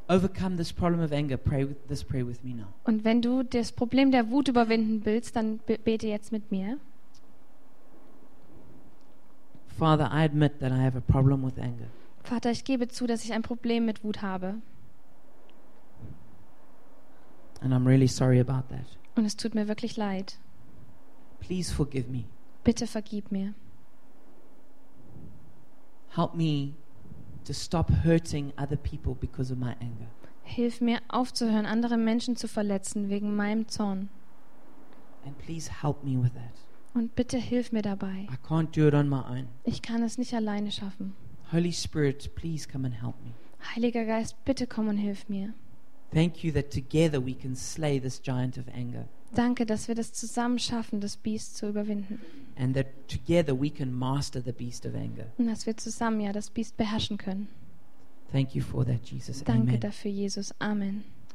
overcome 0.09 0.57
this 0.57 0.73
problem 0.73 1.01
of 1.03 1.13
anger, 1.13 1.37
pray 1.37 1.65
with, 1.65 1.77
this 1.89 2.03
prayer 2.03 2.27
with 2.27 2.43
me 2.43 2.55
now. 2.55 2.69
Und 2.85 3.05
wenn 3.05 3.21
du 3.23 3.43
das 3.43 3.73
Problem 3.73 4.11
der 4.11 4.31
Wut 4.31 4.49
überwinden 4.49 5.05
willst, 5.05 5.37
dann 5.37 5.59
be- 5.67 5.79
bete 5.79 6.07
jetzt 6.09 6.33
mit 6.33 6.51
mir. 6.51 6.79
Father, 9.79 10.11
I 10.11 10.25
admit 10.25 10.59
that 10.61 10.73
I 10.73 10.83
have 10.83 10.97
a 10.97 11.01
problem 11.01 11.45
with 11.45 11.59
anger. 11.59 11.87
Vater, 12.25 12.51
ich 12.51 12.65
gebe 12.65 12.89
zu, 12.89 13.07
dass 13.07 13.25
ich 13.25 13.33
ein 13.33 13.43
Problem 13.43 13.87
mit 13.87 14.03
Wut 14.03 14.23
habe. 14.23 14.55
And 17.61 17.73
I'm 17.73 17.87
really 17.87 18.09
sorry 18.09 18.41
about 18.41 18.69
that. 18.71 18.87
Und 19.17 19.25
es 19.25 19.37
tut 19.37 19.55
mir 19.55 19.69
wirklich 19.69 19.97
leid. 19.97 20.39
Please 21.41 21.73
forgive 21.73 22.09
me. 22.09 22.25
Bitte 22.65 22.87
vergib 22.87 23.31
mir. 23.33 23.55
Help 26.15 26.35
me 26.35 26.75
to 27.49 27.55
stop 27.55 27.91
hurting 28.05 28.53
other 28.59 28.77
people 28.77 29.15
because 29.15 29.51
of 29.51 29.59
my 29.59 29.75
anger. 29.81 30.07
Hilf 30.43 30.81
mir 30.81 31.01
aufzuhören, 31.09 31.67
andere 31.67 31.97
Menschen 31.97 32.37
zu 32.37 32.47
verletzen 32.47 33.09
wegen 33.09 33.35
meinem 33.35 33.69
Zorn. 33.69 34.11
And 35.25 35.37
please 35.39 35.71
help 35.83 36.05
me 36.05 36.23
with 36.23 36.35
that. 36.35 36.53
Und 36.95 37.15
bitte 37.15 37.39
hilf 37.39 37.73
mir 37.73 37.83
dabei. 37.83 38.27
I 38.31 38.37
can't 38.47 38.75
do 38.77 38.87
it 38.87 38.95
on 38.95 39.09
my 39.09 39.23
own. 39.29 39.49
Ich 39.65 39.83
kann 39.83 40.03
es 40.03 40.19
nicht 40.19 40.35
alleine 40.35 40.71
schaffen. 40.71 41.15
Holy 41.53 41.73
Spirit, 41.73 42.35
please 42.35 42.69
come 42.69 42.87
and 42.87 43.03
help 43.03 43.15
me. 43.25 43.33
Heiliger 43.75 44.05
Geist, 44.05 44.37
bitte 44.45 44.67
komm 44.67 44.89
und 44.89 44.99
hilf 44.99 45.29
mir. 45.29 45.55
Thank 46.13 46.45
you 46.45 46.53
that 46.53 46.71
together 46.71 47.25
we 47.25 47.35
can 47.35 47.57
slay 47.57 47.99
this 47.99 48.21
giant 48.21 48.59
of 48.59 48.65
anger. 48.75 49.09
Danke, 49.35 49.67
dass 49.67 49.89
wir 49.89 49.95
das 49.95 50.13
zusammen 50.13 50.59
schaffen, 50.59 51.01
das 51.01 51.17
Biest 51.17 51.57
zu 51.57 51.69
überwinden. 51.69 52.21
And 52.57 52.75
that 52.75 52.87
together 53.09 53.59
we 53.59 53.71
can 53.71 53.93
master 53.93 54.43
the 54.43 54.53
beast 54.53 54.87
of 54.87 54.95
anger. 54.95 55.27
Und 55.37 55.47
dass 55.47 55.67
wir 55.67 55.77
zusammen 55.77 56.21
ja 56.21 56.33
das 56.33 56.51
Biest 56.51 56.77
beherrschen 56.77 57.19
können. 57.19 57.49
Thank 58.33 58.55
you 58.55 58.63
for 58.63 58.85
that, 58.85 59.05
Jesus. 59.05 59.43
Danke 59.45 59.69
Amen. 59.69 59.81
dafür, 59.81 60.11
Jesus. 60.11 60.53
Amen. 60.59 61.05